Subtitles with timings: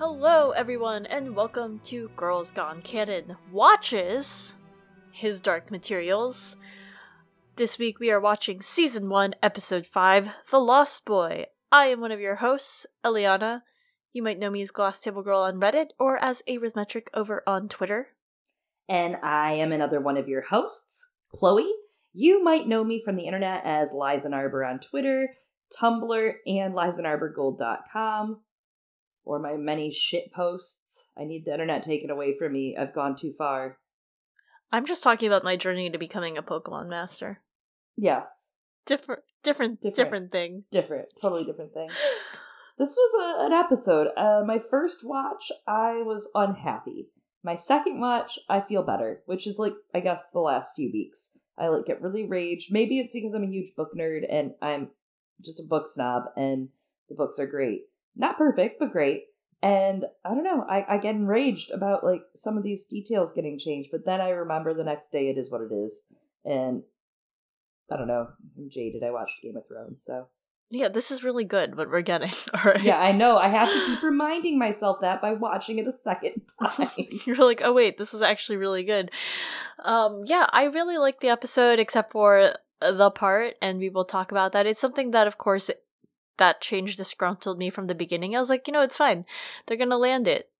[0.00, 4.56] Hello, everyone, and welcome to Girls Gone Canon Watches
[5.10, 6.56] His Dark Materials.
[7.56, 11.48] This week we are watching Season 1, Episode 5, The Lost Boy.
[11.70, 13.60] I am one of your hosts, Eliana.
[14.14, 17.68] You might know me as Glass Table Girl on Reddit or as Arithmetric over on
[17.68, 18.08] Twitter.
[18.88, 21.74] And I am another one of your hosts, Chloe.
[22.14, 25.28] You might know me from the internet as Liza Arbor on Twitter,
[25.78, 28.40] Tumblr, and LizaNarborGold.com
[29.24, 31.06] or my many shit posts.
[31.16, 32.76] I need the internet taken away from me.
[32.78, 33.78] I've gone too far.
[34.72, 37.40] I'm just talking about my journey to becoming a Pokemon master.
[37.96, 38.50] Yes.
[38.86, 40.62] Different, different, different, different thing.
[40.70, 41.88] Different, totally different thing.
[42.78, 44.08] this was a, an episode.
[44.16, 47.10] Uh, my first watch, I was unhappy.
[47.42, 51.30] My second watch, I feel better, which is like I guess the last few weeks.
[51.58, 52.72] I like get really raged.
[52.72, 54.88] Maybe it's because I'm a huge book nerd and I'm
[55.44, 56.68] just a book snob, and
[57.08, 57.82] the books are great
[58.16, 59.24] not perfect, but great.
[59.62, 63.58] And I don't know, I, I get enraged about like some of these details getting
[63.58, 66.02] changed, but then I remember the next day it is what it is.
[66.44, 66.82] And
[67.92, 69.02] I don't know, I'm jaded.
[69.02, 70.28] I watched Game of Thrones, so
[70.70, 72.30] yeah, this is really good what we're getting.
[72.54, 72.82] All right.
[72.82, 73.36] Yeah, I know.
[73.36, 76.88] I have to keep reminding myself that by watching it a second time.
[77.26, 79.10] You're like, oh wait, this is actually really good.
[79.84, 84.30] Um, yeah, I really like the episode, except for the part, and we will talk
[84.30, 84.66] about that.
[84.66, 85.70] It's something that, of course,
[86.40, 88.34] that change disgruntled me from the beginning.
[88.34, 89.24] I was like, you know, it's fine.
[89.66, 90.50] They're gonna land it.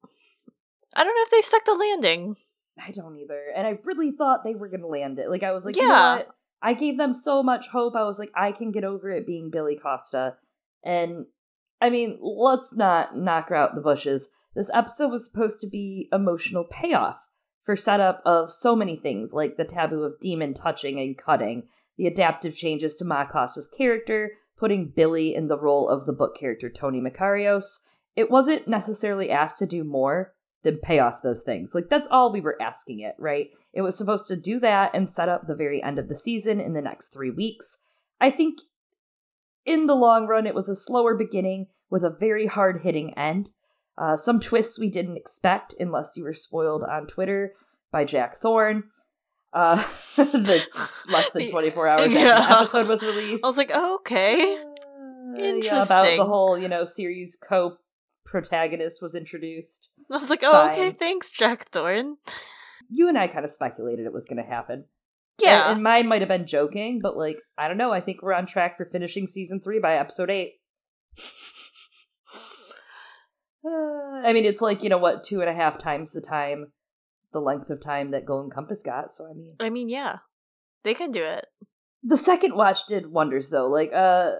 [0.94, 2.36] I don't know if they stuck the landing.
[2.78, 3.42] I don't either.
[3.54, 5.28] And I really thought they were gonna land it.
[5.28, 5.82] Like I was like, yeah.
[5.82, 5.88] You
[6.20, 6.24] know
[6.62, 7.96] I gave them so much hope.
[7.96, 10.36] I was like, I can get over it being Billy Costa.
[10.84, 11.26] And
[11.80, 14.28] I mean, let's not knock her out the bushes.
[14.54, 17.18] This episode was supposed to be emotional payoff
[17.62, 21.64] for setup of so many things, like the taboo of demon touching and cutting,
[21.96, 26.36] the adaptive changes to Ma Costa's character, putting Billy in the role of the book
[26.38, 27.80] character Tony Makarios,
[28.14, 31.74] it wasn't necessarily asked to do more than pay off those things.
[31.74, 33.48] Like that's all we were asking it, right?
[33.72, 36.60] It was supposed to do that and set up the very end of the season
[36.60, 37.78] in the next 3 weeks.
[38.20, 38.58] I think
[39.64, 43.50] in the long run it was a slower beginning with a very hard-hitting end.
[43.96, 47.54] Uh, some twists we didn't expect unless you were spoiled on Twitter
[47.90, 48.84] by Jack Thorne
[49.52, 49.76] uh
[50.16, 50.64] the
[51.08, 52.20] less than 24 hours yeah.
[52.20, 53.44] after the episode was released.
[53.44, 54.56] I was like oh, okay.
[54.56, 57.76] Uh, interesting yeah, about the whole you know series co
[58.24, 59.90] protagonist was introduced.
[60.10, 60.72] I was like it's oh fine.
[60.72, 62.16] okay thanks jack thorne.
[62.88, 64.84] You and i kind of speculated it was going to happen
[65.42, 65.68] yeah.
[65.68, 68.32] and, and mine might have been joking but like i don't know i think we're
[68.32, 70.54] on track for finishing season three by episode eight.
[73.64, 73.70] Uh,
[74.24, 76.72] i mean it's like you know what two and a half times the time
[77.32, 79.10] the length of time that Golden Compass got.
[79.10, 80.18] So I mean, I mean, yeah,
[80.82, 81.46] they can do it.
[82.02, 83.68] The second watch did wonders, though.
[83.68, 84.32] Like, uh,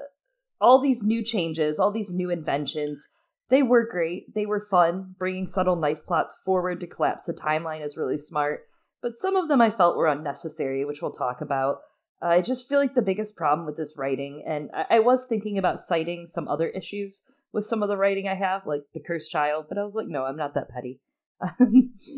[0.61, 3.07] all these new changes, all these new inventions,
[3.51, 4.35] they were great.
[4.35, 5.15] They were fun.
[5.19, 8.67] Bringing subtle knife plots forward to collapse the timeline is really smart.
[9.03, 11.81] But some of them I felt were unnecessary, which we'll talk about.
[12.23, 15.25] Uh, I just feel like the biggest problem with this writing, and I-, I was
[15.25, 19.01] thinking about citing some other issues with some of the writing I have, like The
[19.01, 21.01] Cursed Child, but I was like, no, I'm not that petty.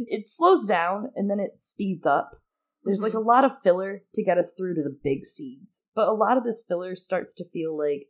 [0.07, 2.43] it slows down and then it speeds up.
[2.85, 3.05] There's mm-hmm.
[3.05, 6.13] like a lot of filler to get us through to the big scenes, but a
[6.13, 8.09] lot of this filler starts to feel like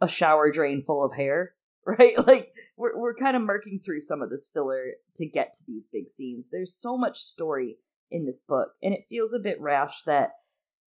[0.00, 1.54] a shower drain full of hair,
[1.86, 2.14] right?
[2.26, 5.86] Like we're we're kind of murking through some of this filler to get to these
[5.90, 6.50] big scenes.
[6.50, 7.76] There's so much story
[8.10, 10.32] in this book, and it feels a bit rash that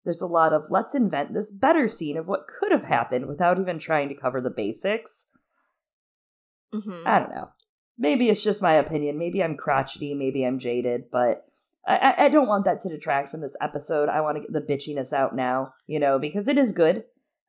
[0.04, 3.60] there's a lot of let's invent this better scene of what could have happened without
[3.60, 5.26] even trying to cover the basics.
[6.74, 7.08] Mm-hmm.
[7.08, 7.50] I don't know
[7.98, 9.18] maybe it's just my opinion.
[9.18, 10.14] Maybe I'm crotchety.
[10.14, 11.46] Maybe I'm jaded, but
[11.88, 14.10] I, I don't want that to detract from this episode.
[14.10, 17.04] I want to get the bitchiness out now, you know, because it is good.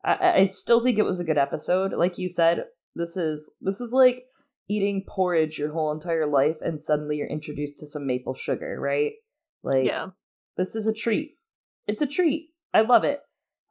[0.04, 1.92] I, I still think it was a good episode.
[1.92, 2.64] Like you said,
[2.94, 4.24] this is this is like
[4.68, 9.12] eating porridge your whole entire life, and suddenly you're introduced to some maple sugar, right?
[9.62, 10.08] Like, yeah,
[10.56, 11.32] this is a treat.
[11.86, 12.50] It's a treat.
[12.74, 13.20] I love it.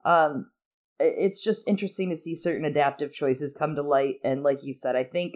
[0.04, 0.50] Um,
[1.00, 4.96] it's just interesting to see certain adaptive choices come to light, and like you said,
[4.96, 5.36] I think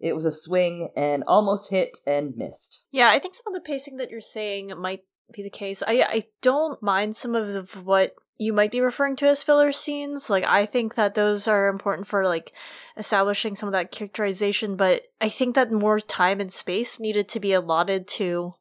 [0.00, 2.84] it was a swing and almost hit and missed.
[2.90, 5.02] Yeah, I think some of the pacing that you're saying might
[5.32, 5.82] be the case.
[5.86, 9.70] I I don't mind some of the, what you might be referring to as filler
[9.70, 10.30] scenes.
[10.30, 12.52] Like I think that those are important for like
[12.96, 17.40] establishing some of that characterization, but I think that more time and space needed to
[17.40, 18.52] be allotted to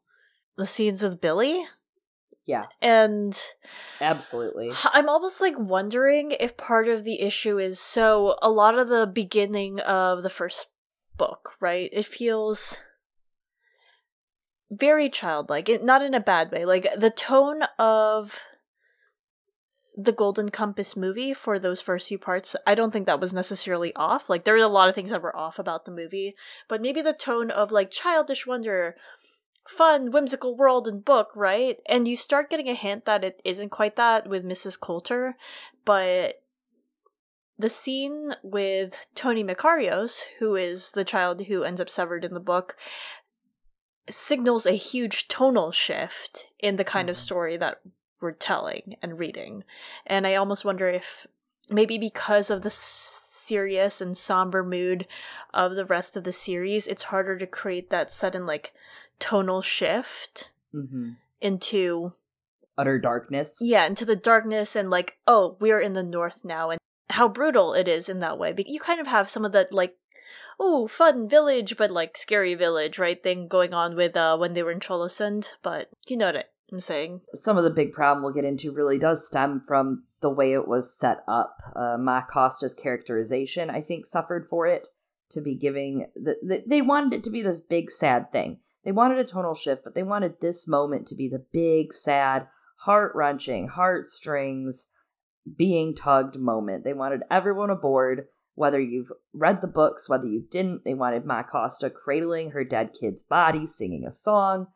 [0.57, 1.63] the scenes with Billy.
[2.45, 2.65] Yeah.
[2.81, 3.39] And
[4.01, 4.71] absolutely.
[4.85, 9.07] I'm almost like wondering if part of the issue is so a lot of the
[9.07, 10.67] beginning of the first
[11.19, 11.89] book, right?
[11.93, 12.81] It feels
[14.71, 16.65] very childlike, it, not in a bad way.
[16.65, 18.39] Like the tone of
[19.95, 23.93] the Golden Compass movie for those first few parts, I don't think that was necessarily
[23.95, 24.29] off.
[24.29, 26.35] Like there were a lot of things that were off about the movie,
[26.67, 28.95] but maybe the tone of like childish wonder,
[29.67, 31.81] fun, whimsical world and book, right?
[31.85, 34.79] And you start getting a hint that it isn't quite that with Mrs.
[34.79, 35.35] Coulter,
[35.83, 36.41] but
[37.59, 42.39] the scene with Tony Makarios, who is the child who ends up severed in the
[42.39, 42.77] book,
[44.09, 47.19] signals a huge tonal shift in the kind of Mhm.
[47.19, 47.81] story that
[48.21, 49.63] we're telling and reading.
[50.05, 51.27] And I almost wonder if
[51.69, 55.07] maybe because of the serious and somber mood
[55.53, 58.73] of the rest of the series, it's harder to create that sudden like
[59.19, 61.11] tonal shift hmm
[61.41, 62.11] into
[62.77, 63.59] Utter darkness.
[63.61, 66.78] yeah, into the darkness and like, oh, we're in the north now and
[67.09, 68.51] how brutal it is in that way.
[68.51, 69.95] But you kind of have some of that like
[70.59, 73.21] oh, fun village, but like scary village, right?
[73.23, 76.79] Thing going on with uh when they were in Trollesund, but you know what I'm
[76.79, 77.21] saying.
[77.33, 80.67] Some of the big problem we'll get into really does stem from the way it
[80.67, 81.57] was set up.
[81.75, 84.87] Uh, Ma Costa's characterization, I think, suffered for it
[85.29, 86.07] to be giving.
[86.15, 88.59] The, the, they wanted it to be this big sad thing.
[88.83, 92.47] They wanted a tonal shift, but they wanted this moment to be the big sad,
[92.77, 94.87] heart wrenching, heartstrings
[95.57, 96.83] being tugged moment.
[96.83, 100.83] They wanted everyone aboard, whether you've read the books, whether you didn't.
[100.83, 104.67] They wanted Ma Costa cradling her dead kid's body, singing a song.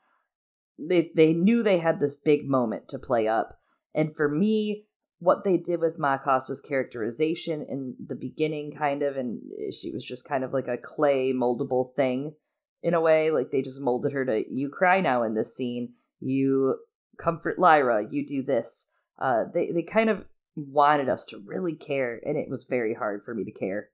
[0.79, 3.59] They they knew they had this big moment to play up.
[3.93, 4.85] And for me,
[5.19, 9.39] what they did with Ma Costa's characterization in the beginning, kind of, and
[9.71, 12.33] she was just kind of like a clay moldable thing
[12.81, 13.31] in a way.
[13.31, 16.75] Like they just molded her to, you cry now in this scene, you
[17.17, 18.87] comfort Lyra, you do this.
[19.19, 23.23] Uh, they, they kind of wanted us to really care, and it was very hard
[23.23, 23.89] for me to care.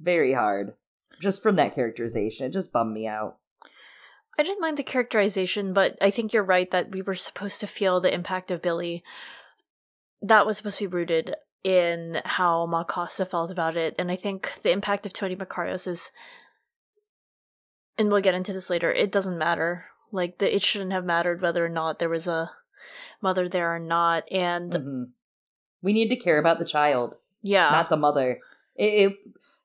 [0.00, 0.74] Very hard.
[1.20, 2.46] Just from that characterization.
[2.46, 3.38] It just bummed me out.
[4.38, 7.66] I didn't mind the characterization, but I think you're right that we were supposed to
[7.66, 9.02] feel the impact of Billy.
[10.22, 11.34] That was supposed to be rooted
[11.64, 15.88] in how Ma Costa felt about it, and I think the impact of Tony Makarios
[15.88, 16.12] is
[17.98, 19.86] and we'll get into this later, it doesn't matter.
[20.12, 22.50] Like the it shouldn't have mattered whether or not there was a
[23.20, 24.30] mother there or not.
[24.30, 25.12] And Mhm.
[25.82, 27.16] We need to care about the child.
[27.42, 27.70] yeah.
[27.70, 28.40] not the mother.
[28.76, 29.16] It, it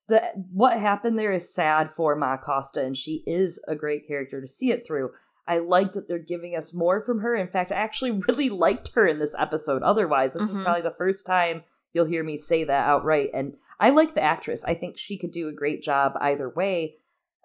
[0.07, 0.21] the
[0.51, 4.47] what happened there is sad for Ma Costa, and she is a great character to
[4.47, 5.11] see it through.
[5.47, 7.35] I like that they're giving us more from her.
[7.35, 9.81] In fact, I actually really liked her in this episode.
[9.83, 10.63] Otherwise, this is Mhm.
[10.63, 11.63] probably the first time
[11.93, 13.29] you'll hear me say that outright.
[13.33, 14.63] And I like the actress.
[14.65, 16.95] I think she could do a great job either way.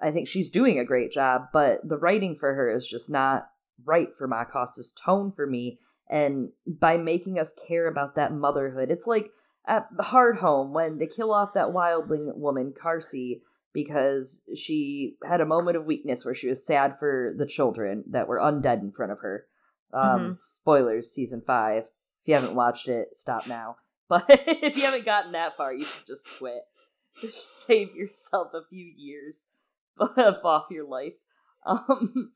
[0.00, 3.50] I think she's doing a great job, but the writing for her is just not
[3.84, 5.78] right for Ma Costa's tone for me.
[6.10, 9.30] And by making us care about that motherhood, it's like
[9.66, 13.40] at Hardhome when they kill off that wildling woman, Karsi,
[13.74, 18.26] because she had a moment of weakness where she was sad for the children that
[18.26, 19.46] were undead in front of her.
[19.92, 21.84] Um, Spoilers, season five.
[21.84, 23.76] If you haven't watched it, stop now.
[24.08, 26.62] But if you haven't gotten that far, you should just quit.
[27.20, 29.44] Just save yourself a few years
[30.00, 31.16] off your life.
[31.66, 32.32] Um,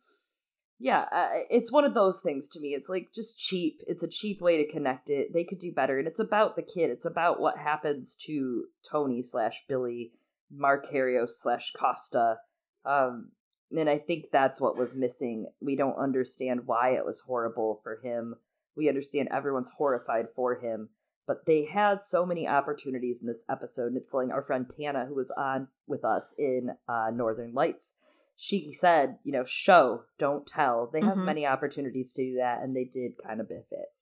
[0.83, 2.71] yeah, uh, it's one of those things to me.
[2.71, 3.81] It's like just cheap.
[3.87, 5.33] It's a cheap way to connect it.
[5.33, 6.91] They could do better, and it's about the kid.
[6.91, 10.11] It's about what happens to Tony slash Billy,
[10.53, 12.39] Makarios slash Costa.
[12.85, 13.29] Um,
[13.71, 15.47] and I think that's what was missing.
[15.61, 18.35] We don't understand why it was horrible for him.
[18.77, 20.89] We understand everyone's horrified for him,
[21.29, 23.93] but they had so many opportunities in this episode.
[23.93, 27.95] And it's like our friend Tana, who was on with us in uh, Northern Lights,
[28.37, 30.87] she said, you know, show, don't tell.
[30.87, 31.25] They have Mhm.
[31.25, 33.93] many opportunities to do that, and they did kind of biff it.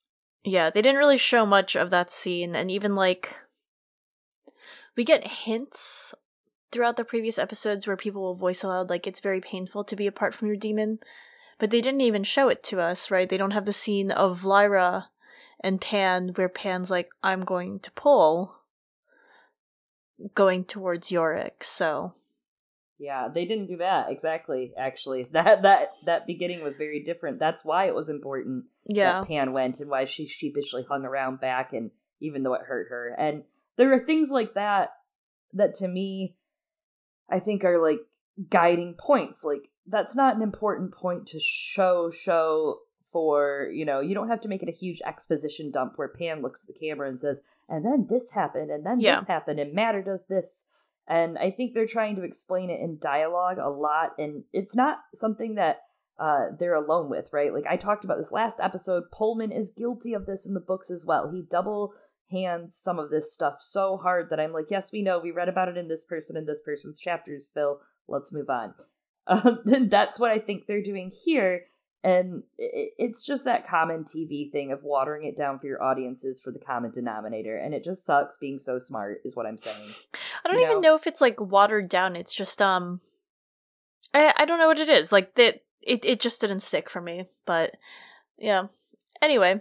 [0.44, 3.37] Yeah, they didn't really show much of that scene, and even like
[4.96, 6.14] we get hints
[6.70, 10.06] throughout the previous episodes where people will voice aloud like it's very painful to be
[10.06, 11.00] apart from your demon,
[11.58, 13.28] but they didn't even show it to us, right?
[13.28, 15.10] They don't have the scene of Lyra
[15.60, 18.56] and Pan where Pan's like, I'm going to pull
[20.34, 22.12] going towards Iorek, so
[23.00, 24.75] Yeah, they didn't do that exactly.
[24.76, 27.38] Actually, that that that beginning was very different.
[27.38, 29.21] That's why it was important yeah.
[29.21, 31.90] that Pan went and why she sheepishly hung around back, and
[32.21, 33.45] even though it hurt her, and
[33.76, 34.92] there are things like that
[35.54, 36.37] that to me,
[37.28, 38.00] I think are like
[38.50, 39.45] guiding points.
[39.45, 42.80] Like that's not an important point to show show
[43.11, 46.42] for you know you don't have to make it a huge exposition dump where Pan
[46.42, 49.16] looks at the camera and says, and then this happened, and then Yeah.
[49.16, 50.66] this happened, and Matter does this.
[51.09, 54.99] And I think they're trying to explain it in dialogue a lot, and it's not
[55.12, 55.80] something that
[56.21, 57.52] uh, they're alone with, right?
[57.52, 60.90] Like I talked about this last episode, Pullman is guilty of this in the books
[60.90, 61.30] as well.
[61.30, 61.95] He double
[62.30, 65.49] hands some of this stuff so hard that I'm like, yes, we know, we read
[65.49, 67.80] about it in this person and this person's chapters, Phil.
[68.07, 68.75] Let's move on.
[69.26, 71.66] Um, that's what I think they're doing here.
[72.02, 76.50] And it's just that common TV thing of watering it down for your audiences for
[76.50, 77.57] the common denominator.
[77.59, 79.90] And it just sucks being so smart, is what I'm saying.
[80.44, 80.90] I don't even know?
[80.90, 82.16] know if it's like watered down.
[82.16, 83.00] It's just um,
[84.14, 85.12] I I don't know what it is.
[85.12, 87.25] Like that, it it just didn't stick for me.
[87.47, 87.76] But
[88.38, 88.66] yeah.
[89.23, 89.61] Anyway,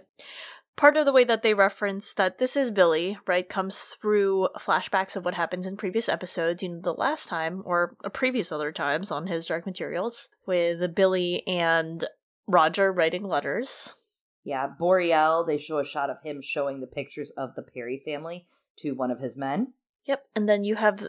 [0.76, 5.16] part of the way that they reference that this is Billy, right, comes through flashbacks
[5.16, 6.62] of what happens in previous episodes.
[6.62, 10.94] You know, the last time or a previous other times on his Dark Materials with
[10.94, 12.04] Billy and
[12.46, 13.94] Roger writing letters.
[14.42, 18.46] Yeah, Boreal, they show a shot of him showing the pictures of the Parry family
[18.78, 19.74] to one of his men.
[20.04, 21.08] Yep, and then you have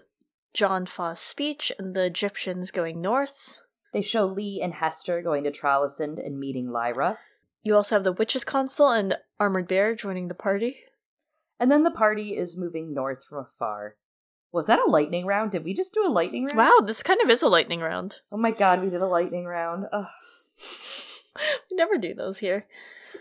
[0.53, 3.59] John Faa's speech and the Gyptians going north.
[3.93, 7.17] They show Lee and Hester going to Trollesund and meeting Lyra.
[7.63, 10.77] You also have the Witches Council and Armored Bear joining the party.
[11.59, 13.95] And then the party is moving north from afar.
[14.51, 15.51] Was that a lightning round?
[15.51, 16.57] Did we just do a lightning round?
[16.57, 18.19] Wow, this kind of is a lightning round.
[18.31, 19.85] Oh my god, we did a lightning round.
[19.91, 20.07] Ugh.
[21.71, 22.65] We never do those here.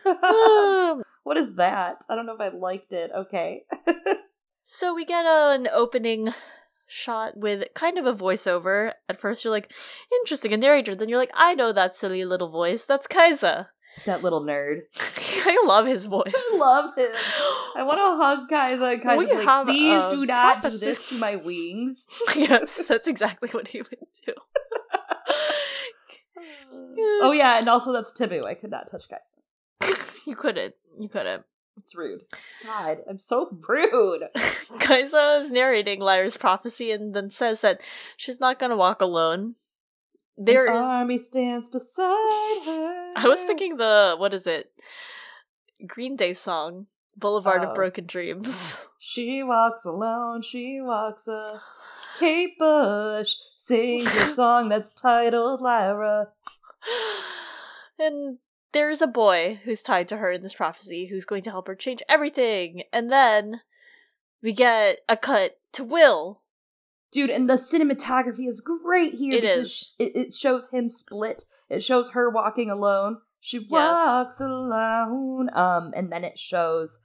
[0.07, 2.05] Um, what is that?
[2.09, 3.11] I don't know if I liked it.
[3.15, 3.65] Okay.
[4.63, 6.35] so we get an opening
[6.91, 8.93] shot with kind of a voiceover.
[9.09, 9.73] At first, you're like,
[10.21, 10.95] interesting, a narrator.
[10.95, 12.85] Then you're like, I know that silly little voice.
[12.85, 13.71] That's Kaisa.
[14.05, 14.81] that little nerd.
[15.47, 16.35] I love his voice.
[16.35, 17.11] I love him.
[17.77, 18.85] I want to hug Kaisa.
[18.93, 22.07] And Kaisa's We like, please do not do this to my wings.
[22.37, 24.33] yes, that's exactly what he would do.
[27.23, 28.45] oh yeah, and also that's taboo.
[28.45, 29.97] I could not touch Kaisa.
[30.27, 30.75] you couldn't.
[30.99, 31.45] You couldn't.
[31.83, 32.23] It's rude.
[32.65, 34.25] God, I'm so rude.
[34.81, 37.81] Kaisa is narrating Lyra's prophecy and then says that
[38.17, 39.55] she's not gonna walk alone.
[40.37, 40.83] There An is.
[40.83, 43.13] army stands beside her.
[43.17, 44.71] I was thinking the what is it?
[45.87, 47.69] Green Day song, Boulevard Oh.
[47.71, 48.87] of Broken Dreams.
[49.03, 50.43] She walks alone.
[50.43, 51.59] She walks a
[52.19, 56.29] Kate Bush sings a song that's titled Lyra.
[57.99, 58.39] and
[58.73, 61.75] there's a boy who's tied to her in this prophecy who's going to help her
[61.75, 62.83] change everything.
[62.93, 63.63] And then
[64.43, 66.41] we get a cut to Will.
[67.13, 69.35] Dude, and the cinematography is great here.
[69.35, 69.97] It is.
[69.99, 71.45] It, it shows him split.
[71.69, 73.19] It shows her walking alone.
[73.41, 75.51] She walks alone.
[75.53, 77.01] Um, and then it shows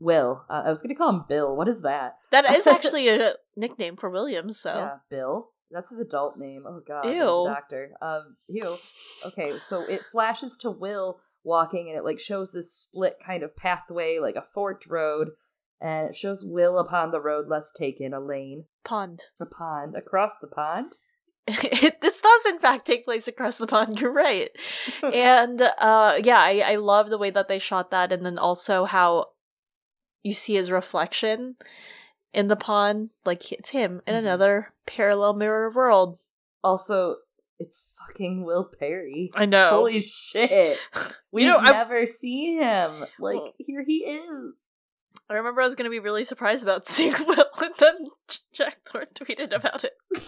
[0.00, 0.44] Will.
[0.50, 1.54] Uh, I was gonna call him Bill.
[1.54, 2.16] What is that?
[2.32, 4.74] That is actually a nickname for Williams, so.
[4.74, 5.50] Yeah, Bill.
[5.76, 6.64] That's his adult name.
[6.66, 7.44] Oh god, Ew.
[7.46, 7.90] doctor.
[8.00, 8.76] Um, ew.
[9.26, 13.54] Okay, so it flashes to Will walking, and it like shows this split kind of
[13.54, 15.28] pathway, like a forked road,
[15.82, 19.24] and it shows Will upon the road less taken, a lane, Pond.
[19.38, 20.94] a pond across the pond.
[21.46, 24.50] it, this does in fact take place across the pond you're right
[25.12, 28.84] and uh yeah I, I love the way that they shot that and then also
[28.86, 29.26] how
[30.24, 31.54] you see his reflection
[32.32, 34.18] in the pond like it's him in Mhm.
[34.18, 36.18] another parallel mirror world
[36.64, 37.16] Also,
[37.58, 39.30] it's fucking Will Parry.
[39.34, 40.78] i know Holy shit.
[41.32, 42.92] We've know, I- never seen him.
[43.18, 44.54] Like, Well- here he is.
[45.28, 47.96] i remember i was gonna be really surprised about seeing will and then
[48.52, 49.92] jack thorne tweeted about it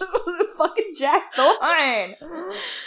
[0.57, 2.15] fucking Jack Thorne.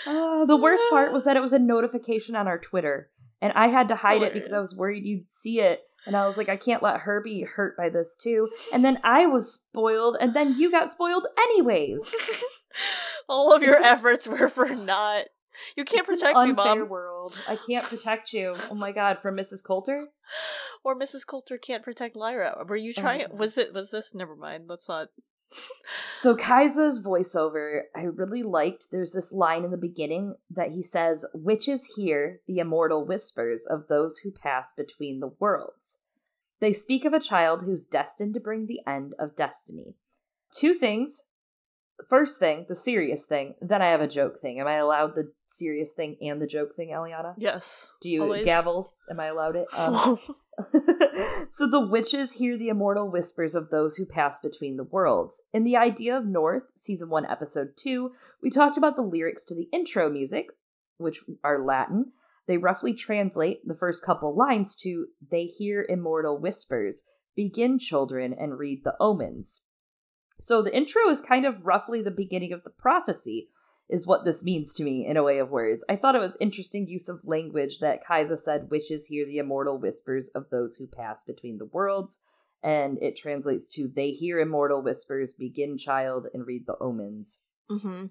[0.07, 3.09] Uh, the worst part was that it was a notification on our Twitter,
[3.41, 5.81] and I had to hide it because I was worried you'd see it.
[6.07, 8.49] And I was like, I can't let her be hurt by this too.
[8.73, 12.15] And then I was spoiled, and then you got spoiled anyways.
[13.29, 15.27] all of your It's efforts were for not
[15.77, 17.39] you can't protect me mom world.
[17.49, 18.55] I can't protect you.
[18.71, 19.65] Oh my god, from Mrs.
[19.65, 20.07] Coulter.
[20.85, 21.27] or Mrs.
[21.27, 22.65] Coulter can't protect Lyra.
[22.67, 23.27] Were you trying?
[23.31, 23.37] Oh.
[23.37, 23.73] Was it?
[23.73, 24.15] Was this?
[24.15, 24.65] Never mind.
[24.69, 25.09] Let's not.
[26.09, 28.91] So Kaisa's voiceover, I really liked.
[28.91, 33.89] There's this line in the beginning that he says, "Witches hear the immortal whispers of
[33.89, 35.99] those who pass between the worlds.
[36.61, 39.97] They speak of a child who's destined to bring the end of destiny."
[40.53, 41.25] Two things.
[42.09, 43.55] First thing, the serious thing.
[43.61, 44.61] Then I have a joke thing.
[44.61, 47.35] Am I allowed the serious thing and the joke thing, Eliana?
[47.39, 47.93] Yes.
[48.01, 48.45] Do you always.
[48.45, 48.95] gavel?
[49.11, 49.67] Am I allowed it?
[49.77, 50.19] Um,
[51.51, 55.43] so the witches hear the immortal whispers of those who pass between the worlds.
[55.53, 59.55] In the idea of North, season 1, episode 2, we talked about the lyrics to
[59.55, 60.51] the intro music,
[60.99, 62.13] which are Latin.
[62.47, 67.05] They roughly translate the first couple lines to They hear immortal whispers,
[67.37, 69.63] begin children, and read the omens.
[70.39, 73.49] So the intro is kind of roughly the beginning of the prophecy,
[73.89, 75.85] is what this means to me in a way of words.
[75.89, 79.79] I thought it was interesting use of language that Kaisa said witches hear the immortal
[79.79, 82.19] whispers of those who pass between the worlds,
[82.63, 87.41] and it translates to they hear immortal whispers, begin child, and read the omens.
[87.69, 88.07] hmm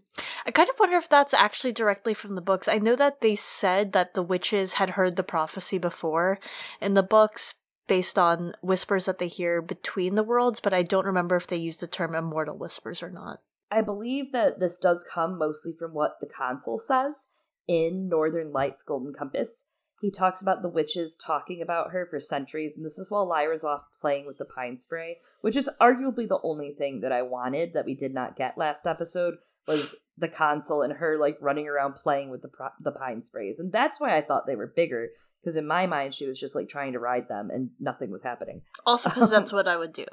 [0.46, 2.68] I kind of wonder if that's actually directly from the books.
[2.68, 6.40] I know that they said that the witches had heard the prophecy before
[6.80, 7.56] in the books
[7.88, 11.57] based on whispers that they hear between the worlds, but I don't remember if they
[11.57, 13.39] used the term immortal whispers or not.
[13.69, 17.27] I believe that this does come mostly from what the consul says,
[17.67, 19.65] in Northern Lights Golden Compass,
[20.01, 23.63] he talks about the witches talking about her for centuries, and this is while Lyra's
[23.63, 27.73] off playing with the pine spray, which is arguably the only thing that I wanted
[27.73, 29.35] that we did not get last episode
[29.67, 33.59] was the consul and her like running around playing with the pro- the pine sprays,
[33.59, 35.09] and that's why I thought they were bigger
[35.41, 38.21] because in my mind she was just like trying to ride them and nothing was
[38.21, 38.62] happening.
[38.86, 40.05] Also, because that's what I would do.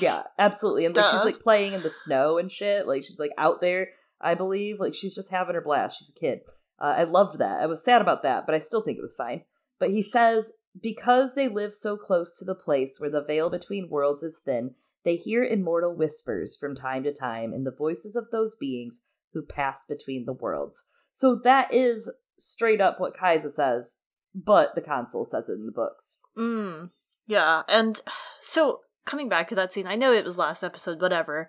[0.00, 2.86] Yeah, absolutely, and like she's like playing in the snow and shit.
[2.86, 3.88] Like she's like out there,
[4.20, 4.80] I believe.
[4.80, 5.98] Like she's just having her blast.
[5.98, 6.40] She's a kid.
[6.78, 7.62] Uh, I loved that.
[7.62, 9.42] I was sad about that, but I still think it was fine.
[9.78, 10.52] But he says
[10.82, 14.74] because they live so close to the place where the veil between worlds is thin,
[15.04, 19.00] they hear immortal whispers from time to time in the voices of those beings
[19.32, 20.84] who pass between the worlds.
[21.12, 23.96] So that is straight up what Kaisa says,
[24.44, 26.18] but the consul says it in the books.
[26.36, 26.90] Mm,
[27.26, 28.00] yeah, and
[28.40, 31.48] so coming back to that scene, I know it was last episode, whatever,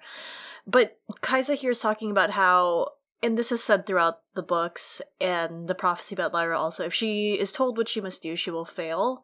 [0.66, 2.90] but Kaisa here is talking about how,
[3.22, 7.34] and this is said throughout the books and the prophecy about Lyra also, if she
[7.34, 9.24] is told what she must do, she will fail.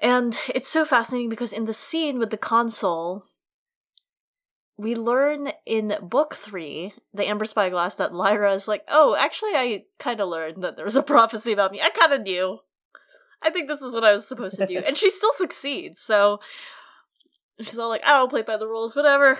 [0.00, 3.24] And it's so fascinating because in the scene with the consul,
[4.78, 9.84] we learn in book three, the Amber Spyglass, that Lyra is like, oh, actually, I
[9.98, 11.80] kind of learned that there was a prophecy about me.
[11.80, 12.58] I kind of knew.
[13.42, 14.78] I think this is what I was supposed to do.
[14.86, 16.40] and she still succeeds, so
[17.60, 19.38] she's all like, I don't play by the rules, whatever.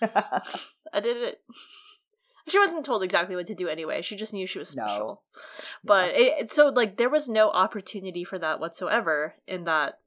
[0.02, 1.40] I did it.
[2.46, 4.02] She wasn't told exactly what to do anyway.
[4.02, 4.86] She just knew she was No.
[4.86, 5.22] special.
[5.82, 9.98] But it, it- so like there was no opportunity for that whatsoever in that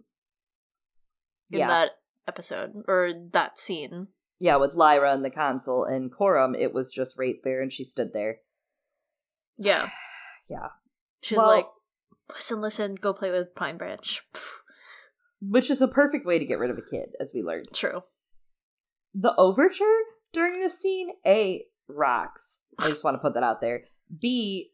[1.52, 1.68] in Yeah.
[1.68, 1.92] that
[2.28, 4.08] episode or that scene.
[4.40, 7.84] yeah, with Lyra and the consul and Coram, it was just right there and she
[7.84, 8.38] stood there.
[9.58, 9.90] Yeah.
[10.50, 10.68] Yeah.
[11.22, 11.68] She's Well- like,
[12.34, 14.22] listen, listen, go play with Pine Branch.
[15.42, 17.68] Which is a perfect way to get rid of a kid, as we learned.
[17.74, 18.02] True.
[19.14, 19.84] The overture
[20.32, 22.60] during this scene, A, rocks.
[22.80, 23.82] I just want to put that out there.
[24.22, 24.72] B,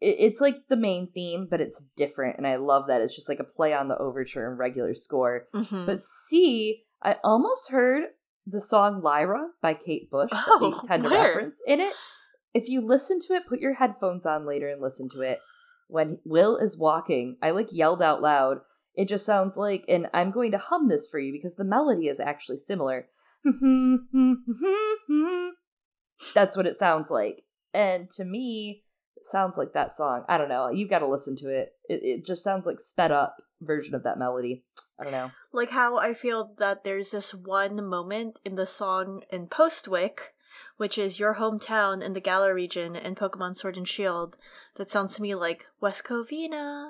[0.00, 3.00] it, it's like the main theme, but it's different, and I love that.
[3.00, 5.46] It's just like a play on the overture and regular score.
[5.54, 8.04] hmm But C, I almost heard
[8.46, 11.22] the song Lyra by Kate Bush, Oh, they tend to where?
[11.36, 11.94] reference in it.
[12.54, 15.40] If you listen to it, put your headphones on later and listen to it.
[15.88, 18.58] When Will is walking, I like yelled out loud.
[18.94, 22.08] It just sounds like, and I'm going to hum this for you because the melody
[22.08, 23.08] is actually similar.
[26.34, 27.42] That's what it sounds like.
[27.74, 28.84] And to me,
[29.16, 30.24] it sounds like that song.
[30.28, 30.70] I don't know.
[30.70, 31.74] You've got to listen to it.
[31.88, 32.00] it.
[32.02, 34.64] It just sounds like sped up version of that melody.
[34.98, 35.30] I don't know.
[35.52, 40.32] Like how I feel that there's this one moment in the song in Postwick,
[40.76, 44.36] which is your hometown in the Galar region in Pokemon Sword and Shield,
[44.76, 46.86] that sounds to me like West Covina.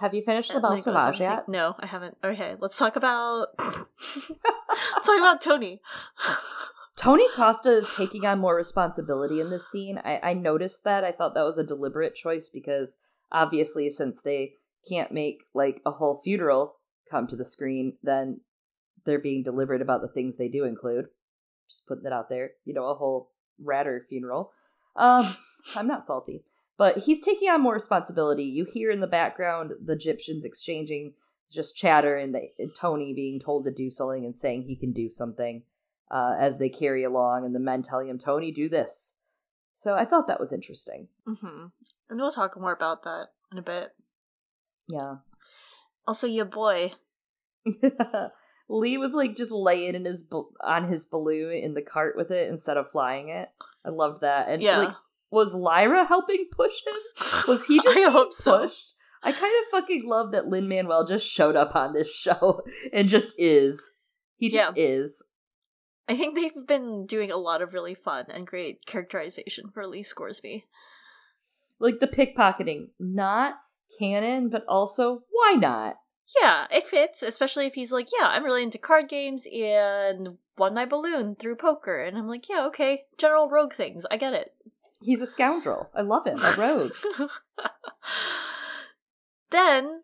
[0.00, 1.48] Have you finished the Belle then it goes on Sauvage yet?
[1.48, 2.16] No, I haven't.
[2.24, 5.80] Okay, let's talk about let's talk about Tony.
[6.96, 9.98] Tony Costa is taking on more responsibility in this scene.
[10.04, 11.04] I, I noticed that.
[11.04, 12.98] I thought that was a deliberate choice because
[13.30, 14.54] obviously, since they
[14.88, 16.76] can't make like a whole funeral
[17.10, 18.40] come to the screen, then
[19.04, 21.06] they're being deliberate about the things they do include.
[21.68, 22.50] Just putting that out there.
[22.64, 24.52] You know, a whole ratter funeral.
[24.94, 25.34] Um,
[25.76, 26.44] I'm not salty.
[26.76, 28.44] But he's taking on more responsibility.
[28.44, 31.14] You hear in the background the Gyptians exchanging
[31.50, 35.08] just chatter and, and Tony being told to do something and saying he can do
[35.08, 35.62] something
[36.12, 39.14] uh, as they carry along, and the men telling him, Tony, do this.
[39.74, 41.08] So I thought that was interesting.
[41.26, 41.66] hmm
[42.10, 43.90] And we'll talk more about that in a bit.
[44.88, 45.16] Yeah.
[46.06, 46.92] Also, your boy.
[48.68, 50.24] Lee was like just laying in his
[50.62, 53.48] on his balloon in the cart with it instead of flying it.
[53.84, 54.48] I loved that.
[54.48, 54.78] And Yeah.
[54.78, 54.94] like,
[55.30, 57.42] was Lyra helping push him?
[57.48, 58.60] Was he just I hope so.
[58.60, 58.94] pushed?
[59.22, 63.08] I kind of fucking love that Lin Manuel just showed up on this show and
[63.08, 63.90] just is.
[64.36, 65.22] He just is.
[66.08, 70.02] I think they've been doing a lot of really fun and great characterization for Lee
[70.02, 70.66] Scoresby.
[71.78, 73.54] Like the pickpocketing, not
[73.98, 75.96] canon, but also why not?
[76.40, 80.74] Yeah, it fits, especially if he's like, yeah, I'm really into card games and won
[80.74, 82.02] my balloon through poker.
[82.02, 84.06] And I'm like, yeah, okay, general rogue things.
[84.10, 84.54] I get it.
[85.02, 85.90] He's a scoundrel.
[85.94, 86.38] I love him.
[86.40, 86.92] A rogue.
[89.50, 90.02] then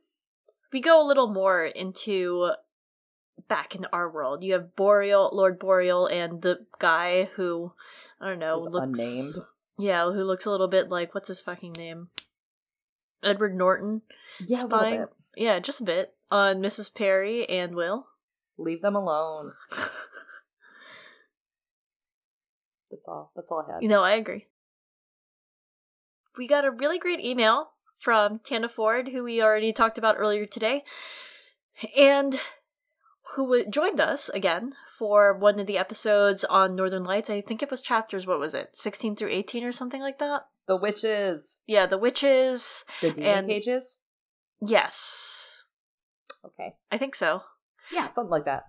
[0.73, 2.53] we go a little more into
[3.49, 4.45] back in our world.
[4.45, 7.73] You have Boreal, Lord Boreal, and the guy who
[8.21, 9.35] I don't know Is looks unnamed.
[9.79, 12.09] Yeah, who looks a little bit like what's his fucking name?
[13.23, 14.03] Edward Norton.
[14.47, 15.01] Yeah, spying.
[15.01, 15.09] bit.
[15.37, 16.95] Yeah, just a bit on Mrs.
[16.95, 18.07] Parry and Will.
[18.57, 19.53] Leave them alone.
[22.91, 23.33] That's all.
[23.37, 23.83] That's all I had.
[23.83, 24.47] You know, I agree.
[26.37, 30.47] We got a really great email from Tana Ford, who we already talked about earlier
[30.47, 30.85] today,
[31.97, 32.39] and
[33.35, 37.29] who joined us again for one of the episodes on Northern Lights.
[37.31, 40.43] I think it was chapters, what was it, 16 through 18 or something like that?
[40.67, 41.61] The witches.
[41.67, 42.85] Yeah, the witches.
[43.01, 43.97] The demon And- cages?
[44.61, 45.65] Yes,
[46.45, 46.75] Okay.
[46.91, 47.43] I think so.
[47.93, 48.65] Yeah, something like that.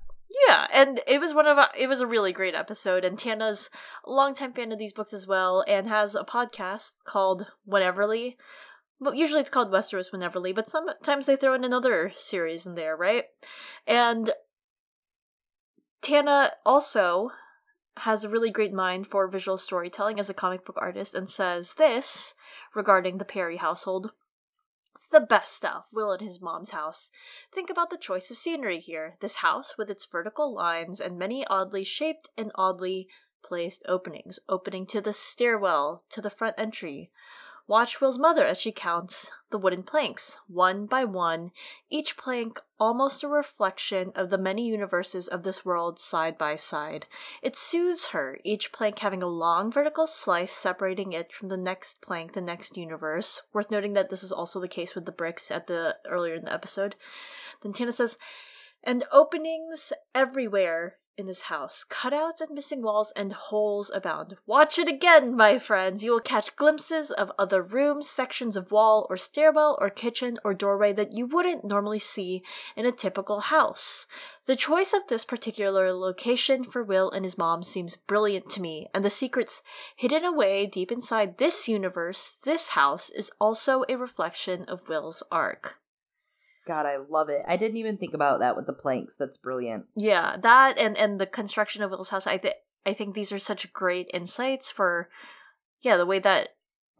[0.47, 3.03] Yeah, and it was one of our, it was a really great episode.
[3.05, 3.69] And Tana's
[4.05, 8.35] a longtime fan of these books as well, and has a podcast called Wheneverly.
[9.01, 12.95] But usually it's called Westeros Wheneverly, but sometimes they throw in another series in there,
[12.95, 13.25] right?
[13.87, 14.31] And
[16.01, 17.31] Tana also
[17.97, 21.73] has a really great mind for visual storytelling as a comic book artist and says
[21.73, 22.33] this
[22.73, 24.11] regarding the Parry household.
[25.11, 27.09] The best stuff, Will and his mom's house.
[27.51, 29.17] Think about the choice of scenery here.
[29.19, 33.07] This house, with its vertical lines and many oddly shaped and oddly
[33.43, 37.11] placed openings, opening to the stairwell, to the front entry.
[37.69, 41.51] Watch Will's mother as she counts the wooden planks, one by one,
[41.87, 47.05] each plank almost a reflection of the many universes of this world side by side.
[47.43, 52.01] It soothes her, each plank having a long vertical slice separating it from the next
[52.01, 53.43] plank, the next universe.
[53.53, 56.45] Worth noting that this is also the case with the bricks at the earlier in
[56.45, 56.95] the episode.
[57.61, 58.17] Then Tina says,
[58.83, 64.37] and openings everywhere in this house, cutouts and missing walls and holes abound.
[64.45, 66.03] Watch it again, my friends.
[66.03, 70.53] You will catch glimpses of other rooms, sections of wall or stairwell or kitchen or
[70.53, 72.41] doorway that you wouldn't normally see
[72.75, 74.07] in a typical house.
[74.45, 78.87] The choice of this particular location for Will and his mom seems brilliant to me,
[78.93, 79.61] and the secrets
[79.95, 85.79] hidden away deep inside this universe, this house, is also a reflection of Will's arc.
[86.69, 87.41] God, I love it.
[87.47, 89.15] I didn't even think about that with the planks.
[89.15, 89.85] That's brilliant.
[89.95, 92.27] Yeah, that and and the construction of Will's house.
[92.27, 92.53] I think
[92.85, 95.09] I think these are such great insights for,
[95.81, 96.49] yeah, the way that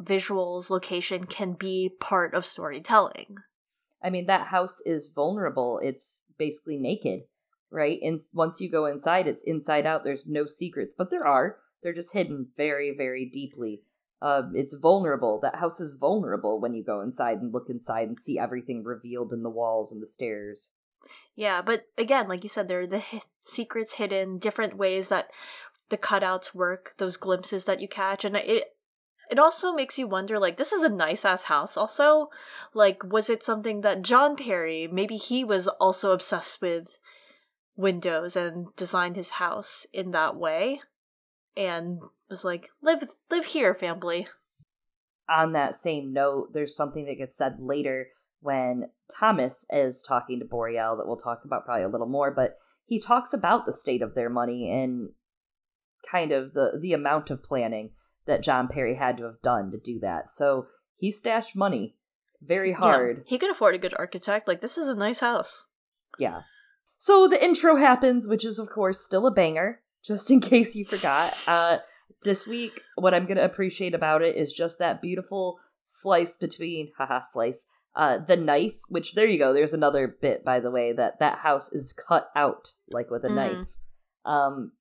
[0.01, 3.38] visuals, location can be part of storytelling.
[4.03, 5.79] I mean, that house is vulnerable.
[5.84, 7.25] It's basically naked,
[7.69, 7.99] right?
[8.01, 10.03] And once you go inside, it's inside out.
[10.03, 11.58] There's no secrets, but there are.
[11.84, 13.84] They're just hidden very, very deeply.
[14.21, 15.39] Um, it's vulnerable.
[15.41, 19.32] That house is vulnerable when you go inside and look inside and see everything revealed
[19.32, 20.71] in the walls and the stairs.
[21.36, 25.29] Yeah, but again, like you said, there are the hi- secrets hidden, different ways that
[25.88, 28.75] the cutouts work, those glimpses that you catch, and it
[29.29, 32.29] it also makes you wonder like this is a nice ass house also
[32.73, 36.97] like was it something that john parry maybe he was also obsessed with
[37.75, 40.82] windows and designed his house in that way
[41.57, 44.27] and was like live live here family
[45.29, 48.07] On that same note, there's something that gets said later
[48.41, 52.57] when Thomas is talking to Boreal that we'll talk about probably a little more, but
[52.85, 55.09] he talks about the state of their money and
[56.09, 57.91] kind of the the amount of planning
[58.25, 60.29] that John Parry had to have done to do that.
[60.29, 61.95] So he stashed money
[62.41, 63.17] very hard.
[63.17, 65.67] Yeah, he could afford a good architect like this is a nice house
[66.17, 66.41] Yeah.
[66.97, 70.85] So the intro happens, which is of course still a banger, just in case you
[70.85, 71.35] forgot.
[71.47, 71.77] Uh
[72.23, 76.91] this week what I'm going to appreciate about it is just that beautiful slice between
[76.97, 80.91] haha slice uh the knife, which there you go, there's another bit by the way
[80.93, 83.35] that that house is cut out like with a Mhm.
[83.35, 83.67] knife.
[84.25, 84.71] Um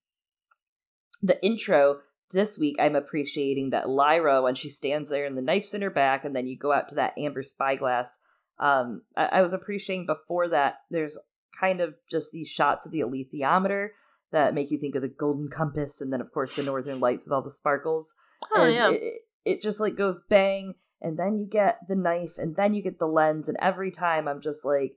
[1.21, 1.99] the intro
[2.31, 5.89] this week I'm appreciating that Lyra when she stands there and the knife's in her
[5.89, 8.19] back and then you go out to that amber spyglass
[8.59, 11.17] um I, I was appreciating before that there's
[11.59, 13.89] kind of just these shots of the alethiometer
[14.31, 17.25] that make you think of the golden compass and then of course the northern lights
[17.25, 18.13] with all the sparkles.
[18.53, 18.91] Oh and yeah.
[18.91, 19.01] it,
[19.45, 22.99] it- just like goes bang and then you get the knife and then you get
[22.99, 24.93] the lens and every time i'm just like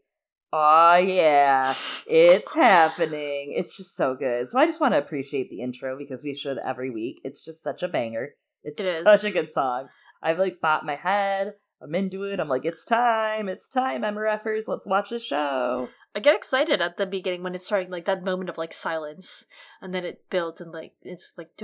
[0.52, 1.74] oh yeah
[2.06, 3.54] it's happening.
[3.56, 4.50] It's just so good.
[4.50, 7.20] So i just want to appreciate the intro because we should every week.
[7.24, 8.30] It's just such a banger.
[8.64, 9.02] It's It is.
[9.02, 9.88] such a good song.
[10.22, 14.68] I've like bopped my head i'm into it i'm like it's time it's time mrfers
[14.68, 18.22] let's watch the show I get excited at the beginning when it's starting like that
[18.22, 19.46] moment of like silence,
[19.80, 21.56] and then it builds and like it's like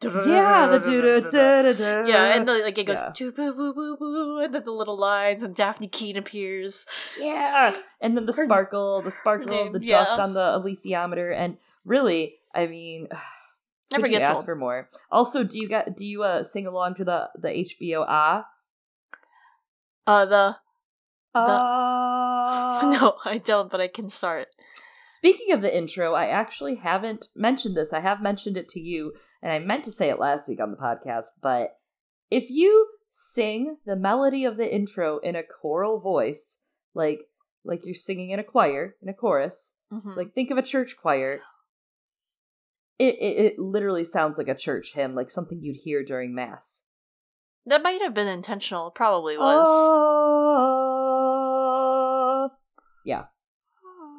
[0.26, 3.12] yeah the yeah, and then, like it goes Yeah.
[3.14, 6.86] "Doo boo boo boo boo," and then the little lines and Dafne Keen appears.
[7.18, 12.66] Yeah, and then the sparkle, the sparkle the dust on the alethiometer, and really, I
[12.66, 13.08] mean,
[13.92, 14.44] Never gets ask old.
[14.44, 14.88] for more.
[15.10, 18.46] Also, do you get do you uh sing along to the the HBO ah?
[20.06, 20.56] Uh, the
[21.34, 22.80] Ah.
[23.00, 24.48] no, I don't, but I can start.
[25.02, 27.92] Speaking of the intro, I actually haven't mentioned this.
[27.92, 30.70] I have mentioned it to you, and I meant to say it last week on
[30.70, 31.70] the podcast, but
[32.30, 36.58] if you sing the melody of the intro in a choral voice,
[36.94, 37.20] like
[37.64, 40.16] like you're singing in a choir, in a chorus, Mhm.
[40.16, 41.40] like think of a church choir.
[43.00, 46.84] It, it it literally sounds like a church hymn, like something you'd hear during mass.
[47.66, 48.90] that might have been intentional.
[48.90, 49.66] Probably was.
[51.22, 52.50] Ah.
[53.04, 53.24] yeah,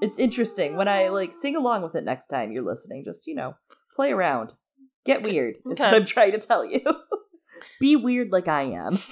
[0.01, 3.03] it's interesting when I like sing along with it next time you're listening.
[3.05, 3.55] Just you know,
[3.95, 4.51] play around.
[5.05, 5.83] Get weird is Okay.
[5.91, 6.81] what I'm trying to tell you.
[7.79, 8.97] Be weird like I am.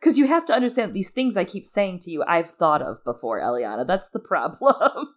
[0.00, 3.04] Because you have to understand these things I keep saying to you, I've thought of
[3.04, 3.86] before, Eliana.
[3.86, 5.14] That's the problem.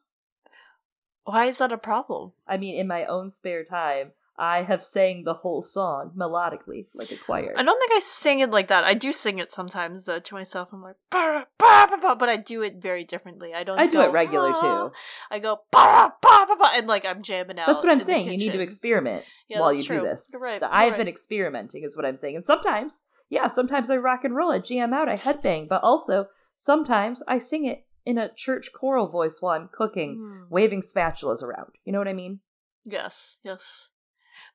[1.27, 2.31] Why is that a problem?
[2.47, 7.11] I mean, in my own spare time, I have sang the whole song melodically, like
[7.11, 7.53] a choir.
[7.57, 8.85] I don't think I sing it like that.
[8.85, 10.69] I do sing it sometimes though to myself.
[10.71, 13.53] I'm like, "Ba, ba, ba, ba," but I do it very differently.
[13.53, 13.77] I don't.
[13.77, 14.93] I do go, it regular "Ah." too.
[15.29, 17.67] I go and like I'm jamming out.
[17.67, 18.27] That's what I'm saying.
[18.29, 20.29] You need to experiment Yeah, while you do this.
[20.31, 20.63] You're right.
[20.63, 20.97] I've right.
[20.97, 22.35] been experimenting, is what I'm saying.
[22.35, 26.27] And sometimes, yeah, sometimes I rock and roll, I jam out, I headbang, but also
[26.55, 30.49] sometimes I sing it in a church choral voice while I'm cooking, Mm.
[30.49, 31.71] waving spatulas around.
[31.83, 32.39] You know what I mean?
[32.85, 33.91] Yes, yes.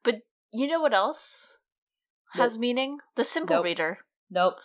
[0.02, 0.16] But
[0.52, 1.58] you know what else
[2.32, 2.92] has meaning?
[3.14, 3.64] The symbol Nope.
[3.64, 3.98] reader.
[4.30, 4.56] Nope.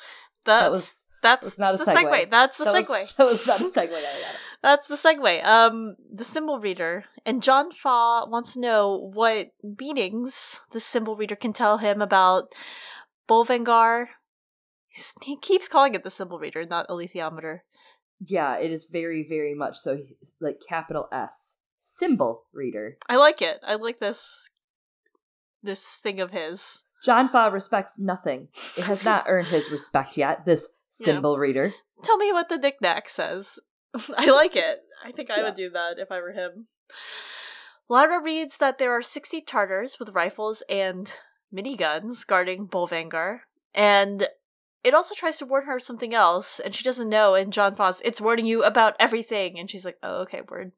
[0.45, 2.30] That's That was that's not a the segue.
[2.30, 2.89] That's the that segue.
[2.89, 4.02] Was, that was not a segue.
[4.63, 5.45] That's the segue.
[5.45, 11.36] Um, the symbol reader, and John Faa wants to know what meanings the symbol reader
[11.36, 12.54] can tell him about
[13.30, 14.08] Bolvangar.
[14.88, 17.60] He's- He keeps calling it the symbol reader, not alethiometer.
[18.25, 19.99] Yeah, it is very, very much so.
[20.39, 22.97] Like capital S symbol reader.
[23.08, 23.60] I like it.
[23.65, 24.49] I like this
[25.63, 26.84] this thing of his.
[27.03, 28.47] John Faa respects nothing.
[28.77, 30.45] It has not earned his respect yet.
[30.45, 31.06] This Yeah.
[31.06, 31.73] symbol reader.
[32.03, 33.60] Tell me what the knickknack says.
[34.17, 34.82] I like it.
[35.03, 35.43] I think I Yeah.
[35.43, 36.67] would do that if I were him.
[37.89, 41.13] Lyra reads that there are 60 Tartars with rifles and
[41.53, 43.39] miniguns guarding Bolvangar,
[43.73, 44.27] and
[44.88, 47.76] it also tries to warn her of something else, and she doesn't know, and John
[47.76, 50.71] Foss, it's warning you about everything, and she's like, oh, okay, word.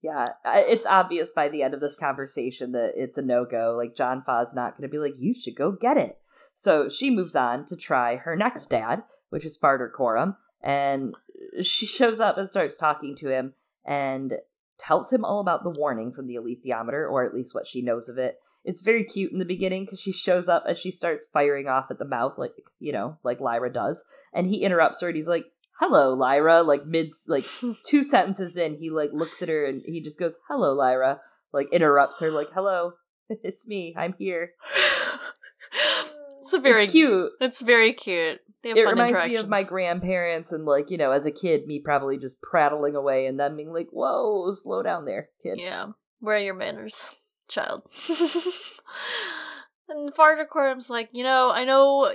[0.00, 3.74] Yeah, it's obvious by the end of this conversation that it's a no go.
[3.76, 6.18] Like, John Faa's not going to be like, you should go get it.
[6.54, 11.16] So she moves on to try her next dad, which is Farder Coram, and
[11.62, 14.34] she shows up and starts talking to him and
[14.78, 18.08] tells him all about the warning from the alethiometer, or at least what she knows
[18.08, 18.36] of it.
[18.64, 21.86] It's very cute in the beginning because she shows up and she starts firing off
[21.90, 24.04] at the mouth, like, you know, like Lyra does.
[24.32, 25.46] And he interrupts her and he's like,
[25.82, 27.44] hello lyra like mid like
[27.86, 31.18] two sentences in he like looks at her and he just goes hello lyra
[31.52, 32.92] like interrupts her like hello
[33.28, 34.52] it's me i'm here
[36.40, 38.40] it's a very it's cute It's very cute.
[38.62, 41.66] They have it reminds me of my grandparents and like you know as a kid
[41.66, 45.86] me probably just prattling away and them being like whoa slow down there kid Yeah.
[46.20, 47.16] Where are your manners,
[47.52, 47.88] child?
[49.88, 52.12] and Farder Coram's like, you know, I know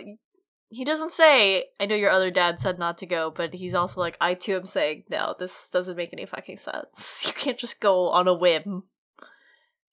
[0.69, 4.01] he doesn't say, I know your other dad said not to go, but he's also
[4.01, 7.23] like, I too am saying, no, this doesn't make any fucking sense.
[7.27, 8.83] You can't just go on a whim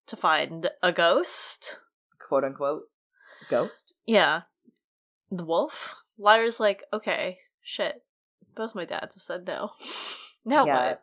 [0.07, 1.79] to find a ghost.
[2.19, 2.83] quote unquote
[3.49, 4.43] ghost Yeah.
[5.31, 5.95] The wolf?
[6.19, 8.03] Lyra's like, okay, shit.
[8.57, 9.71] Both my dads have said no.
[10.45, 10.77] now Yeah.
[10.89, 11.03] what?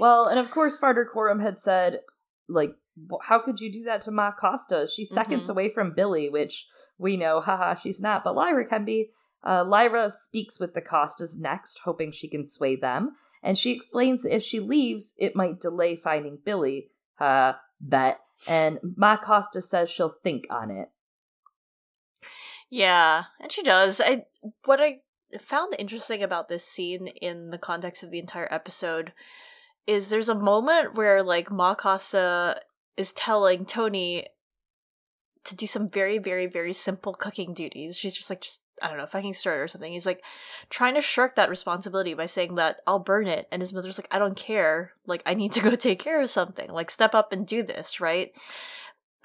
[0.00, 2.00] well and of course farder Coram had said
[2.48, 2.87] like "Wh-
[3.22, 5.50] how could you do that to ma costa she's seconds Mhm.
[5.50, 6.66] away from billy which
[6.98, 9.10] we know haha she's not but lyra can be
[9.46, 14.22] uh, lyra speaks with the costas next hoping she can sway them and she explains
[14.22, 19.88] that if she leaves it might delay finding billy uh bet and ma costa says
[19.90, 20.88] she'll think on it
[22.70, 24.00] Yeah, and she does.
[24.00, 24.24] I
[24.64, 24.98] what I
[25.40, 29.12] found interesting about this scene in the context of the entire episode
[29.86, 32.60] is there's a moment where like Ma Costa
[32.98, 34.26] is telling Tony
[35.44, 37.96] to do some very, very, very simple cooking duties.
[37.96, 39.92] She's just like just I don't know, fucking stir it or something.
[39.92, 40.22] He's like
[40.70, 44.08] trying to shirk that responsibility by saying that I'll burn it, and his mother's like,
[44.10, 44.92] I don't care.
[45.06, 46.70] Like I need to go take care of something.
[46.70, 48.32] Like step up and do this, right?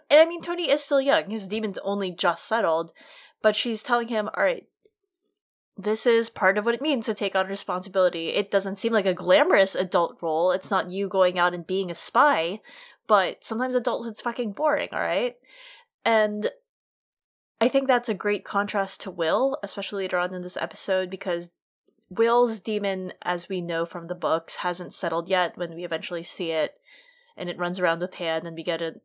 [0.10, 1.30] And I mean, Tony is still young.
[1.30, 2.94] His demon's only just settled,
[3.42, 4.68] but she's telling him, all right,
[5.76, 8.30] this is part of what it means to take on responsibility.
[8.30, 10.52] It doesn't seem like a glamorous adult role.
[10.52, 12.60] It's not you going out and being a spy,
[13.08, 15.36] but sometimes adulthood's fucking boring, all right?
[16.06, 16.50] And
[17.60, 21.52] I think that's a great contrast to Will, especially later on in this episode, because
[22.10, 26.52] Will's demon, as we know from the books, hasn't settled yet when we eventually see
[26.52, 26.76] it,
[27.38, 29.02] and it runs around with Pan, and we get an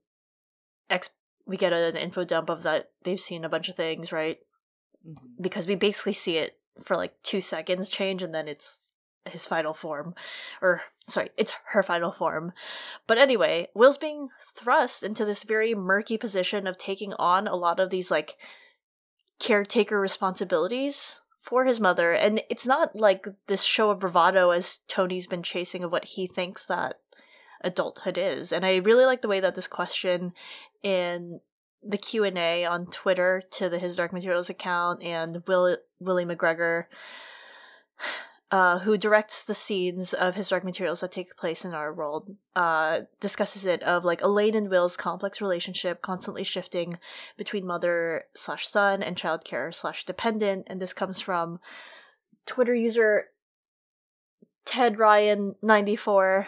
[0.90, 1.10] ex
[1.46, 4.38] we get an info dump of that they've seen a bunch of things, right?
[5.06, 5.40] Mm-hmm.
[5.40, 8.87] Because we basically see it for like two seconds change, and then it's
[9.30, 10.14] his final form,
[10.60, 12.52] or sorry, it's her final form.
[13.06, 17.80] But anyway, Will's being thrust into this very murky position of taking on a lot
[17.80, 18.36] of these like
[19.38, 25.26] caretaker responsibilities for his mother, and it's not like this show of bravado as Tony's
[25.26, 27.00] been chasing of what he thinks that
[27.62, 28.52] adulthood is.
[28.52, 30.32] And I really like the way that this question
[30.82, 31.40] in
[31.82, 36.84] the Q&A on Twitter to the His Dark Materials account and Will Willie McGregor
[38.50, 42.34] uh, who directs the scenes of His Dark Materials that take place in our world,
[42.56, 46.98] uh, discusses it of like Elaine and Will's complex relationship, constantly shifting
[47.36, 51.60] between mother slash son and child care slash dependent, and this comes from
[52.46, 53.26] Twitter user
[54.64, 56.46] Ted Ryan ninety four,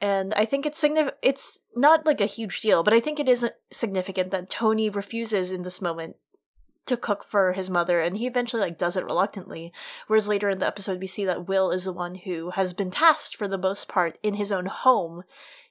[0.00, 1.18] and I think it's significant.
[1.22, 5.52] It's not like a huge deal, but I think it is significant that Tony refuses
[5.52, 6.16] in this moment
[6.86, 9.72] to cook for his mother and he eventually like does it reluctantly.
[10.06, 12.90] Whereas later in the episode we see that will is the one who has been
[12.90, 15.22] tasked for the most part in his own home.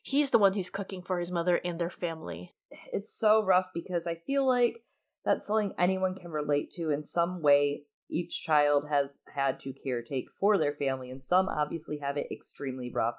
[0.02, 2.54] He's the one who's cooking for his mother and their family.
[2.92, 4.84] It's so rough because i feel like
[5.24, 7.84] that's something anyone can relate to in some way.
[8.10, 12.92] Each child has had to caretake for their family and some obviously have it extremely
[12.92, 13.16] rough.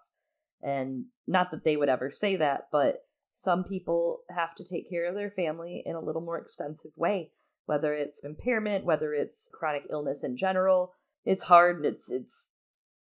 [0.62, 5.06] And not that they would ever say that but some people have to take care
[5.06, 7.32] of their family in a little more extensive way
[7.66, 10.92] whether it's impairment, whether it's chronic illness in general.
[11.24, 11.76] It's hard.
[11.76, 12.50] and It's it's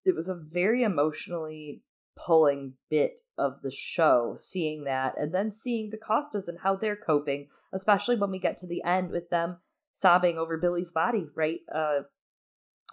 [0.06, 1.82] it was a very emotionally
[2.16, 6.96] pulling bit of the show, seeing that, and then seeing the Costas and how they're
[6.96, 9.58] coping, especially when we get to the end with them
[9.94, 11.60] sobbing over Billy's body, right?
[11.74, 12.02] Uh,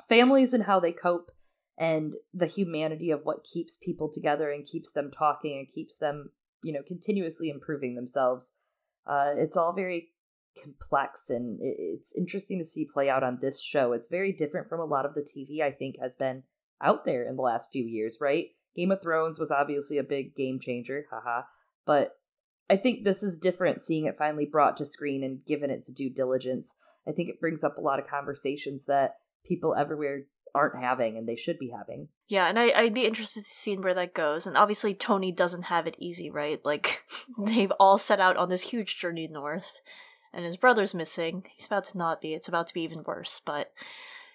[0.09, 1.31] families and how they cope,
[1.79, 6.31] and the humanity of what keeps people together and keeps them talking and keeps them,
[6.63, 8.53] you know, continuously improving themselves.
[9.07, 10.09] Uh, it's all very
[10.63, 13.93] complex and it's interesting to see play out on this show.
[13.93, 16.43] It's very different from a lot of the TV I think has been
[16.83, 18.47] out there in the last few years, right?
[18.77, 21.43] Game of Thrones was obviously a big game changer, haha.
[21.87, 22.13] But
[22.69, 26.11] I think this is different seeing it finally brought to screen and given its due
[26.11, 26.75] diligence.
[27.07, 30.23] I think it brings up a lot of conversations that people everywhere
[30.55, 32.09] aren't having and they should be having.
[32.29, 34.47] Yeah, and I, I'd be interested to see where that goes.
[34.47, 36.65] And obviously, Tony doesn't have it easy, right?
[36.65, 37.05] Like,
[37.39, 39.81] they've all set out on this huge journey north
[40.33, 41.45] and his brother's missing.
[41.55, 42.35] He's about to not be.
[42.35, 43.73] It's about to be even worse, but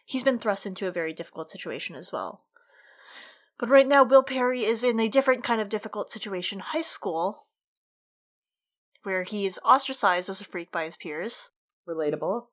[0.05, 2.41] he's been thrust into a very difficult situation as well.
[3.57, 7.47] But right now, Will Parry is in a different kind of difficult situation high school,
[9.03, 11.51] where he is ostracized as a freak by his peers.
[11.87, 12.47] Relatable.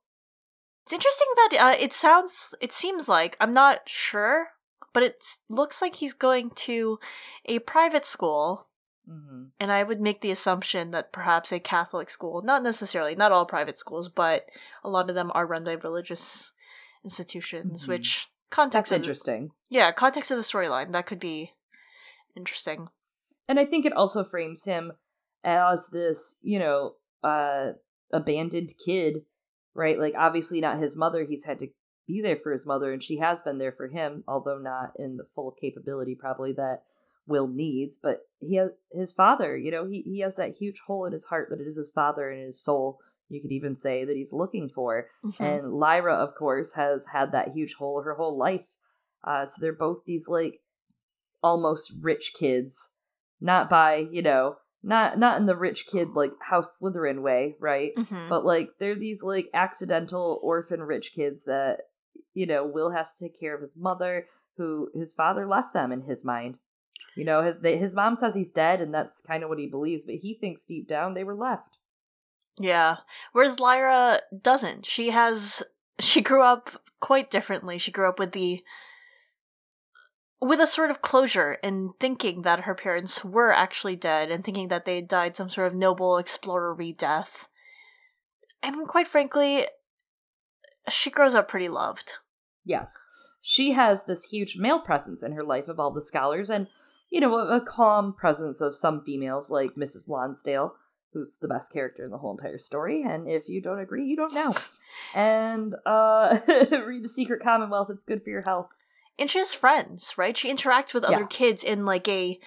[0.85, 4.49] It's interesting that uh, it sounds, it seems like, I'm not sure,
[4.93, 6.99] but it looks like he's going to
[7.47, 8.69] a private school
[9.09, 9.45] Mm-hmm.
[9.59, 13.47] And I would make the assumption that perhaps a Catholic school, not necessarily, not all
[13.47, 14.51] private schools, but
[14.85, 16.53] a lot of them are run by religious
[17.05, 17.93] institutions, mm-hmm.
[17.93, 19.51] which context That's interesting.
[19.71, 21.53] The, yeah, context of the storyline that could be
[22.37, 22.89] interesting.
[23.49, 24.93] And I think it also frames him
[25.45, 27.73] as this, you know, uh
[28.13, 29.23] abandoned kid,
[29.75, 29.99] right?
[29.99, 31.69] Like obviously not his mother, he's had to
[32.07, 35.17] be there for his mother and she has been there for him, although not in
[35.17, 36.83] the full capability probably that
[37.27, 41.05] Will needs, but he has his father, you know, he, he has that huge hole
[41.07, 44.05] in his heart that it is his father and his soul, you could even say,
[44.05, 45.07] that he's looking for.
[45.25, 45.43] Mm-hmm.
[45.43, 48.67] And Lyra, of course, has had that huge hole her whole life.
[49.25, 50.61] Uh, so they're both these like
[51.43, 52.91] almost rich kids,
[53.41, 57.93] not by, you know, not not in the rich kid like House Slytherin way, right?
[57.97, 58.29] Mm-hmm.
[58.29, 61.83] But like they're these like accidental orphan rich kids that
[62.35, 65.93] you know Will has to take care of his mother, who his father left them
[65.93, 66.57] in his mind.
[67.17, 70.05] You know, his his mom says he's dead, and that's kind of what he believes,
[70.05, 71.79] but he thinks deep down they were left.
[72.59, 72.99] Yeah.
[73.33, 74.87] Whereas Lyra doesn't.
[74.87, 75.63] She has
[75.99, 77.79] she grew up quite differently.
[77.79, 78.63] She grew up with the
[80.41, 84.69] with a sort of closure in thinking that her parents were actually dead and thinking
[84.69, 87.47] that they died some sort of noble explorery death.
[88.61, 89.67] And quite frankly,
[90.89, 92.15] she grows up pretty loved.
[92.65, 93.07] Yes.
[93.41, 96.67] She has this huge male presence in her life of all the scholars, and
[97.13, 100.09] you know, a, a calm presence of some females like Mrs.
[100.09, 100.75] Lonsdale,
[101.13, 103.03] who's the best character in the whole entire story.
[103.03, 104.55] And if you don't agree, you don't know.
[105.15, 108.71] and uh, read The Secret Commonwealth, it's good for your health.
[109.19, 110.35] And she has friends, right?
[110.35, 111.27] She interacts with other yeah.
[111.29, 112.41] kids in like a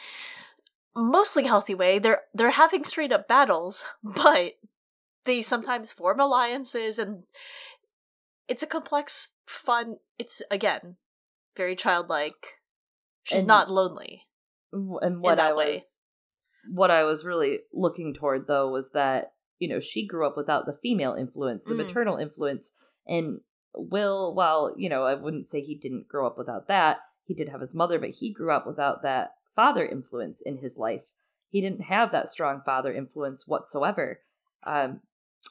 [0.95, 1.99] mostly healthy way.
[1.99, 4.53] They're they're having straight up battles, but
[5.25, 7.23] they sometimes form alliances and
[8.47, 10.97] it's a complex fun it's again
[11.57, 12.61] very childlike
[13.23, 14.24] she's and, not lonely
[15.01, 15.75] and what I way.
[15.75, 15.99] was
[16.71, 20.65] what I was really looking toward though was that you know she grew up without
[20.65, 21.85] the female influence, the mm.
[21.85, 22.73] maternal influence,
[23.07, 23.39] and
[23.73, 27.49] Will, while you know I wouldn't say he didn't grow up without that, he did
[27.49, 31.03] have his mother, but he grew up without that father influence in his life.
[31.49, 34.19] He didn't have that strong father influence whatsoever.
[34.65, 35.01] Um,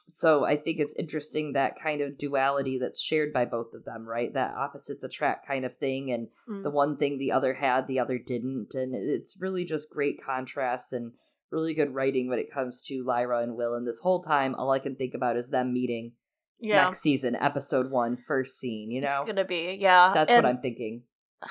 [0.07, 4.05] so I think it's interesting that kind of duality that's shared by both of them,
[4.07, 4.33] right?
[4.33, 6.63] That opposites attract kind of thing, and mm.
[6.63, 10.93] the one thing the other had, the other didn't, and it's really just great contrasts
[10.93, 11.13] and
[11.51, 13.75] really good writing when it comes to Lyra and Will.
[13.75, 16.13] And this whole time, all I can think about is them meeting
[16.59, 16.85] yeah.
[16.85, 18.91] next season, episode one, first scene.
[18.91, 20.11] You know, it's gonna be yeah.
[20.13, 21.03] That's and what I'm thinking.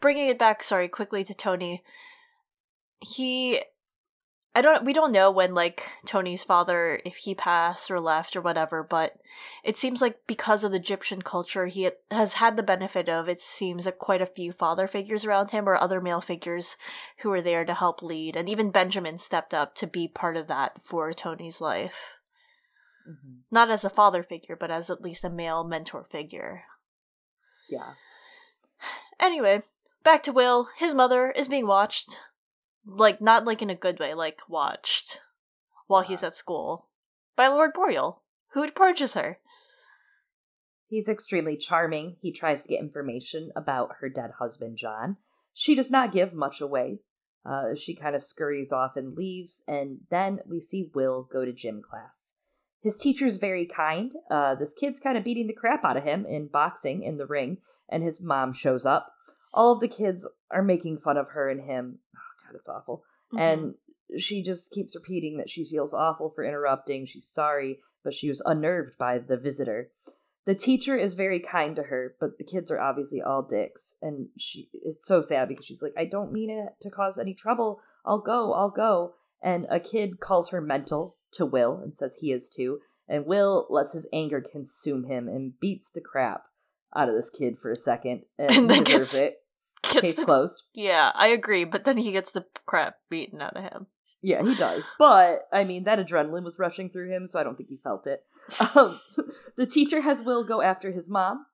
[0.00, 1.82] bringing it back, sorry, quickly to Tony.
[3.00, 3.60] He
[4.54, 8.40] I don't we don't know when like Tony's father if he passed or left or
[8.40, 9.16] whatever, but
[9.62, 13.40] it seems like because of the Gyptian culture he has had the benefit of it
[13.40, 16.76] seems like quite a few father figures around him or other male figures
[17.18, 20.48] who were there to help lead and even Benjamin stepped up to be part of
[20.48, 22.14] that for Tony's life.
[23.08, 23.34] Mm-hmm.
[23.50, 26.64] Not as a father figure, but as at least a male mentor figure.
[27.70, 27.92] Yeah.
[29.20, 29.62] Anyway,
[30.04, 30.68] back to Will.
[30.76, 32.20] His mother is being watched
[32.88, 35.20] like not like in a good way, like watched
[35.86, 36.88] while he's at school
[37.36, 38.22] by Lord Boreal,
[38.52, 39.38] who purges her.
[40.88, 42.16] He's extremely charming.
[42.20, 45.16] He tries to get information about her dead husband, John.
[45.52, 47.00] She does not give much away.
[47.44, 51.52] Uh, she kind of scurries off and leaves, and then we see Will go to
[51.52, 52.34] gym class.
[52.80, 54.12] His teacher's very kind.
[54.30, 57.26] Uh, this kid's kind of beating the crap out of him in boxing in the
[57.26, 57.58] ring,
[57.88, 59.12] and his mom shows up.
[59.52, 61.98] All of the kids are making fun of her and him.
[62.48, 63.04] God, it's awful.
[63.32, 63.38] Mm-hmm.
[63.38, 63.74] And
[64.18, 67.06] she just keeps repeating that she feels awful for interrupting.
[67.06, 69.90] She's sorry, but she was unnerved by the visitor.
[70.46, 73.96] The teacher is very kind to her, but the kids are obviously all dicks.
[74.00, 77.34] And she it's so sad because she's like, I don't mean it to cause any
[77.34, 77.80] trouble.
[78.06, 79.14] I'll go, I'll go.
[79.42, 82.80] And a kid calls her mental to Will and says he is too.
[83.08, 86.44] And Will lets his anger consume him and beats the crap
[86.96, 88.22] out of this kid for a second.
[88.38, 89.42] And, and deserves gets, it.
[89.82, 90.62] Case the, closed.
[90.74, 93.86] Yeah, I agree, but then he gets the crap beaten out of him.
[94.20, 94.90] Yeah, he does.
[94.98, 98.06] But I mean, that adrenaline was rushing through him, so I don't think he felt
[98.06, 98.24] it.
[98.74, 98.98] Um,
[99.56, 101.46] the teacher has Will go after his mom,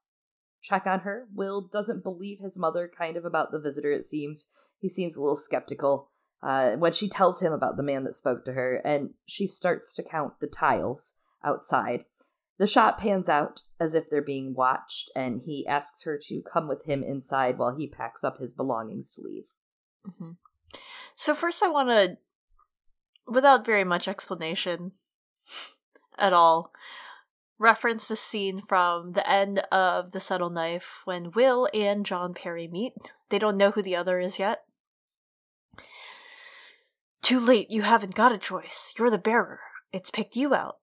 [0.63, 1.27] check on her.
[1.35, 3.93] Will doesn't believe his mother, kind of about the visitor.
[3.93, 4.47] It seems
[4.81, 6.11] he seems a little skeptical
[6.43, 9.93] uh, when she tells him about the man that spoke to her, and she starts
[9.95, 11.15] to count the tiles
[11.45, 12.05] outside.
[12.59, 16.69] The shot pans out as if they're being watched, and he asks her to come
[16.69, 19.49] with him inside while he packs up his belongings to leave.
[20.07, 20.33] Mm-hmm.
[21.17, 22.17] So, first, I want to,
[23.27, 24.93] without very much explanation
[26.19, 26.73] at all,
[27.59, 32.69] reference the scene from the end of The Subtle Knife when Will and John Parry
[32.69, 33.15] meet.
[33.31, 34.63] They don't know who the other is yet.
[37.23, 38.93] Too late, you haven't got a choice.
[38.99, 39.61] You're the bearer.
[39.93, 40.77] It's picked you out.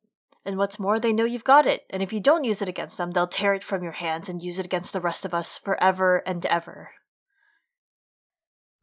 [0.44, 2.98] And what's more, they know you've got it, and if you don't use it against
[2.98, 5.58] them, they'll tear it from your hands and use it against the rest of us
[5.58, 6.92] forever and ever.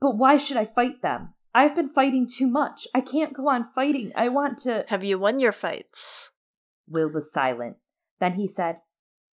[0.00, 1.34] But why should I fight them?
[1.54, 2.86] I've been fighting too much.
[2.94, 4.12] I can't go on fighting.
[4.14, 4.84] I want to.
[4.88, 6.30] Have you won your fights?
[6.86, 7.78] Will was silent.
[8.20, 8.76] Then he said,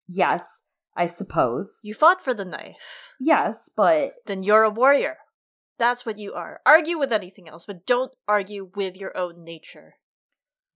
[0.08, 0.64] Yes,
[0.96, 1.80] I suppose.
[1.84, 3.14] You fought for the knife.
[3.20, 4.14] Yes, but.
[4.26, 5.18] Then you're a warrior.
[5.78, 6.62] That's what you are.
[6.66, 9.96] Argue with anything else, but don't argue with your own nature.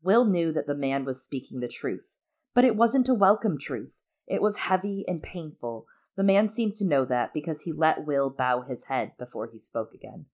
[0.01, 2.17] Will knew that the man was speaking the truth,
[2.53, 4.01] but it wasn't a welcome truth.
[4.27, 5.85] It was heavy and painful.
[6.15, 9.57] The man seemed to know that because he let Will bow his head before he
[9.57, 10.25] spoke again.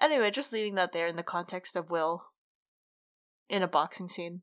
[0.00, 2.24] Anyway, just leaving that there in the context of Will
[3.48, 4.42] in a boxing scene.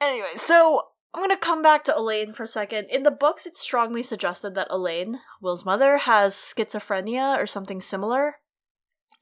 [0.00, 2.86] Anyway, so I'm gonna come back to Elaine for a second.
[2.90, 8.36] In the books, it's strongly suggested that Elaine, Will's mother, has schizophrenia or something similar.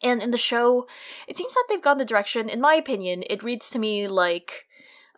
[0.02, 0.86] And in the show,
[1.26, 4.66] it seems that they've gone the direction, in my opinion, it reads to me like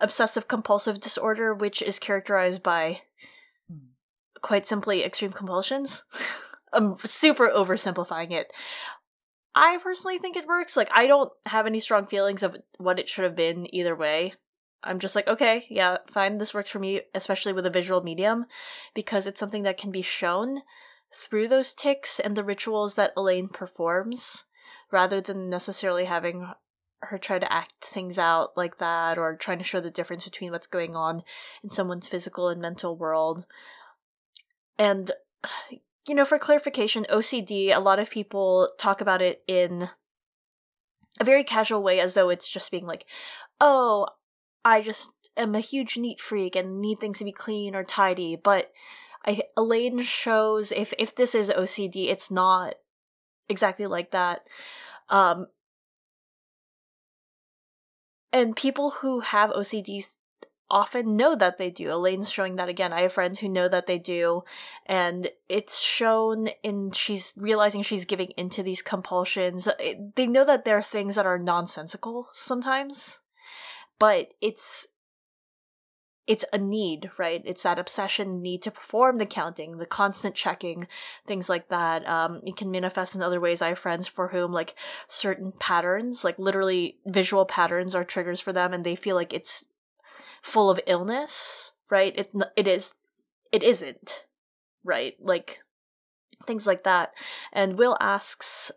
[0.01, 3.01] obsessive compulsive disorder, which is characterized by
[3.69, 3.87] hmm.
[4.43, 6.05] quite simply extreme compulsions.
[6.73, 8.53] I'm super oversimplifying it.
[9.55, 10.77] I personally think it works.
[10.77, 14.35] Like, I don't have any strong feelings of what it should have been either way.
[14.85, 18.45] I'm just like, okay, yeah, fine, this works for me, especially with a visual medium,
[18.95, 20.61] because it's something that can be shown
[21.13, 24.45] through those ticks and the rituals that Elaine performs
[24.91, 26.49] rather than necessarily having
[27.03, 30.51] her try to act things out like that or trying to show the difference between
[30.51, 31.23] what's going on
[31.63, 33.45] in someone's physical and mental world.
[34.79, 35.11] And,
[36.09, 39.89] you know, for clarification, OCD, a lot of people talk about it in
[41.21, 43.07] a very casual way as though it's just being like,
[43.61, 44.07] oh,
[44.65, 48.37] I just am a huge neat freak and need things to be clean or tidy.
[48.37, 48.73] But
[49.25, 52.75] I, Elaine shows if if this is OCD, it's not
[53.49, 54.47] exactly like that.
[55.09, 55.47] Um,
[58.33, 60.17] and people who have OCDs
[60.69, 61.93] often know that they do.
[61.93, 62.93] Elaine's showing that again.
[62.93, 64.43] I have friends who know that they do,
[64.85, 69.69] and it's shown in she's realizing she's giving into these compulsions.
[70.17, 73.21] They know that there are things that are nonsensical sometimes,
[73.99, 74.87] but it's
[76.27, 77.41] it's a need, right?
[77.45, 80.89] It's that obsession need to perform the counting, the constant checking,
[81.27, 82.07] things like that.
[82.09, 83.63] Um, it can manifest in other ways.
[83.63, 84.75] I have friends for whom like
[85.07, 89.67] certain patterns, like literally visual patterns, are triggers for them, and they feel like it's
[90.43, 92.13] full of illness, right?
[92.17, 92.95] It it is
[93.53, 94.27] it isn't
[94.85, 95.61] right like
[96.45, 97.13] things like that
[97.53, 98.71] and will asks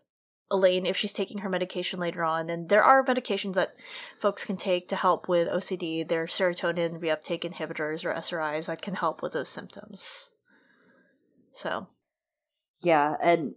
[0.50, 3.74] elaine if she's taking her medication later on and there are medications that
[4.18, 8.94] folks can take to help with ocd they're serotonin reuptake inhibitors or SSRIs that can
[8.94, 10.30] help with those symptoms
[11.52, 11.86] so
[12.82, 13.54] yeah and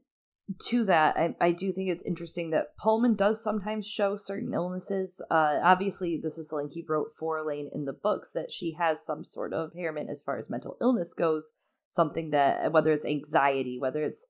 [0.68, 5.22] to that, I, I do think it's interesting that Pullman does sometimes show certain illnesses.
[5.32, 9.04] Uh, obviously, this is something he wrote for Elaine in the books that she has
[9.04, 11.54] some sort of impairment as far as mental illness goes.
[11.88, 14.28] Something that, whether it's anxiety, whether it's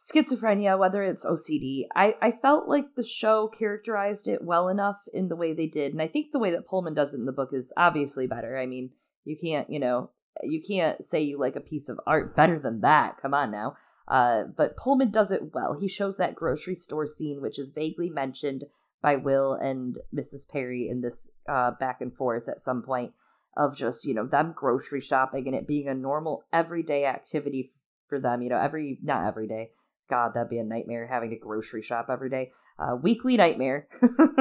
[0.00, 5.28] schizophrenia, whether it's OCD, I, I felt like the show characterized it well enough in
[5.28, 5.92] the way they did.
[5.92, 8.58] And I think the way that Pullman does it in the book is obviously better.
[8.58, 8.90] I mean,
[9.24, 10.10] you can't, you know,
[10.42, 13.18] you can't say you like a piece of art better than that.
[13.20, 13.76] Come on now.
[14.08, 15.76] Uh, but Pullman does it well.
[15.78, 18.64] He shows that grocery store scene, which is vaguely mentioned
[19.02, 20.48] by Will and Mrs.
[20.48, 23.12] Parry in this uh, back and forth at some point
[23.56, 27.70] of just, you know, them grocery shopping and it being a normal everyday activity
[28.08, 29.70] for them, you know, every, not every day.
[30.10, 32.50] God, that'd be a nightmare having to grocery shop every day.
[32.78, 33.88] Uh, weekly nightmare.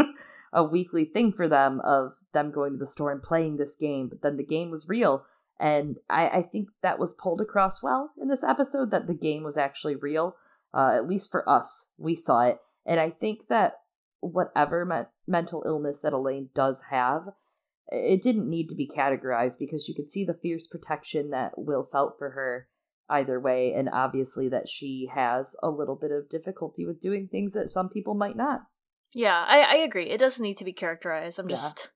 [0.53, 4.09] a weekly thing for them of them going to the store and playing this game,
[4.09, 5.23] but then the game was real
[5.59, 9.43] and I, I think that was pulled across well in this episode that the game
[9.43, 10.35] was actually real.
[10.73, 12.59] Uh, at least for us, we saw it.
[12.85, 13.73] And I think that
[14.21, 17.29] whatever me- mental illness that Elaine does have,
[17.89, 21.83] it didn't need to be categorized because you could see the fierce protection that Will
[21.83, 22.67] felt for her
[23.09, 27.53] either way, and obviously that she has a little bit of difficulty with doing things
[27.53, 28.61] that some people might not.
[29.13, 30.09] Yeah, I, I agree.
[30.09, 31.39] It doesn't need to be characterized.
[31.39, 31.89] I'm just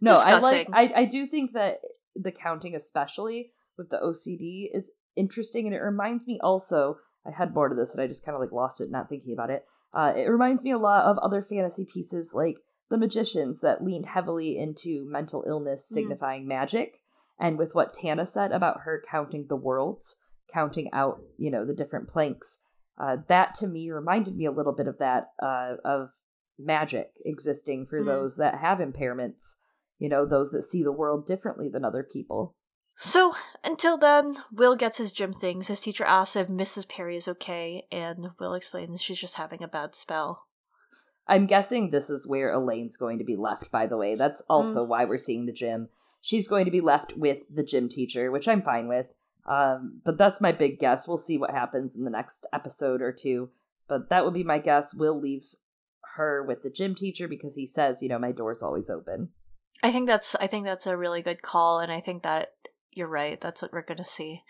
[0.00, 0.14] no.
[0.14, 0.66] Discussing.
[0.72, 0.94] I like.
[0.94, 1.78] I I do think that
[2.16, 7.54] the counting especially with the OCD is interesting and it reminds me also I had
[7.54, 9.64] more to this and I just kind of like lost it not thinking about it.
[9.94, 12.56] Uh, it reminds me a lot of other fantasy pieces like
[12.88, 15.94] The Magicians that leaned heavily into mental illness mm.
[15.94, 16.48] signifying mm.
[16.48, 16.96] magic
[17.38, 20.16] and with what Tana said about her counting the worlds,
[20.52, 22.58] counting out, you know, the different planks.
[22.98, 26.10] Uh, that to me reminded me a little bit of that uh, of
[26.58, 28.06] magic existing for mm.
[28.06, 29.54] those that have impairments
[30.02, 32.56] you know, those that see the world differently than other people.
[32.96, 35.68] So, until then, Will gets his gym things.
[35.68, 36.88] His teacher asks if Mrs.
[36.88, 40.48] Parry is okay, and Will explains she's just having a bad spell.
[41.28, 44.16] I'm guessing this is where Elaine's going to be left, by the way.
[44.16, 44.88] That's also mm.
[44.88, 45.88] why we're seeing the gym.
[46.20, 49.06] She's going to be left with the gym teacher, which I'm fine with.
[49.46, 51.08] Um, but that's my big guess.
[51.08, 53.50] We'll see what happens in the next episode or two.
[53.88, 54.94] But that would be my guess.
[54.94, 55.56] Will leaves
[56.14, 59.30] her with the gym teacher because he says, you know, my door's always open.
[59.82, 62.52] I think that's I think that's a really good call, and I think that
[62.92, 63.40] you're right.
[63.40, 64.42] That's what we're gonna see.